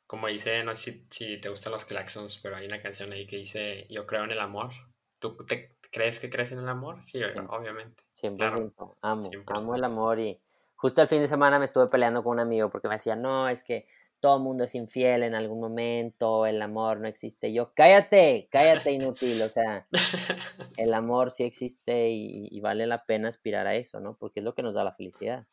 como 0.07 0.29
dice, 0.29 0.63
no 0.63 0.77
sé 0.77 0.93
si, 0.93 1.07
si, 1.11 1.41
te 1.41 1.49
gustan 1.49 1.73
los 1.73 1.87
Claxons, 1.87 2.39
pero 2.43 2.57
hay 2.57 2.67
una 2.67 2.81
canción 2.81 3.13
ahí 3.13 3.27
que 3.27 3.39
dice, 3.39 3.87
yo 3.89 4.07
creo 4.07 4.25
en 4.25 4.31
el 4.33 4.41
amor. 4.41 4.73
¿Tú 5.19 5.37
te, 5.47 5.75
¿Crees 5.95 6.19
que 6.19 6.29
crees 6.29 6.51
en 6.51 6.59
el 6.59 6.69
amor? 6.69 7.01
Sí, 7.05 7.23
obviamente. 7.23 8.03
100%. 8.21 8.97
Amo, 9.01 9.31
amo 9.47 9.77
el 9.77 9.85
amor 9.85 10.19
y 10.19 10.41
justo 10.75 11.01
el 11.01 11.07
fin 11.07 11.21
de 11.21 11.29
semana 11.29 11.61
me 11.61 11.67
estuve 11.67 11.87
peleando 11.87 12.25
con 12.25 12.33
un 12.33 12.41
amigo 12.41 12.69
porque 12.69 12.89
me 12.89 12.97
decía, 12.97 13.15
no, 13.15 13.49
es 13.49 13.63
que 13.63 13.87
todo 14.19 14.39
el 14.39 14.43
mundo 14.43 14.65
es 14.65 14.75
infiel 14.75 15.23
en 15.23 15.37
algún 15.37 15.61
momento, 15.61 16.47
el 16.47 16.61
amor 16.63 16.99
no 16.99 17.07
existe. 17.07 17.53
yo, 17.53 17.73
cállate, 17.75 18.49
cállate 18.51 18.91
inútil, 18.91 19.41
o 19.43 19.49
sea, 19.49 19.87
el 20.77 20.95
amor 20.95 21.31
sí 21.31 21.45
existe 21.45 22.11
y, 22.11 22.59
vale 22.59 22.89
la 22.89 23.05
pena 23.05 23.29
aspirar 23.29 23.69
a 23.69 23.77
eso, 23.77 24.01
¿no? 24.01 24.17
Porque 24.17 24.41
es 24.41 24.45
lo 24.45 24.57
que 24.57 24.65
nos 24.65 24.75
da 24.75 24.83
la 24.83 24.97
felicidad. 24.97 25.47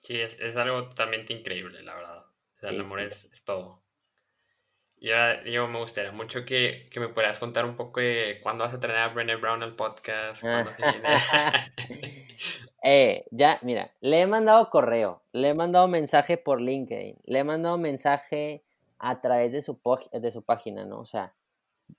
Sí, 0.00 0.18
es, 0.18 0.56
algo 0.56 0.88
totalmente 0.88 1.34
increíble, 1.34 1.82
la 1.82 1.94
verdad. 1.94 2.24
O 2.24 2.54
sea, 2.54 2.70
el 2.70 2.80
amor 2.80 3.00
es, 3.00 3.26
es 3.30 3.44
todo. 3.44 3.81
Digo, 5.02 5.66
me 5.66 5.80
gustaría 5.80 6.12
mucho 6.12 6.44
que, 6.44 6.86
que, 6.88 7.00
me 7.00 7.08
pudieras 7.08 7.40
contar 7.40 7.64
un 7.64 7.74
poco 7.74 7.98
de 7.98 8.38
cuándo 8.40 8.62
vas 8.62 8.72
a 8.72 8.78
traer 8.78 9.00
a 9.00 9.08
Brené 9.08 9.34
Brown 9.34 9.60
al 9.64 9.74
podcast. 9.74 10.44
eh, 12.84 13.24
ya, 13.32 13.58
mira, 13.62 13.90
le 14.00 14.20
he 14.20 14.26
mandado 14.28 14.70
correo, 14.70 15.24
le 15.32 15.48
he 15.48 15.54
mandado 15.54 15.88
mensaje 15.88 16.36
por 16.36 16.60
LinkedIn, 16.60 17.16
le 17.24 17.38
he 17.40 17.42
mandado 17.42 17.78
mensaje 17.78 18.62
a 19.00 19.20
través 19.20 19.50
de 19.50 19.60
su, 19.60 19.80
de 20.12 20.30
su 20.30 20.44
página, 20.44 20.86
¿no? 20.86 21.00
O 21.00 21.04
sea, 21.04 21.34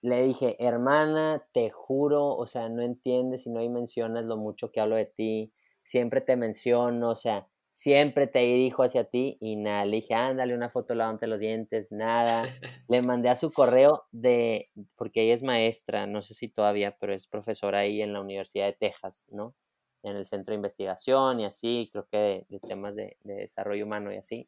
le 0.01 0.23
dije, 0.23 0.55
hermana, 0.65 1.45
te 1.51 1.71
juro, 1.71 2.37
o 2.37 2.47
sea, 2.47 2.69
no 2.69 2.83
entiendes 2.83 3.45
y 3.47 3.49
no 3.49 3.59
mencionas 3.69 4.23
lo 4.23 4.37
mucho 4.37 4.71
que 4.71 4.79
hablo 4.79 4.95
de 4.95 5.07
ti, 5.07 5.51
siempre 5.81 6.21
te 6.21 6.37
menciono, 6.37 7.09
o 7.09 7.15
sea, 7.15 7.49
siempre 7.73 8.27
te 8.27 8.39
dirijo 8.39 8.83
hacia 8.83 9.03
ti 9.03 9.37
y 9.41 9.55
nada, 9.55 9.83
le 9.85 9.97
dije, 9.97 10.13
ándale 10.13 10.53
una 10.53 10.69
foto 10.69 10.93
lavante 10.93 11.25
los 11.25 11.39
dientes, 11.39 11.91
nada. 11.91 12.43
Le 12.87 13.01
mandé 13.01 13.29
a 13.29 13.35
su 13.35 13.51
correo 13.51 14.05
de, 14.11 14.69
porque 14.95 15.23
ella 15.23 15.33
es 15.33 15.43
maestra, 15.43 16.05
no 16.05 16.21
sé 16.21 16.35
si 16.35 16.47
todavía, 16.47 16.95
pero 16.99 17.13
es 17.13 17.27
profesora 17.27 17.79
ahí 17.79 18.01
en 18.01 18.13
la 18.13 18.21
Universidad 18.21 18.67
de 18.67 18.73
Texas, 18.73 19.25
¿no? 19.31 19.55
En 20.03 20.15
el 20.15 20.25
centro 20.25 20.51
de 20.51 20.57
investigación 20.57 21.39
y 21.39 21.45
así, 21.45 21.89
creo 21.91 22.07
que 22.11 22.45
de, 22.47 22.59
temas 22.59 22.95
de, 22.95 23.17
desarrollo 23.23 23.85
humano 23.85 24.13
y 24.13 24.17
así. 24.17 24.47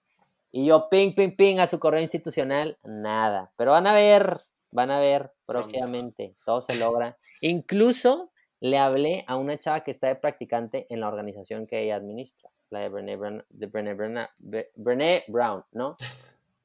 Y 0.52 0.68
yo, 0.68 0.88
ping, 0.90 1.16
ping, 1.16 1.36
ping, 1.36 1.58
a 1.58 1.68
su 1.68 1.80
correo 1.80 2.02
institucional, 2.02 2.78
nada. 2.84 3.52
Pero 3.58 3.72
van 3.72 3.88
a 3.88 3.94
ver, 3.94 4.42
van 4.72 4.92
a 4.92 5.00
ver 5.00 5.34
próximamente, 5.48 6.36
todo 6.46 6.62
se 6.62 6.76
logra. 6.76 7.18
Incluso 7.42 8.32
le 8.60 8.78
hablé 8.78 9.26
a 9.28 9.36
una 9.36 9.58
chava 9.58 9.84
que 9.84 9.92
está 9.92 10.08
de 10.08 10.16
practicante 10.16 10.86
en 10.90 11.00
la 11.00 11.08
organización 11.08 11.66
que 11.66 11.82
ella 11.82 11.96
administra 11.96 12.52
la 12.70 12.80
de 12.80 12.90
Brené 12.90 13.16
Brown, 13.16 13.44
de 13.50 14.72
Brené, 14.76 15.24
Brown, 15.28 15.64
¿no? 15.72 15.98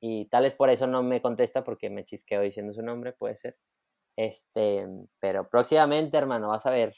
Y 0.00 0.26
tal 0.26 0.44
vez 0.44 0.54
por 0.54 0.70
eso 0.70 0.86
no 0.86 1.02
me 1.02 1.20
contesta 1.20 1.62
porque 1.62 1.90
me 1.90 2.04
chisqueo 2.04 2.40
diciendo 2.40 2.72
su 2.72 2.82
nombre, 2.82 3.12
puede 3.12 3.34
ser. 3.34 3.56
Este, 4.16 4.86
pero 5.20 5.48
próximamente, 5.48 6.16
hermano, 6.16 6.48
vas 6.48 6.66
a 6.66 6.70
ver. 6.70 6.94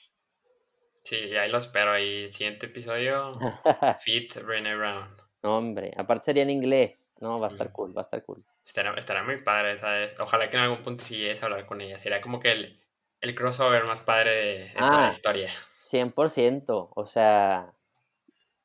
Sí, 1.05 1.36
ahí 1.36 1.50
lo 1.50 1.59
espero. 1.59 1.98
Y 1.98 2.28
siguiente 2.28 2.66
episodio, 2.66 3.38
Fit 4.00 4.40
Brené 4.44 4.76
Brown. 4.76 5.16
No, 5.42 5.59
hombre, 5.59 5.92
aparte 5.96 6.26
sería 6.26 6.44
en 6.44 6.50
inglés. 6.50 7.14
No, 7.20 7.38
va 7.38 7.48
a 7.48 7.50
estar 7.50 7.72
cool, 7.72 7.96
va 7.96 8.03
a 8.03 8.05
estar 8.05 8.24
cool. 8.24 8.44
Estará, 8.64 8.94
estará 8.94 9.24
muy 9.24 9.42
padre, 9.42 9.78
¿sabes? 9.78 10.14
Ojalá 10.20 10.48
que 10.48 10.57
en 10.57 10.62
algún 10.62 10.82
punto 10.82 11.03
sigues 11.03 11.42
a 11.42 11.46
hablar 11.46 11.66
con 11.66 11.80
ella. 11.80 11.98
Sería 11.98 12.20
como 12.20 12.38
que 12.38 12.53
el, 12.53 12.80
el 13.20 13.34
crossover 13.34 13.84
más 13.84 14.00
padre 14.03 14.30
de, 14.30 14.72
toda 14.78 14.90
la 14.90 15.07
ah, 15.09 15.11
historia. 15.11 15.50
100%, 15.90 16.90
o 16.94 17.07
sea, 17.07 17.74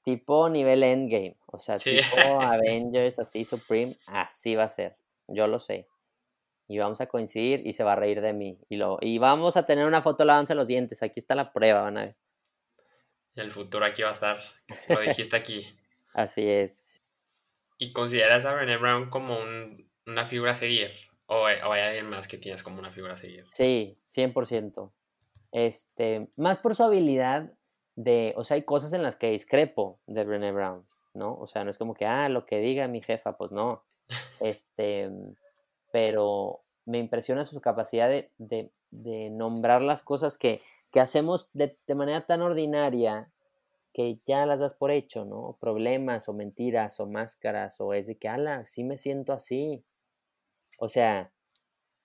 tipo 0.07 0.47
nivel 0.47 0.83
endgame, 0.83 1.35
o 1.47 1.59
sea, 1.59 1.77
tipo 1.79 2.15
Avengers, 2.41 3.19
así 3.19 3.43
Supreme, 3.43 3.97
así 4.05 4.55
va 4.55 4.63
a 4.63 4.69
ser, 4.69 4.95
yo 5.27 5.47
lo 5.47 5.59
sé. 5.59 5.89
y 6.69 6.77
vamos 6.77 7.01
a 7.01 7.07
coincidir 7.07 7.67
y 7.67 7.73
se 7.73 7.83
va 7.83 7.91
a 7.91 7.97
reír 7.97 8.21
de 8.21 8.31
mí. 8.31 8.57
Y, 8.69 8.77
lo, 8.77 8.99
y 9.01 9.17
vamos 9.17 9.57
a 9.57 9.65
tener 9.65 9.85
una 9.85 10.01
foto 10.01 10.23
lavándose 10.23 10.55
los 10.55 10.69
dientes. 10.69 11.03
Aquí 11.03 11.19
está 11.19 11.35
la 11.35 11.51
prueba, 11.51 11.81
van 11.81 11.97
a 11.97 12.05
ver. 12.05 12.15
El 13.35 13.51
futuro 13.51 13.83
aquí 13.83 14.01
va 14.01 14.11
a 14.11 14.13
estar. 14.13 14.39
Lo 14.87 15.01
dijiste 15.01 15.35
aquí. 15.35 15.67
Así 16.13 16.47
es. 16.47 16.87
¿Y 17.77 17.91
consideras 17.91 18.45
a 18.45 18.53
Brené 18.53 18.77
Brown 18.77 19.09
como 19.09 19.37
una 20.05 20.25
figura 20.25 20.51
a 20.51 20.55
seguir? 20.55 20.89
¿O, 21.25 21.45
hay 21.45 21.81
alguien 21.81 22.09
más 22.09 22.29
que 22.29 22.37
tienes 22.37 22.63
como 22.63 22.79
una 22.79 22.91
figura 22.91 23.15
a 23.15 23.17
seguir? 23.17 23.45
Sí, 23.53 23.99
100%. 24.07 24.89
Este, 25.51 26.29
más 26.37 26.59
por 26.59 26.75
su 26.75 26.83
habilidad 26.83 27.56
de, 27.97 28.33
o 28.37 28.43
sea, 28.43 28.55
hay 28.55 28.63
cosas 28.63 28.93
en 28.93 29.01
las 29.01 29.17
que 29.17 29.31
discrepo 29.31 29.99
de 30.05 30.23
Brené 30.23 30.51
Brown, 30.51 30.85
¿no? 31.15 31.35
O 31.35 31.47
sea, 31.47 31.63
no 31.63 31.71
es 31.71 31.79
como 31.79 31.95
que, 31.95 32.05
ah, 32.05 32.29
lo 32.29 32.45
que 32.45 32.59
diga 32.59 32.87
mi 32.87 33.01
jefa, 33.01 33.35
pues 33.37 33.51
no. 33.51 33.83
Este, 34.39 35.09
pero 35.91 36.61
me 36.85 36.99
impresiona 36.99 37.43
su 37.43 37.59
capacidad 37.59 38.07
de, 38.37 38.71
nombrar 39.31 39.81
las 39.81 40.03
cosas 40.03 40.37
que, 40.37 40.61
hacemos 40.93 41.49
de, 41.53 41.75
manera 41.95 42.25
tan 42.25 42.41
ordinaria 42.41 43.31
que 43.93 44.19
ya 44.25 44.45
las 44.45 44.59
das 44.59 44.75
por 44.75 44.91
hecho, 44.91 45.25
¿no? 45.25 45.57
Problemas 45.59 46.29
o 46.29 46.33
mentiras 46.33 46.99
o 46.99 47.07
máscaras 47.07 47.81
o 47.81 47.95
es 47.95 48.05
de 48.05 48.15
que, 48.17 48.29
ala, 48.29 48.63
sí 48.67 48.83
me 48.83 48.97
siento 48.97 49.33
así. 49.33 49.83
O 50.77 50.87
sea, 50.87 51.31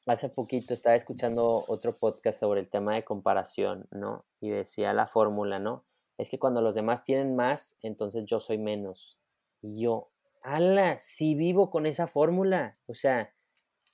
hace 0.06 0.28
poquito 0.28 0.74
estaba 0.74 0.96
escuchando 0.96 1.64
otro 1.68 1.92
podcast 1.92 2.40
sobre 2.40 2.60
el 2.60 2.68
tema 2.68 2.94
de 2.94 3.04
comparación, 3.04 3.86
¿no? 3.90 4.24
Y 4.40 4.50
decía 4.50 4.92
la 4.92 5.06
fórmula, 5.06 5.58
¿no? 5.58 5.84
Es 6.18 6.30
que 6.30 6.38
cuando 6.38 6.60
los 6.60 6.74
demás 6.74 7.04
tienen 7.04 7.36
más, 7.36 7.76
entonces 7.82 8.24
yo 8.24 8.40
soy 8.40 8.58
menos. 8.58 9.18
Y 9.60 9.82
yo, 9.82 10.10
ala, 10.42 10.98
sí 10.98 11.34
vivo 11.34 11.70
con 11.70 11.86
esa 11.86 12.06
fórmula. 12.06 12.78
O 12.86 12.94
sea, 12.94 13.32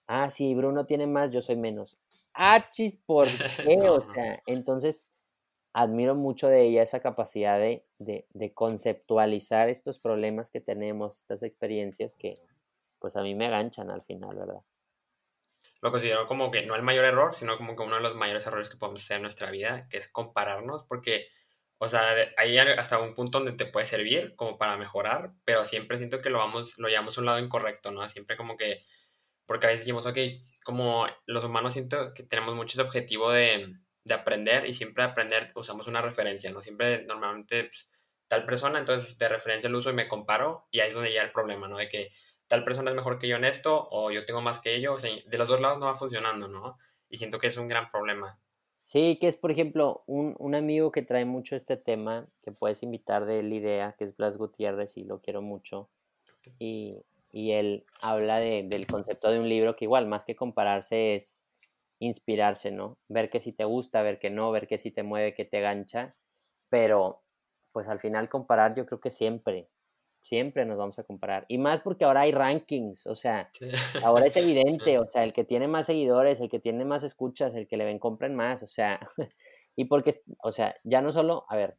ah, 0.06 0.30
sí, 0.30 0.54
Bruno 0.54 0.86
tiene 0.86 1.06
más, 1.06 1.30
yo 1.30 1.42
soy 1.42 1.56
menos. 1.56 2.00
Achis, 2.32 2.96
¿por 2.96 3.26
qué? 3.64 3.88
O 3.88 4.00
sea, 4.00 4.42
entonces 4.46 5.12
admiro 5.72 6.14
mucho 6.14 6.48
de 6.48 6.62
ella 6.62 6.82
esa 6.82 7.00
capacidad 7.00 7.58
de, 7.58 7.84
de, 7.98 8.54
conceptualizar 8.54 9.68
estos 9.68 9.98
problemas 9.98 10.50
que 10.50 10.60
tenemos, 10.60 11.18
estas 11.18 11.42
experiencias 11.42 12.16
que 12.16 12.36
pues 12.98 13.16
a 13.16 13.22
mí 13.22 13.34
me 13.34 13.46
aganchan 13.46 13.90
al 13.90 14.02
final, 14.02 14.36
¿verdad? 14.36 14.62
Lo 15.80 15.90
considero 15.90 16.26
como 16.26 16.50
que 16.50 16.66
no 16.66 16.74
el 16.74 16.82
mayor 16.82 17.04
error, 17.04 17.34
sino 17.34 17.56
como 17.56 17.76
que 17.76 17.82
uno 17.82 17.96
de 17.96 18.02
los 18.02 18.16
mayores 18.16 18.46
errores 18.46 18.70
que 18.70 18.76
podemos 18.76 19.02
hacer 19.02 19.16
en 19.16 19.22
nuestra 19.22 19.50
vida, 19.50 19.86
que 19.88 19.98
es 19.98 20.08
compararnos, 20.08 20.84
porque, 20.88 21.28
o 21.78 21.88
sea, 21.88 22.02
hay 22.36 22.58
hasta 22.58 22.98
un 22.98 23.14
punto 23.14 23.38
donde 23.38 23.52
te 23.52 23.66
puede 23.70 23.86
servir 23.86 24.34
como 24.36 24.58
para 24.58 24.76
mejorar, 24.76 25.32
pero 25.44 25.64
siempre 25.64 25.98
siento 25.98 26.20
que 26.20 26.30
lo 26.30 26.38
vamos, 26.38 26.78
lo 26.78 26.88
llevamos 26.88 27.16
a 27.16 27.20
un 27.20 27.26
lado 27.26 27.38
incorrecto, 27.38 27.90
¿no? 27.92 28.08
Siempre 28.08 28.36
como 28.36 28.56
que 28.56 28.84
porque 29.48 29.66
a 29.66 29.70
veces 29.70 29.86
decimos, 29.86 30.04
ok, 30.04 30.18
como 30.62 31.06
los 31.24 31.42
humanos 31.42 31.72
siento 31.72 32.12
que 32.12 32.22
tenemos 32.22 32.54
mucho 32.54 32.74
ese 32.74 32.86
objetivo 32.86 33.32
de, 33.32 33.78
de 34.04 34.14
aprender 34.14 34.66
y 34.66 34.74
siempre 34.74 35.04
aprender 35.04 35.50
usamos 35.54 35.86
una 35.86 36.02
referencia, 36.02 36.50
¿no? 36.50 36.60
Siempre 36.60 37.04
normalmente 37.06 37.64
pues, 37.64 37.90
tal 38.28 38.44
persona, 38.44 38.78
entonces 38.78 39.16
de 39.16 39.26
referencia 39.26 39.70
lo 39.70 39.78
uso 39.78 39.88
y 39.88 39.94
me 39.94 40.06
comparo 40.06 40.66
y 40.70 40.80
ahí 40.80 40.90
es 40.90 40.94
donde 40.94 41.08
llega 41.08 41.22
el 41.22 41.32
problema, 41.32 41.66
¿no? 41.66 41.78
De 41.78 41.88
que 41.88 42.12
tal 42.48 42.64
persona 42.64 42.90
es 42.90 42.96
mejor 42.96 43.18
que 43.18 43.28
yo 43.28 43.36
en 43.36 43.44
esto 43.44 43.88
o 43.90 44.10
yo 44.10 44.24
tengo 44.24 44.40
más 44.40 44.60
que 44.60 44.74
ellos, 44.74 44.96
o 44.96 44.98
sea, 44.98 45.10
de 45.24 45.38
los 45.38 45.48
dos 45.48 45.60
lados 45.60 45.78
no 45.78 45.86
va 45.86 45.94
funcionando, 45.94 46.48
¿no? 46.48 46.78
Y 47.08 47.18
siento 47.18 47.38
que 47.38 47.46
es 47.46 47.56
un 47.56 47.68
gran 47.68 47.86
problema. 47.86 48.40
Sí, 48.82 49.18
que 49.20 49.28
es, 49.28 49.36
por 49.36 49.50
ejemplo, 49.50 50.02
un, 50.06 50.34
un 50.38 50.54
amigo 50.54 50.90
que 50.90 51.02
trae 51.02 51.24
mucho 51.26 51.56
este 51.56 51.76
tema, 51.76 52.26
que 52.42 52.52
puedes 52.52 52.82
invitar 52.82 53.26
de 53.26 53.42
la 53.42 53.54
idea, 53.54 53.94
que 53.98 54.04
es 54.04 54.16
Blas 54.16 54.38
Gutiérrez 54.38 54.96
y 54.96 55.04
lo 55.04 55.20
quiero 55.20 55.42
mucho. 55.42 55.90
Y 56.58 57.04
y 57.30 57.52
él 57.52 57.84
habla 58.00 58.38
de, 58.38 58.64
del 58.66 58.86
concepto 58.86 59.30
de 59.30 59.38
un 59.38 59.48
libro 59.48 59.76
que 59.76 59.84
igual, 59.84 60.06
más 60.06 60.24
que 60.24 60.36
compararse, 60.36 61.14
es 61.14 61.46
inspirarse, 61.98 62.70
¿no? 62.70 62.98
Ver 63.08 63.30
que 63.30 63.40
si 63.40 63.52
te 63.52 63.64
gusta, 63.64 64.02
ver 64.02 64.18
que 64.18 64.30
no, 64.30 64.50
ver 64.50 64.66
que 64.66 64.78
si 64.78 64.90
te 64.90 65.02
mueve, 65.02 65.34
que 65.34 65.44
te 65.44 65.60
gancha, 65.60 66.16
pero 66.70 67.22
pues 67.72 67.88
al 67.88 68.00
final 68.00 68.28
comparar 68.28 68.74
yo 68.74 68.86
creo 68.86 69.00
que 69.00 69.10
siempre, 69.10 69.68
siempre 70.28 70.64
nos 70.64 70.78
vamos 70.78 70.98
a 70.98 71.04
comparar. 71.04 71.44
Y 71.48 71.58
más 71.58 71.80
porque 71.80 72.04
ahora 72.04 72.22
hay 72.22 72.32
rankings, 72.32 73.06
o 73.06 73.14
sea, 73.14 73.50
ahora 74.02 74.26
es 74.26 74.36
evidente, 74.36 74.98
o 74.98 75.06
sea, 75.06 75.24
el 75.24 75.32
que 75.32 75.44
tiene 75.44 75.68
más 75.68 75.86
seguidores, 75.86 76.40
el 76.40 76.48
que 76.48 76.60
tiene 76.60 76.84
más 76.84 77.02
escuchas, 77.02 77.54
el 77.54 77.66
que 77.66 77.76
le 77.76 77.84
ven, 77.84 77.98
compren 77.98 78.34
más, 78.34 78.62
o 78.62 78.66
sea, 78.66 79.00
y 79.76 79.86
porque, 79.86 80.14
o 80.42 80.52
sea, 80.52 80.76
ya 80.84 81.00
no 81.00 81.12
solo, 81.12 81.44
a 81.48 81.56
ver, 81.56 81.76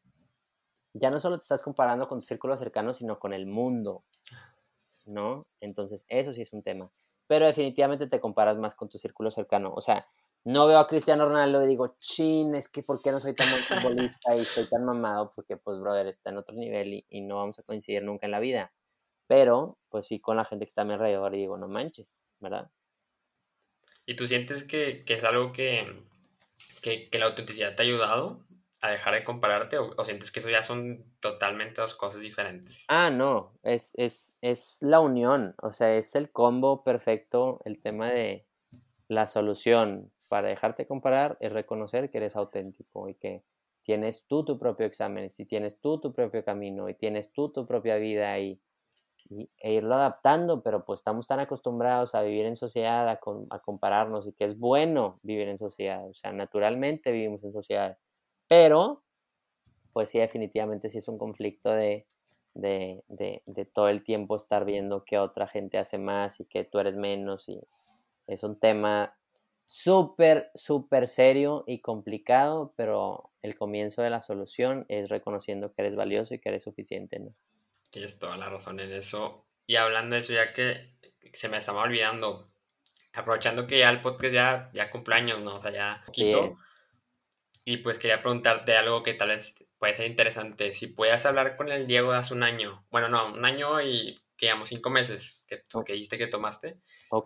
ya 0.93 1.09
no 1.11 1.19
solo 1.19 1.37
te 1.37 1.43
estás 1.43 1.61
comparando 1.61 2.07
con 2.07 2.19
tu 2.19 2.27
círculo 2.27 2.57
cercano, 2.57 2.93
sino 2.93 3.19
con 3.19 3.33
el 3.33 3.45
mundo. 3.45 4.03
¿no? 5.09 5.41
Entonces, 5.59 6.05
eso 6.07 6.33
sí 6.33 6.41
es 6.41 6.53
un 6.53 6.63
tema. 6.63 6.91
Pero 7.27 7.45
definitivamente 7.45 8.07
te 8.07 8.19
comparas 8.19 8.57
más 8.57 8.75
con 8.75 8.89
tu 8.89 8.97
círculo 8.97 9.31
cercano. 9.31 9.73
O 9.75 9.81
sea, 9.81 10.07
no 10.45 10.67
veo 10.67 10.79
a 10.79 10.87
Cristiano 10.87 11.25
Ronaldo 11.25 11.63
y 11.63 11.67
digo, 11.67 11.97
chin, 11.99 12.55
es 12.55 12.69
que 12.69 12.83
¿por 12.83 13.01
qué 13.01 13.11
no 13.11 13.19
soy 13.19 13.35
tan 13.35 13.49
buen 13.49 13.63
futbolista 13.63 14.35
y 14.35 14.39
estoy 14.39 14.67
tan 14.67 14.85
mamado? 14.85 15.33
Porque, 15.35 15.57
pues, 15.57 15.79
brother, 15.79 16.07
está 16.07 16.29
en 16.29 16.37
otro 16.37 16.55
nivel 16.55 17.05
y, 17.07 17.21
no 17.21 17.37
vamos 17.37 17.59
a 17.59 17.63
coincidir 17.63 18.03
nunca 18.03 18.25
en 18.25 18.31
la 18.31 18.39
vida. 18.39 18.71
Pero, 19.27 19.77
pues 19.89 20.07
sí, 20.07 20.19
con 20.19 20.37
la 20.37 20.45
gente 20.45 20.65
que 20.65 20.69
está 20.69 20.81
a 20.81 20.85
mi 20.85 20.93
alrededor 20.93 21.35
y 21.35 21.39
digo, 21.39 21.57
no 21.57 21.67
manches, 21.67 22.23
¿verdad? 22.39 22.71
¿Y 24.05 24.15
tú 24.15 24.27
sientes 24.27 24.63
que, 24.63 25.03
es 25.05 25.23
algo 25.23 25.51
que, 25.51 26.03
que, 26.81 27.09
que, 27.09 27.19
la 27.19 27.27
autenticidad 27.27 27.75
te 27.75 27.83
ha 27.83 27.85
ayudado? 27.85 28.43
a 28.81 28.91
dejar 28.91 29.13
de 29.13 29.23
compararte 29.25 29.77
o, 29.77 30.05
sientes 30.05 30.31
que 30.31 30.39
eso 30.39 30.49
ya 30.49 30.63
son 30.63 31.03
totalmente 31.19 31.81
dos 31.81 31.95
cosas 31.95 32.21
diferentes? 32.21 32.85
Ah, 32.87 33.09
no, 33.09 33.51
es, 33.63 33.91
es, 33.95 34.37
es 34.41 34.81
la 34.81 35.01
unión, 35.01 35.53
o 35.61 35.73
sea, 35.73 35.95
es 35.95 36.15
el 36.15 36.31
combo 36.31 36.83
perfecto, 36.83 37.61
el 37.65 37.81
tema 37.81 38.09
de 38.09 38.45
la 39.09 39.27
solución 39.27 40.11
para 40.29 40.47
dejarte 40.47 40.87
comparar 40.87 41.37
es 41.41 41.51
reconocer 41.51 42.09
que 42.09 42.19
eres 42.19 42.35
auténtico 42.37 43.09
y 43.09 43.15
que 43.15 43.43
tienes 43.83 44.25
tú 44.27 44.45
tu 44.45 44.57
propio 44.57 44.85
examen, 44.85 45.29
si 45.31 45.45
tienes 45.45 45.81
tú 45.81 45.99
tu 45.99 46.13
propio 46.13 46.45
camino 46.45 46.87
y 46.87 46.93
tienes 46.93 47.33
tú 47.33 47.49
tu 47.49 47.65
propia 47.65 47.97
vida 47.97 48.39
y, 48.39 48.61
e 49.57 49.73
irlo 49.73 49.95
adaptando, 49.95 50.63
pero 50.63 50.85
pues 50.85 51.01
estamos 51.01 51.27
tan 51.27 51.39
acostumbrados 51.39 52.15
a 52.15 52.21
vivir 52.21 52.45
en 52.45 52.55
sociedad, 52.55 53.09
a, 53.09 53.59
compararnos 53.59 54.27
y 54.27 54.33
que 54.33 54.45
es 54.45 54.57
bueno 54.57 55.19
vivir 55.23 55.49
en 55.49 55.57
sociedad, 55.57 56.07
o 56.07 56.13
sea, 56.13 56.31
naturalmente 56.31 57.11
vivimos 57.11 57.43
en 57.43 57.51
sociedad 57.51 57.97
pero, 58.49 59.03
pues 59.93 60.09
sí, 60.09 60.17
definitivamente 60.19 60.89
sí 60.89 60.97
es 60.97 61.07
un 61.07 61.19
conflicto 61.19 61.69
de, 61.69 62.07
de, 62.55 63.03
de, 63.07 63.65
todo 63.65 63.89
el 63.89 64.03
tiempo 64.03 64.35
estar 64.35 64.65
viendo 64.65 65.05
que 65.05 65.19
otra 65.19 65.47
gente 65.47 65.77
hace 65.77 65.99
más 65.99 66.39
y 66.39 66.45
que 66.45 66.63
tú 66.63 66.79
eres 66.79 66.95
menos. 66.95 67.47
Y 67.47 67.61
es 68.25 68.43
un 68.43 68.59
tema 68.59 69.15
súper, 69.69 70.49
súper 70.55 71.07
serio 71.07 71.63
y 71.67 71.79
complicado, 71.79 72.73
pero 72.75 73.29
el 73.43 73.55
comienzo 73.55 74.01
de 74.01 74.09
la 74.09 74.19
solución 74.19 74.87
es 74.89 75.09
reconociendo 75.09 75.71
que 75.71 75.83
eres 75.83 75.95
valioso 75.95 76.33
y 76.33 76.39
que 76.39 76.49
eres 76.49 76.63
suficiente, 76.63 77.19
¿no? 77.19 77.35
Tienes 77.91 78.17
toda 78.17 78.35
la 78.35 78.49
razón 78.49 78.79
en 78.79 78.91
eso. 78.91 79.45
Y 79.67 79.75
hablando 79.75 80.15
de 80.15 80.21
eso, 80.21 80.33
ya 80.33 80.53
que 80.53 80.95
se 81.33 81.49
me 81.49 81.57
estaba 81.57 81.83
olvidando, 81.83 82.49
aprovechando 83.13 83.67
que 83.67 83.77
ya 83.77 83.91
el 83.91 84.01
podcast 84.01 84.33
ya, 84.33 84.71
ya 84.73 84.89
cumpleaños, 84.89 85.39
¿no? 85.41 85.57
O 85.57 85.61
sea, 85.61 85.71
ya 85.71 86.01
poquito. 86.03 86.57
Y 87.63 87.77
pues 87.77 87.99
quería 87.99 88.21
preguntarte 88.21 88.75
algo 88.75 89.03
que 89.03 89.13
tal 89.13 89.29
vez 89.29 89.63
puede 89.77 89.93
ser 89.93 90.07
interesante. 90.07 90.73
Si 90.73 90.87
puedas 90.87 91.27
hablar 91.27 91.55
con 91.55 91.71
el 91.71 91.85
Diego 91.85 92.11
de 92.11 92.17
hace 92.17 92.33
un 92.33 92.41
año, 92.41 92.87
bueno, 92.89 93.07
no, 93.07 93.33
un 93.33 93.45
año 93.45 93.79
y, 93.83 94.19
digamos, 94.45 94.69
cinco 94.69 94.89
meses 94.89 95.45
que, 95.47 95.63
que 95.85 95.93
dijiste 95.93 96.17
que 96.17 96.27
tomaste, 96.27 96.77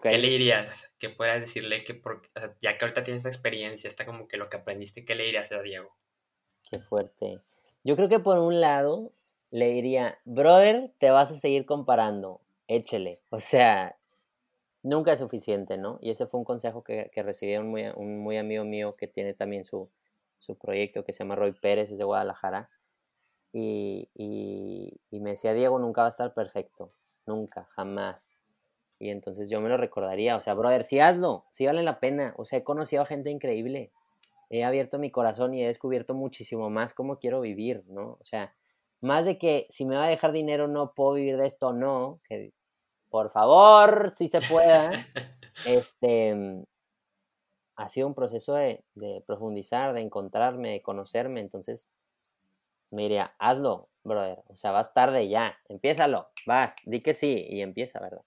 ¿qué 0.01 0.17
le 0.17 0.29
dirías? 0.29 0.95
¿Qué 0.99 1.09
puedas 1.09 1.39
decirle 1.39 1.83
que, 1.83 1.93
por, 1.93 2.21
ya 2.59 2.77
que 2.77 2.85
ahorita 2.85 3.03
tienes 3.03 3.19
esta 3.19 3.29
experiencia, 3.29 3.87
está 3.87 4.05
como 4.05 4.27
que 4.27 4.37
lo 4.37 4.49
que 4.49 4.57
aprendiste, 4.57 5.05
¿qué 5.05 5.15
le 5.15 5.25
dirías 5.25 5.51
a 5.51 5.61
Diego? 5.61 5.95
Qué 6.69 6.79
fuerte. 6.79 7.41
Yo 7.83 7.95
creo 7.95 8.09
que 8.09 8.19
por 8.19 8.39
un 8.39 8.61
lado 8.61 9.11
le 9.51 9.69
diría, 9.69 10.19
brother, 10.25 10.91
te 10.99 11.11
vas 11.11 11.31
a 11.31 11.35
seguir 11.35 11.65
comparando, 11.65 12.41
échele. 12.67 13.21
O 13.29 13.39
sea, 13.39 13.97
nunca 14.81 15.13
es 15.13 15.19
suficiente, 15.19 15.77
¿no? 15.77 15.99
Y 16.01 16.09
ese 16.09 16.25
fue 16.25 16.39
un 16.39 16.45
consejo 16.45 16.83
que, 16.83 17.11
que 17.13 17.23
recibí 17.23 17.55
un 17.57 17.67
muy, 17.67 17.85
un 17.95 18.19
muy 18.19 18.37
amigo 18.37 18.63
mío 18.63 18.93
que 18.97 19.07
tiene 19.07 19.33
también 19.33 19.63
su, 19.63 19.89
su 20.39 20.57
proyecto 20.57 21.03
que 21.03 21.13
se 21.13 21.19
llama 21.19 21.35
Roy 21.35 21.53
Pérez, 21.53 21.91
es 21.91 21.97
de 21.97 22.03
Guadalajara. 22.03 22.69
Y, 23.53 24.09
y, 24.15 25.19
me 25.19 25.31
decía, 25.31 25.53
Diego, 25.53 25.79
nunca 25.79 26.01
va 26.01 26.07
a 26.07 26.09
estar 26.09 26.33
perfecto, 26.33 26.91
nunca, 27.25 27.67
jamás. 27.71 28.43
Y 28.99 29.09
entonces 29.09 29.49
yo 29.49 29.59
me 29.61 29.69
lo 29.69 29.77
recordaría, 29.77 30.37
o 30.37 30.41
sea, 30.41 30.53
brother, 30.53 30.83
sí 30.83 30.99
hazlo, 30.99 31.45
sí 31.49 31.65
vale 31.65 31.83
la 31.83 31.99
pena. 31.99 32.33
O 32.37 32.45
sea, 32.45 32.59
he 32.59 32.63
conocido 32.63 33.01
a 33.01 33.05
gente 33.05 33.29
increíble, 33.29 33.91
he 34.49 34.63
abierto 34.63 34.99
mi 34.99 35.11
corazón 35.11 35.53
y 35.53 35.63
he 35.63 35.67
descubierto 35.67 36.13
muchísimo 36.13 36.69
más 36.69 36.93
cómo 36.93 37.19
quiero 37.19 37.41
vivir, 37.41 37.83
¿no? 37.87 38.17
O 38.21 38.23
sea, 38.23 38.53
más 39.01 39.25
de 39.25 39.37
que 39.37 39.65
si 39.69 39.85
me 39.85 39.97
va 39.97 40.05
a 40.05 40.09
dejar 40.09 40.31
dinero 40.31 40.67
no 40.67 40.93
puedo 40.93 41.13
vivir 41.13 41.37
de 41.37 41.47
esto, 41.47 41.73
no, 41.73 42.21
que 42.27 42.53
por 43.09 43.31
favor, 43.31 44.09
si 44.09 44.27
se 44.27 44.39
pueda, 44.49 44.91
este, 45.67 46.65
ha 47.75 47.87
sido 47.87 48.07
un 48.07 48.15
proceso 48.15 48.55
de, 48.55 48.83
profundizar, 49.27 49.93
de 49.93 50.01
encontrarme, 50.01 50.71
de 50.71 50.81
conocerme. 50.81 51.39
Entonces, 51.39 51.89
me 52.91 53.03
diría, 53.03 53.35
hazlo, 53.37 53.89
brother. 54.03 54.43
O 54.47 54.55
sea, 54.55 54.71
vas 54.71 54.93
tarde 54.93 55.27
ya. 55.29 55.57
Empiézalo, 55.69 56.29
vas, 56.45 56.77
di 56.85 57.01
que 57.01 57.13
sí 57.13 57.45
y 57.49 57.61
empieza, 57.61 57.99
¿verdad? 57.99 58.23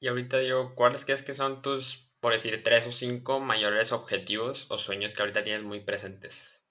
Y 0.00 0.08
ahorita 0.08 0.38
digo, 0.38 0.74
¿cuáles 0.74 1.04
crees 1.04 1.22
que 1.22 1.34
son 1.34 1.62
tus 1.62 2.06
por 2.20 2.32
decir, 2.32 2.60
tres 2.64 2.86
o 2.88 2.90
cinco 2.90 3.38
mayores 3.38 3.92
objetivos 3.92 4.68
o 4.70 4.78
sueños 4.78 5.14
que 5.14 5.22
ahorita 5.22 5.44
tienes 5.44 5.62
muy 5.62 5.78
presentes? 5.78 6.64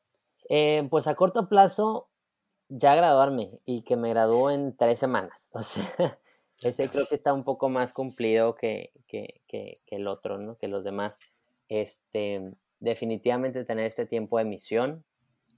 Eh, 0.49 0.85
pues 0.89 1.07
a 1.07 1.15
corto 1.15 1.47
plazo, 1.47 2.09
ya 2.67 2.93
graduarme 2.95 3.59
y 3.63 3.83
que 3.83 3.95
me 3.95 4.09
gradúo 4.09 4.51
en 4.51 4.75
tres 4.75 4.99
semanas. 4.99 5.51
O 5.57 5.63
sea, 5.63 6.19
ese 6.61 6.89
creo 6.89 7.05
que 7.05 7.15
está 7.15 7.33
un 7.33 7.43
poco 7.43 7.69
más 7.69 7.91
cumplido 7.91 8.55
que, 8.55 8.91
que, 9.07 9.41
que, 9.47 9.81
el 9.87 10.07
otro, 10.07 10.37
¿no? 10.37 10.57
Que 10.57 10.67
los 10.67 10.83
demás. 10.83 11.19
Este, 11.67 12.51
definitivamente 12.79 13.65
tener 13.65 13.85
este 13.85 14.05
tiempo 14.05 14.37
de 14.37 14.45
misión, 14.45 15.05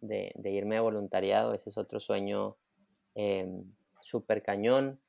de, 0.01 0.31
de 0.35 0.51
irme 0.51 0.77
a 0.77 0.81
voluntariado, 0.81 1.53
ese 1.53 1.69
es 1.69 1.77
otro 1.77 1.99
sueño 1.99 2.57
eh, 3.15 3.63
súper 4.01 4.43
cañón. 4.43 4.99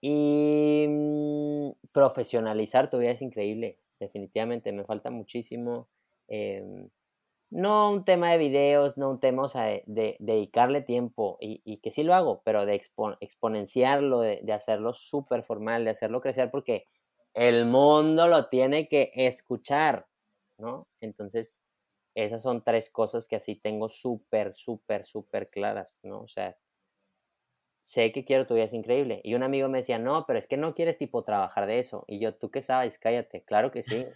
Y 0.00 0.86
mm, 0.88 1.70
profesionalizar 1.92 2.88
tu 2.90 2.98
vida 2.98 3.10
es 3.10 3.22
increíble, 3.22 3.78
definitivamente, 4.00 4.72
me 4.72 4.84
falta 4.84 5.10
muchísimo. 5.10 5.88
Em, 6.28 6.88
no 7.50 7.90
un 7.90 8.04
tema 8.04 8.30
de 8.30 8.38
videos, 8.38 8.98
no 8.98 9.10
un 9.10 9.20
tema, 9.20 9.44
o 9.44 9.48
de, 9.48 10.16
dedicarle 10.18 10.82
tiempo 10.82 11.38
y, 11.40 11.78
que 11.78 11.90
sí 11.90 12.02
lo 12.02 12.14
hago, 12.14 12.42
pero 12.44 12.66
de 12.66 12.74
exponenciarlo, 13.20 14.20
de, 14.20 14.40
de 14.42 14.52
hacerlo 14.52 14.92
súper 14.92 15.42
formal, 15.42 15.84
de 15.84 15.90
hacerlo 15.90 16.20
crecer, 16.20 16.50
porque 16.50 16.86
el 17.34 17.66
mundo 17.66 18.28
lo 18.28 18.48
tiene 18.48 18.88
que 18.88 19.12
escuchar, 19.14 20.06
¿no? 20.58 20.86
Entonces, 21.00 21.64
esas 22.24 22.42
son 22.42 22.64
tres 22.64 22.90
cosas 22.90 23.28
que 23.28 23.36
así 23.36 23.54
tengo 23.54 23.88
súper, 23.88 24.54
súper, 24.56 25.06
súper 25.06 25.50
claras, 25.50 26.00
¿no? 26.02 26.20
O 26.20 26.28
sea, 26.28 26.56
sé 27.80 28.12
que 28.12 28.24
quiero 28.24 28.46
tu 28.46 28.54
vida 28.54 28.64
es 28.64 28.74
increíble. 28.74 29.20
Y 29.24 29.34
un 29.34 29.42
amigo 29.42 29.68
me 29.68 29.78
decía, 29.78 29.98
no, 29.98 30.26
pero 30.26 30.38
es 30.38 30.46
que 30.46 30.56
no 30.56 30.74
quieres 30.74 30.98
tipo 30.98 31.22
trabajar 31.24 31.66
de 31.66 31.78
eso. 31.78 32.04
Y 32.08 32.20
yo, 32.20 32.34
¿tú 32.34 32.50
qué 32.50 32.62
sabes? 32.62 32.98
Cállate. 32.98 33.44
Claro 33.44 33.70
que 33.70 33.82
sí. 33.82 34.06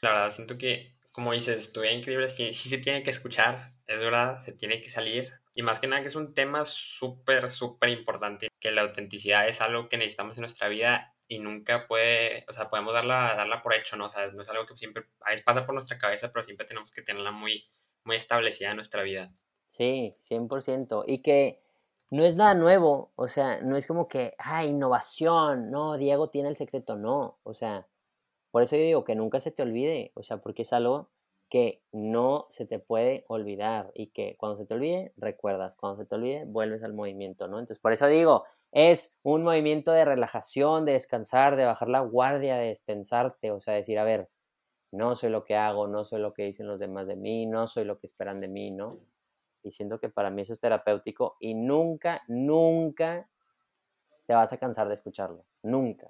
La 0.00 0.10
verdad, 0.10 0.32
siento 0.32 0.56
que, 0.56 0.94
como 1.12 1.32
dices, 1.32 1.72
tu 1.72 1.80
vida 1.82 1.92
increíble 1.92 2.28
sí, 2.28 2.52
sí 2.52 2.68
se 2.68 2.78
tiene 2.78 3.02
que 3.02 3.10
escuchar, 3.10 3.72
es 3.86 3.98
verdad, 3.98 4.42
se 4.44 4.52
tiene 4.52 4.80
que 4.80 4.90
salir. 4.90 5.32
Y 5.54 5.62
más 5.62 5.80
que 5.80 5.88
nada 5.88 6.02
que 6.02 6.08
es 6.08 6.16
un 6.16 6.32
tema 6.32 6.64
súper, 6.64 7.50
súper 7.50 7.88
importante, 7.90 8.48
que 8.60 8.70
la 8.70 8.82
autenticidad 8.82 9.48
es 9.48 9.60
algo 9.60 9.88
que 9.88 9.98
necesitamos 9.98 10.36
en 10.36 10.42
nuestra 10.42 10.68
vida 10.68 11.14
y 11.30 11.38
nunca 11.38 11.86
puede, 11.86 12.44
o 12.48 12.52
sea, 12.52 12.68
podemos 12.68 12.92
darla, 12.92 13.34
darla 13.36 13.62
por 13.62 13.72
hecho, 13.72 13.94
¿no? 13.94 14.06
O 14.06 14.08
sea, 14.08 14.32
no 14.32 14.42
es 14.42 14.50
algo 14.50 14.66
que 14.66 14.76
siempre, 14.76 15.04
a 15.20 15.30
veces 15.30 15.44
pasa 15.44 15.64
por 15.64 15.76
nuestra 15.76 15.96
cabeza, 15.96 16.32
pero 16.32 16.42
siempre 16.42 16.66
tenemos 16.66 16.90
que 16.90 17.02
tenerla 17.02 17.30
muy, 17.30 17.70
muy 18.02 18.16
establecida 18.16 18.70
en 18.70 18.76
nuestra 18.76 19.04
vida. 19.04 19.32
Sí, 19.68 20.16
100%. 20.28 21.04
Y 21.06 21.22
que 21.22 21.62
no 22.10 22.24
es 22.24 22.34
nada 22.34 22.54
nuevo, 22.54 23.12
o 23.14 23.28
sea, 23.28 23.60
no 23.60 23.76
es 23.76 23.86
como 23.86 24.08
que, 24.08 24.34
ah, 24.38 24.64
innovación, 24.64 25.70
no, 25.70 25.96
Diego 25.98 26.30
tiene 26.30 26.48
el 26.48 26.56
secreto, 26.56 26.96
no, 26.96 27.38
o 27.44 27.54
sea, 27.54 27.86
por 28.50 28.64
eso 28.64 28.74
yo 28.74 28.82
digo 28.82 29.04
que 29.04 29.14
nunca 29.14 29.38
se 29.38 29.52
te 29.52 29.62
olvide, 29.62 30.10
o 30.16 30.24
sea, 30.24 30.38
porque 30.38 30.62
es 30.62 30.72
algo 30.72 31.10
que 31.48 31.84
no 31.92 32.46
se 32.50 32.66
te 32.66 32.80
puede 32.80 33.24
olvidar 33.28 33.92
y 33.94 34.08
que 34.08 34.34
cuando 34.36 34.58
se 34.58 34.66
te 34.66 34.74
olvide, 34.74 35.12
recuerdas, 35.16 35.76
cuando 35.76 36.02
se 36.02 36.08
te 36.08 36.16
olvide, 36.16 36.44
vuelves 36.44 36.82
al 36.82 36.92
movimiento, 36.92 37.46
¿no? 37.46 37.60
Entonces, 37.60 37.78
por 37.78 37.92
eso 37.92 38.08
digo, 38.08 38.46
es 38.72 39.18
un 39.22 39.42
movimiento 39.42 39.92
de 39.92 40.04
relajación, 40.04 40.84
de 40.84 40.92
descansar, 40.92 41.56
de 41.56 41.64
bajar 41.64 41.88
la 41.88 42.00
guardia, 42.00 42.56
de 42.56 42.68
destensarte, 42.68 43.50
o 43.50 43.60
sea, 43.60 43.74
decir, 43.74 43.98
a 43.98 44.04
ver, 44.04 44.28
no 44.92 45.16
soy 45.16 45.30
lo 45.30 45.44
que 45.44 45.56
hago, 45.56 45.88
no 45.88 46.04
soy 46.04 46.20
lo 46.20 46.34
que 46.34 46.44
dicen 46.44 46.66
los 46.66 46.80
demás 46.80 47.06
de 47.06 47.16
mí, 47.16 47.46
no 47.46 47.66
soy 47.66 47.84
lo 47.84 47.98
que 47.98 48.06
esperan 48.06 48.40
de 48.40 48.48
mí, 48.48 48.70
¿no? 48.70 49.00
y 49.62 49.72
siento 49.72 50.00
que 50.00 50.08
para 50.08 50.30
mí 50.30 50.42
eso 50.42 50.52
es 50.52 50.60
terapéutico 50.60 51.36
y 51.40 51.54
nunca, 51.54 52.22
nunca 52.28 53.28
te 54.26 54.34
vas 54.34 54.52
a 54.52 54.58
cansar 54.58 54.88
de 54.88 54.94
escucharlo, 54.94 55.44
nunca. 55.62 56.08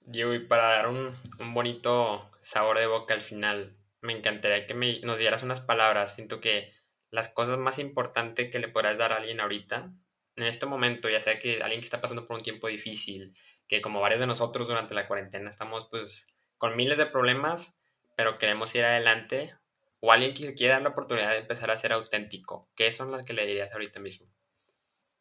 Diego, 0.00 0.34
y 0.34 0.40
para 0.40 0.64
dar 0.64 0.88
un, 0.88 1.14
bonito 1.54 2.30
sabor 2.42 2.78
de 2.78 2.86
boca 2.86 3.14
al 3.14 3.22
final, 3.22 3.76
me 4.00 4.16
encantaría 4.16 4.66
que 4.66 4.74
me, 4.74 5.00
nos 5.00 5.18
dieras 5.18 5.42
unas 5.42 5.60
palabras. 5.60 6.14
Siento 6.14 6.40
que 6.40 6.72
las 7.10 7.28
cosas 7.28 7.58
más 7.58 7.78
importantes 7.78 8.50
que 8.50 8.58
le 8.58 8.68
podrás 8.68 8.98
dar 8.98 9.12
a 9.12 9.16
alguien 9.16 9.40
ahorita, 9.40 9.92
en 10.36 10.44
este 10.44 10.66
momento, 10.66 11.08
ya 11.08 11.20
sea 11.20 11.38
que 11.38 11.62
alguien 11.62 11.80
que 11.80 11.86
está 11.86 12.00
pasando 12.00 12.26
por 12.26 12.36
un 12.36 12.42
tiempo 12.42 12.68
difícil, 12.68 13.34
que 13.68 13.80
como 13.80 14.00
varios 14.00 14.20
de 14.20 14.26
nosotros 14.26 14.68
durante 14.68 14.94
la 14.94 15.06
cuarentena 15.06 15.50
estamos 15.50 15.88
pues 15.90 16.28
con 16.58 16.76
miles 16.76 16.98
de 16.98 17.06
problemas, 17.06 17.78
pero 18.16 18.38
queremos 18.38 18.74
ir 18.74 18.84
adelante, 18.84 19.54
o 20.00 20.12
alguien 20.12 20.34
que 20.34 20.54
quiera 20.54 20.74
dar 20.74 20.82
la 20.82 20.88
oportunidad 20.90 21.30
de 21.30 21.38
empezar 21.38 21.70
a 21.70 21.76
ser 21.76 21.92
auténtico, 21.92 22.68
¿qué 22.74 22.92
son 22.92 23.10
las 23.10 23.24
que 23.24 23.32
le 23.32 23.46
dirías 23.46 23.72
ahorita 23.72 24.00
mismo? 24.00 24.26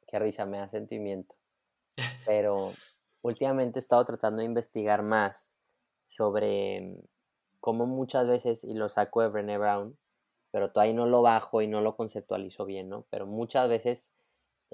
Qué 0.07 0.19
risa, 0.19 0.45
me 0.45 0.57
da 0.57 0.67
sentimiento. 0.67 1.35
Pero 2.25 2.73
últimamente 3.21 3.79
he 3.79 3.81
estado 3.81 4.03
tratando 4.05 4.39
de 4.39 4.45
investigar 4.45 5.03
más 5.03 5.55
sobre 6.07 6.95
cómo 7.59 7.85
muchas 7.85 8.27
veces, 8.27 8.63
y 8.63 8.73
lo 8.73 8.89
saco 8.89 9.21
de 9.21 9.29
Brené 9.29 9.57
Brown, 9.57 9.97
pero 10.51 10.71
todavía 10.71 10.93
no 10.93 11.07
lo 11.07 11.21
bajo 11.21 11.61
y 11.61 11.67
no 11.67 11.81
lo 11.81 11.95
conceptualizo 11.95 12.65
bien, 12.65 12.89
¿no? 12.89 13.07
Pero 13.09 13.25
muchas 13.25 13.69
veces 13.69 14.13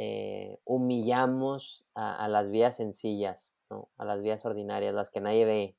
eh, 0.02 0.58
humillamos 0.64 1.86
a, 1.94 2.30
las 2.30 2.50
vías 2.50 2.78
sencillas, 2.78 3.60
¿no? 3.70 3.90
A 3.98 4.06
las 4.06 4.22
vías 4.22 4.46
ordinarias, 4.46 4.94
las 4.94 5.10
que 5.10 5.20
nadie 5.20 5.44
ve. 5.44 5.76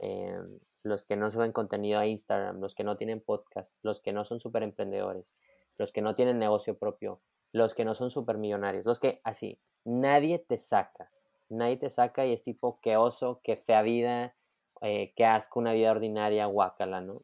Em, 0.00 0.58
los 0.82 1.06
que 1.06 1.16
no 1.16 1.30
suben 1.30 1.52
contenido 1.52 1.98
a 1.98 2.06
Instagram, 2.06 2.60
los 2.60 2.74
que 2.74 2.84
no 2.84 2.98
tienen 2.98 3.22
podcast, 3.22 3.74
los 3.82 4.00
que 4.00 4.12
no 4.12 4.26
son 4.26 4.40
super 4.40 4.62
emprendedores, 4.62 5.36
los 5.78 5.90
que 5.90 6.02
no 6.02 6.14
tienen 6.14 6.38
negocio 6.38 6.78
propio, 6.78 7.18
los 7.50 7.74
que 7.74 7.86
no 7.86 7.94
son 7.94 8.10
super 8.10 8.36
millonarios, 8.36 8.84
los 8.84 8.98
que 8.98 9.22
así, 9.24 9.58
nadie 9.84 10.38
te 10.38 10.58
saca, 10.58 11.10
nadie 11.48 11.78
te 11.78 11.88
saca 11.88 12.26
y 12.26 12.34
es 12.34 12.44
tipo 12.44 12.78
que 12.82 12.98
oso, 12.98 13.40
que 13.42 13.56
fea 13.56 13.80
vida, 13.80 14.34
eh, 14.82 15.14
que 15.16 15.24
asco 15.24 15.60
una 15.60 15.72
vida 15.72 15.92
ordinaria, 15.92 16.44
guácala, 16.44 17.00
¿no? 17.00 17.22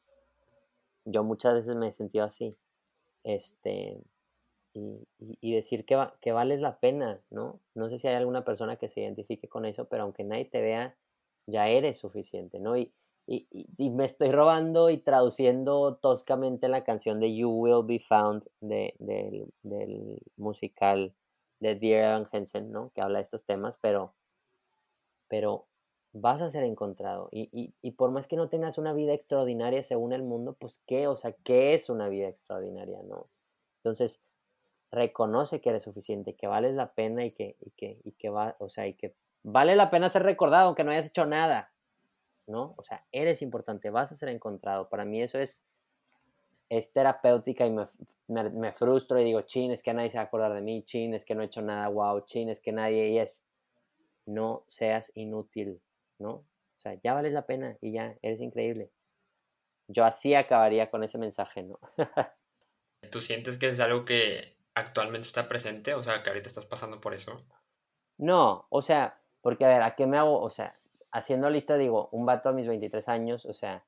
Yo 1.05 1.25
muchas 1.25 1.53
veces 1.53 1.77
me 1.77 1.89
he 1.89 1.93
sentido 1.93 2.25
así, 2.25 2.57
este, 3.23 4.01
y, 4.75 5.55
decir 5.55 5.85
que, 5.85 5.99
que 6.21 6.33
vales 6.33 6.61
la 6.61 6.79
pena, 6.79 7.21
¿no? 7.31 7.61
No 7.75 7.89
sé 7.89 7.99
si 7.99 8.09
hay 8.09 8.15
alguna 8.15 8.45
persona 8.45 8.77
que 8.77 8.89
se 8.89 9.01
identifique 9.01 9.49
con 9.49 9.65
eso, 9.67 9.87
pero 9.87 10.05
aunque 10.05 10.25
nadie 10.25 10.47
te 10.47 10.63
vea, 10.63 10.97
ya 11.47 11.69
eres 11.69 11.99
suficiente, 11.99 12.59
¿no? 12.59 12.77
Y, 12.77 12.93
y, 13.27 13.91
me 13.91 14.05
estoy 14.05 14.33
robando 14.33 14.91
y 14.91 14.99
traduciendo 14.99 15.97
toscamente 15.97 16.69
la 16.69 16.85
canción 16.85 17.21
de 17.21 17.35
You 17.35 17.51
Will 17.51 17.85
Be 17.87 18.01
Found 18.01 18.49
de, 18.61 18.95
del 18.99 20.19
musical 20.37 21.15
de 21.61 21.77
Dear 21.77 22.05
Evan 22.05 22.29
Hansen, 22.33 22.73
¿no? 22.73 22.91
Que 22.95 23.01
habla 23.01 23.19
de 23.19 23.23
estos 23.23 23.45
temas, 23.45 23.79
pero, 23.81 24.15
pero 25.29 25.67
vas 26.13 26.43
a 26.43 26.51
ser 26.51 26.65
encontrado. 26.65 27.29
Y, 27.31 27.73
y, 27.81 27.91
por 27.93 28.11
más 28.11 28.27
que 28.27 28.37
no 28.37 28.49
tengas 28.49 28.77
una 28.77 28.93
vida 28.93 29.15
extraordinaria 29.15 29.83
según 29.83 30.13
el 30.13 30.23
mundo, 30.23 30.55
pues 30.59 30.83
qué, 30.87 31.07
o 31.07 31.17
sea, 31.17 31.33
¿qué 31.45 31.75
es 31.75 31.89
una 31.89 32.09
vida 32.09 32.29
extraordinaria, 32.29 33.03
no? 33.05 33.29
Entonces, 33.77 34.23
reconoce 34.93 35.61
que 35.61 35.71
eres 35.71 35.83
suficiente, 35.83 36.37
que 36.37 36.47
vales 36.47 36.75
la 36.75 36.93
pena 36.93 37.25
y 37.25 37.33
que, 37.33 37.57
y 37.61 37.71
que, 37.73 38.01
y 38.05 38.13
que 38.13 38.31
va, 38.31 38.57
o 38.61 38.69
sea, 38.69 38.87
y 38.87 38.95
que 38.95 39.17
vale 39.43 39.75
la 39.75 39.91
pena 39.91 40.09
ser 40.09 40.23
recordado 40.23 40.67
aunque 40.67 40.85
no 40.85 40.93
hayas 40.93 41.09
hecho 41.09 41.27
nada. 41.27 41.73
¿no? 42.47 42.75
O 42.77 42.83
sea, 42.83 43.05
eres 43.13 43.43
importante, 43.43 43.91
vas 43.91 44.13
a 44.13 44.17
ser 44.17 44.29
encontrado. 44.29 44.89
Para 44.89 45.05
mí 45.05 45.23
eso 45.23 45.39
es, 45.39 45.65
es 46.69 46.93
terapéutica 46.93 47.67
y 47.67 47.71
me, 47.71 47.87
me, 48.51 48.73
frustro 48.73 49.21
y 49.21 49.25
digo, 49.25 49.43
chin, 49.43 49.71
es 49.71 49.83
que 49.83 49.95
nadie 49.95 50.11
se 50.11 50.19
va 50.19 50.25
a 50.25 50.27
acordar 50.27 50.53
de 50.53 50.63
mí, 50.63 50.85
chin, 50.85 51.15
es 51.15 51.25
que 51.25 51.35
no 51.35 51.43
he 51.43 51.47
hecho 51.47 51.63
nada, 51.63 51.89
wow, 51.89 52.25
chin, 52.25 52.49
es 52.49 52.61
que 52.61 52.73
nadie, 52.73 53.11
y 53.11 53.19
es, 53.19 53.49
no 54.27 54.65
seas 54.67 55.13
inútil, 55.15 55.81
¿no? 56.19 56.31
O 56.31 56.79
sea, 56.83 56.99
ya 57.03 57.15
vales 57.15 57.33
la 57.33 57.47
pena 57.47 57.77
y 57.81 57.93
ya, 57.93 58.17
eres 58.23 58.41
increíble. 58.41 58.91
Yo 59.89 60.05
así 60.05 60.35
acabaría 60.35 60.91
con 60.91 61.05
ese 61.05 61.19
mensaje, 61.19 61.63
¿no? 61.63 61.79
¿Tú 63.11 63.21
sientes 63.21 63.59
que 63.59 63.69
es 63.69 63.81
algo 63.81 64.05
que 64.05 64.52
actualmente 64.75 65.27
está 65.27 65.49
presente? 65.49 65.95
O 65.95 66.03
sea, 66.05 66.23
que 66.23 66.31
ahorita 66.31 66.49
estás 66.49 66.67
pasando 66.67 67.01
por 67.01 67.15
eso. 67.15 67.45
No, 68.19 68.67
o 68.71 68.83
sea, 68.83 69.21
porque 69.41 69.65
a 69.65 69.69
ver, 69.69 69.83
¿a 69.83 69.95
qué 69.95 70.07
me 70.07 70.19
hago? 70.19 70.41
O 70.41 70.51
sea, 70.51 70.79
haciendo 71.11 71.51
lista, 71.51 71.77
digo, 71.77 72.09
un 72.13 72.27
vato 72.27 72.49
a 72.49 72.53
mis 72.53 72.67
23 72.67 73.09
años, 73.09 73.47
o 73.47 73.53
sea, 73.53 73.85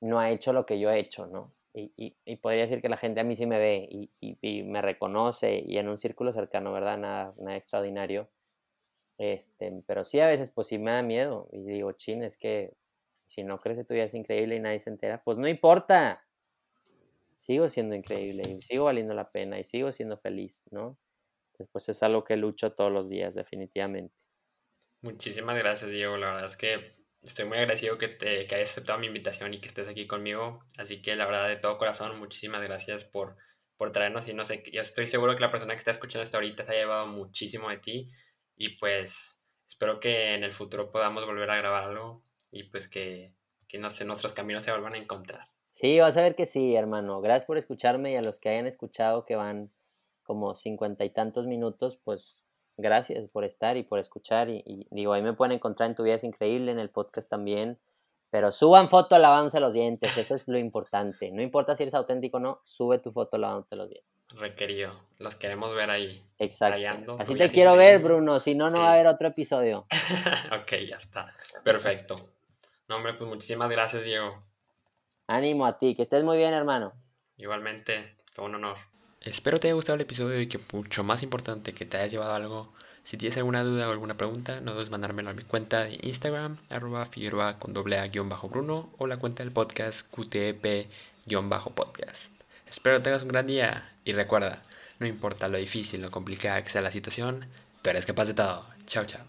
no 0.00 0.18
ha 0.18 0.30
hecho 0.30 0.52
lo 0.52 0.66
que 0.66 0.80
yo 0.80 0.90
he 0.90 0.98
hecho, 0.98 1.26
¿no? 1.26 1.52
Y, 1.72 2.16
y, 2.24 2.36
podría 2.36 2.62
decir 2.62 2.82
que 2.82 2.88
la 2.88 2.96
gente 2.96 3.20
a 3.20 3.24
mí 3.24 3.36
sí 3.36 3.46
me 3.46 3.58
ve 3.58 3.88
y, 3.90 4.62
me 4.64 4.82
reconoce 4.82 5.62
y 5.64 5.78
en 5.78 5.88
un 5.88 5.98
círculo 5.98 6.32
cercano, 6.32 6.72
¿verdad? 6.72 6.98
Nada, 6.98 7.32
nada 7.38 7.56
extraordinario. 7.56 8.28
Este, 9.18 9.82
pero 9.86 10.04
sí 10.04 10.18
a 10.18 10.26
veces 10.26 10.50
pues 10.50 10.68
sí 10.68 10.78
me 10.78 10.90
da 10.92 11.02
miedo 11.02 11.48
y 11.52 11.62
digo, 11.62 11.92
chin, 11.92 12.22
es 12.24 12.36
que 12.36 12.74
si 13.26 13.44
no 13.44 13.58
crece 13.58 13.84
tu 13.84 13.94
vida 13.94 14.04
es 14.04 14.14
increíble 14.14 14.56
y 14.56 14.60
nadie 14.60 14.80
se 14.80 14.90
entera, 14.90 15.22
pues 15.22 15.38
no 15.38 15.46
importa. 15.46 16.24
Sigo 17.40 17.70
siendo 17.70 17.94
increíble 17.94 18.42
y 18.46 18.60
sigo 18.60 18.84
valiendo 18.84 19.14
la 19.14 19.30
pena 19.32 19.58
y 19.58 19.64
sigo 19.64 19.90
siendo 19.92 20.18
feliz, 20.18 20.64
¿no? 20.70 20.98
Después 21.58 21.88
es 21.88 22.02
algo 22.02 22.22
que 22.22 22.36
lucho 22.36 22.72
todos 22.74 22.92
los 22.92 23.08
días, 23.08 23.34
definitivamente. 23.34 24.14
Muchísimas 25.00 25.56
gracias, 25.56 25.90
Diego. 25.90 26.18
La 26.18 26.32
verdad 26.32 26.46
es 26.46 26.56
que 26.58 26.96
estoy 27.22 27.46
muy 27.46 27.56
agradecido 27.56 27.96
que, 27.96 28.08
te, 28.08 28.46
que 28.46 28.54
hayas 28.54 28.70
aceptado 28.70 28.98
mi 28.98 29.06
invitación 29.06 29.54
y 29.54 29.60
que 29.60 29.68
estés 29.68 29.88
aquí 29.88 30.06
conmigo. 30.06 30.62
Así 30.76 31.00
que 31.00 31.16
la 31.16 31.24
verdad, 31.24 31.48
de 31.48 31.56
todo 31.56 31.78
corazón, 31.78 32.18
muchísimas 32.18 32.62
gracias 32.62 33.04
por, 33.04 33.38
por 33.78 33.90
traernos. 33.92 34.28
Y 34.28 34.34
no 34.34 34.44
sé, 34.44 34.62
yo 34.70 34.82
estoy 34.82 35.06
seguro 35.06 35.34
que 35.34 35.40
la 35.40 35.50
persona 35.50 35.72
que 35.72 35.78
está 35.78 35.92
escuchando 35.92 36.24
hasta 36.24 36.36
ahorita 36.36 36.66
se 36.66 36.74
ha 36.74 36.76
llevado 36.76 37.06
muchísimo 37.06 37.70
de 37.70 37.78
ti. 37.78 38.10
Y 38.54 38.76
pues 38.76 39.42
espero 39.66 39.98
que 39.98 40.34
en 40.34 40.44
el 40.44 40.52
futuro 40.52 40.92
podamos 40.92 41.24
volver 41.24 41.50
a 41.50 41.56
grabar 41.56 41.84
algo 41.84 42.22
y 42.50 42.64
pues 42.64 42.86
que, 42.86 43.34
que 43.66 43.78
no 43.78 43.90
sé, 43.90 44.04
nuestros 44.04 44.34
caminos 44.34 44.64
se 44.64 44.72
vuelvan 44.72 44.94
a 44.94 44.98
encontrar. 44.98 45.49
Sí, 45.80 45.98
vas 45.98 46.14
a 46.18 46.20
ver 46.20 46.34
que 46.34 46.44
sí, 46.44 46.76
hermano. 46.76 47.22
Gracias 47.22 47.46
por 47.46 47.56
escucharme 47.56 48.12
y 48.12 48.16
a 48.16 48.20
los 48.20 48.38
que 48.38 48.50
hayan 48.50 48.66
escuchado 48.66 49.24
que 49.24 49.34
van 49.34 49.70
como 50.24 50.54
cincuenta 50.54 51.06
y 51.06 51.10
tantos 51.10 51.46
minutos, 51.46 51.98
pues 52.04 52.44
gracias 52.76 53.30
por 53.30 53.44
estar 53.44 53.78
y 53.78 53.82
por 53.82 53.98
escuchar. 53.98 54.50
Y, 54.50 54.86
digo, 54.90 55.14
ahí 55.14 55.22
me 55.22 55.32
pueden 55.32 55.52
encontrar 55.52 55.88
en 55.88 55.96
Tu 55.96 56.02
Vida 56.02 56.16
es 56.16 56.24
Increíble, 56.24 56.70
en 56.70 56.78
el 56.78 56.90
podcast 56.90 57.30
también. 57.30 57.78
Pero 58.28 58.52
suban 58.52 58.90
foto 58.90 59.16
lavándose 59.16 59.58
los 59.58 59.72
dientes, 59.72 60.18
eso 60.18 60.34
es 60.34 60.42
lo 60.46 60.58
importante. 60.58 61.30
No 61.30 61.40
importa 61.40 61.74
si 61.74 61.84
eres 61.84 61.94
auténtico 61.94 62.36
o 62.36 62.40
no, 62.40 62.60
sube 62.62 62.98
tu 62.98 63.10
foto 63.10 63.38
lavándote 63.38 63.74
los 63.76 63.88
dientes. 63.88 64.38
Requerido, 64.38 64.92
los 65.18 65.34
queremos 65.36 65.74
ver 65.74 65.88
ahí. 65.88 66.22
Exacto. 66.38 67.16
Así 67.18 67.34
te 67.34 67.48
quiero 67.48 67.74
ver, 67.74 68.00
Bruno, 68.00 68.38
si 68.38 68.54
no, 68.54 68.68
no 68.68 68.80
va 68.80 68.90
a 68.90 68.92
haber 68.92 69.06
otro 69.06 69.28
episodio. 69.28 69.86
ok, 70.60 70.72
ya 70.86 70.96
está. 70.96 71.34
Perfecto. 71.64 72.16
No, 72.86 72.96
hombre, 72.96 73.14
pues 73.14 73.30
muchísimas 73.30 73.70
gracias, 73.70 74.04
Diego. 74.04 74.49
Ánimo 75.30 75.64
a 75.64 75.78
ti, 75.78 75.94
que 75.94 76.02
estés 76.02 76.24
muy 76.24 76.38
bien, 76.38 76.52
hermano. 76.52 76.92
Igualmente, 77.36 78.16
fue 78.32 78.46
un 78.46 78.56
honor. 78.56 78.76
Espero 79.20 79.60
te 79.60 79.68
haya 79.68 79.74
gustado 79.74 79.94
el 79.94 80.00
episodio 80.00 80.40
y 80.40 80.48
que 80.48 80.58
mucho 80.72 81.04
más 81.04 81.22
importante 81.22 81.72
que 81.72 81.86
te 81.86 81.98
hayas 81.98 82.10
llevado 82.10 82.34
algo 82.34 82.72
si 83.04 83.16
tienes 83.16 83.36
alguna 83.38 83.62
duda 83.62 83.88
o 83.88 83.92
alguna 83.92 84.16
pregunta, 84.16 84.60
no 84.60 84.74
dudes 84.74 84.90
mandármelo 84.90 85.30
a 85.30 85.34
mi 85.34 85.42
cuenta 85.42 85.84
de 85.84 85.98
Instagram, 86.02 86.58
arroba 86.68 87.06
figueroa 87.06 87.58
con 87.58 87.72
doble 87.72 87.98
a 87.98 88.08
guion 88.08 88.28
bajo 88.28 88.48
Bruno, 88.48 88.90
o 88.98 89.06
la 89.06 89.16
cuenta 89.16 89.42
del 89.42 89.52
podcast 89.52 90.08
QTP 90.10 90.88
guion 91.26 91.48
bajo 91.48 91.70
podcast. 91.70 92.32
Espero 92.68 93.00
tengas 93.00 93.22
un 93.22 93.28
gran 93.28 93.46
día 93.46 93.90
y 94.04 94.12
recuerda, 94.12 94.62
no 94.98 95.06
importa 95.06 95.48
lo 95.48 95.58
difícil 95.58 96.04
o 96.04 96.10
complicada 96.10 96.62
que 96.62 96.70
sea 96.70 96.82
la 96.82 96.92
situación, 96.92 97.46
tú 97.82 97.90
eres 97.90 98.06
capaz 98.06 98.26
de 98.26 98.34
todo. 98.34 98.66
Chao, 98.86 99.04
chao. 99.06 99.24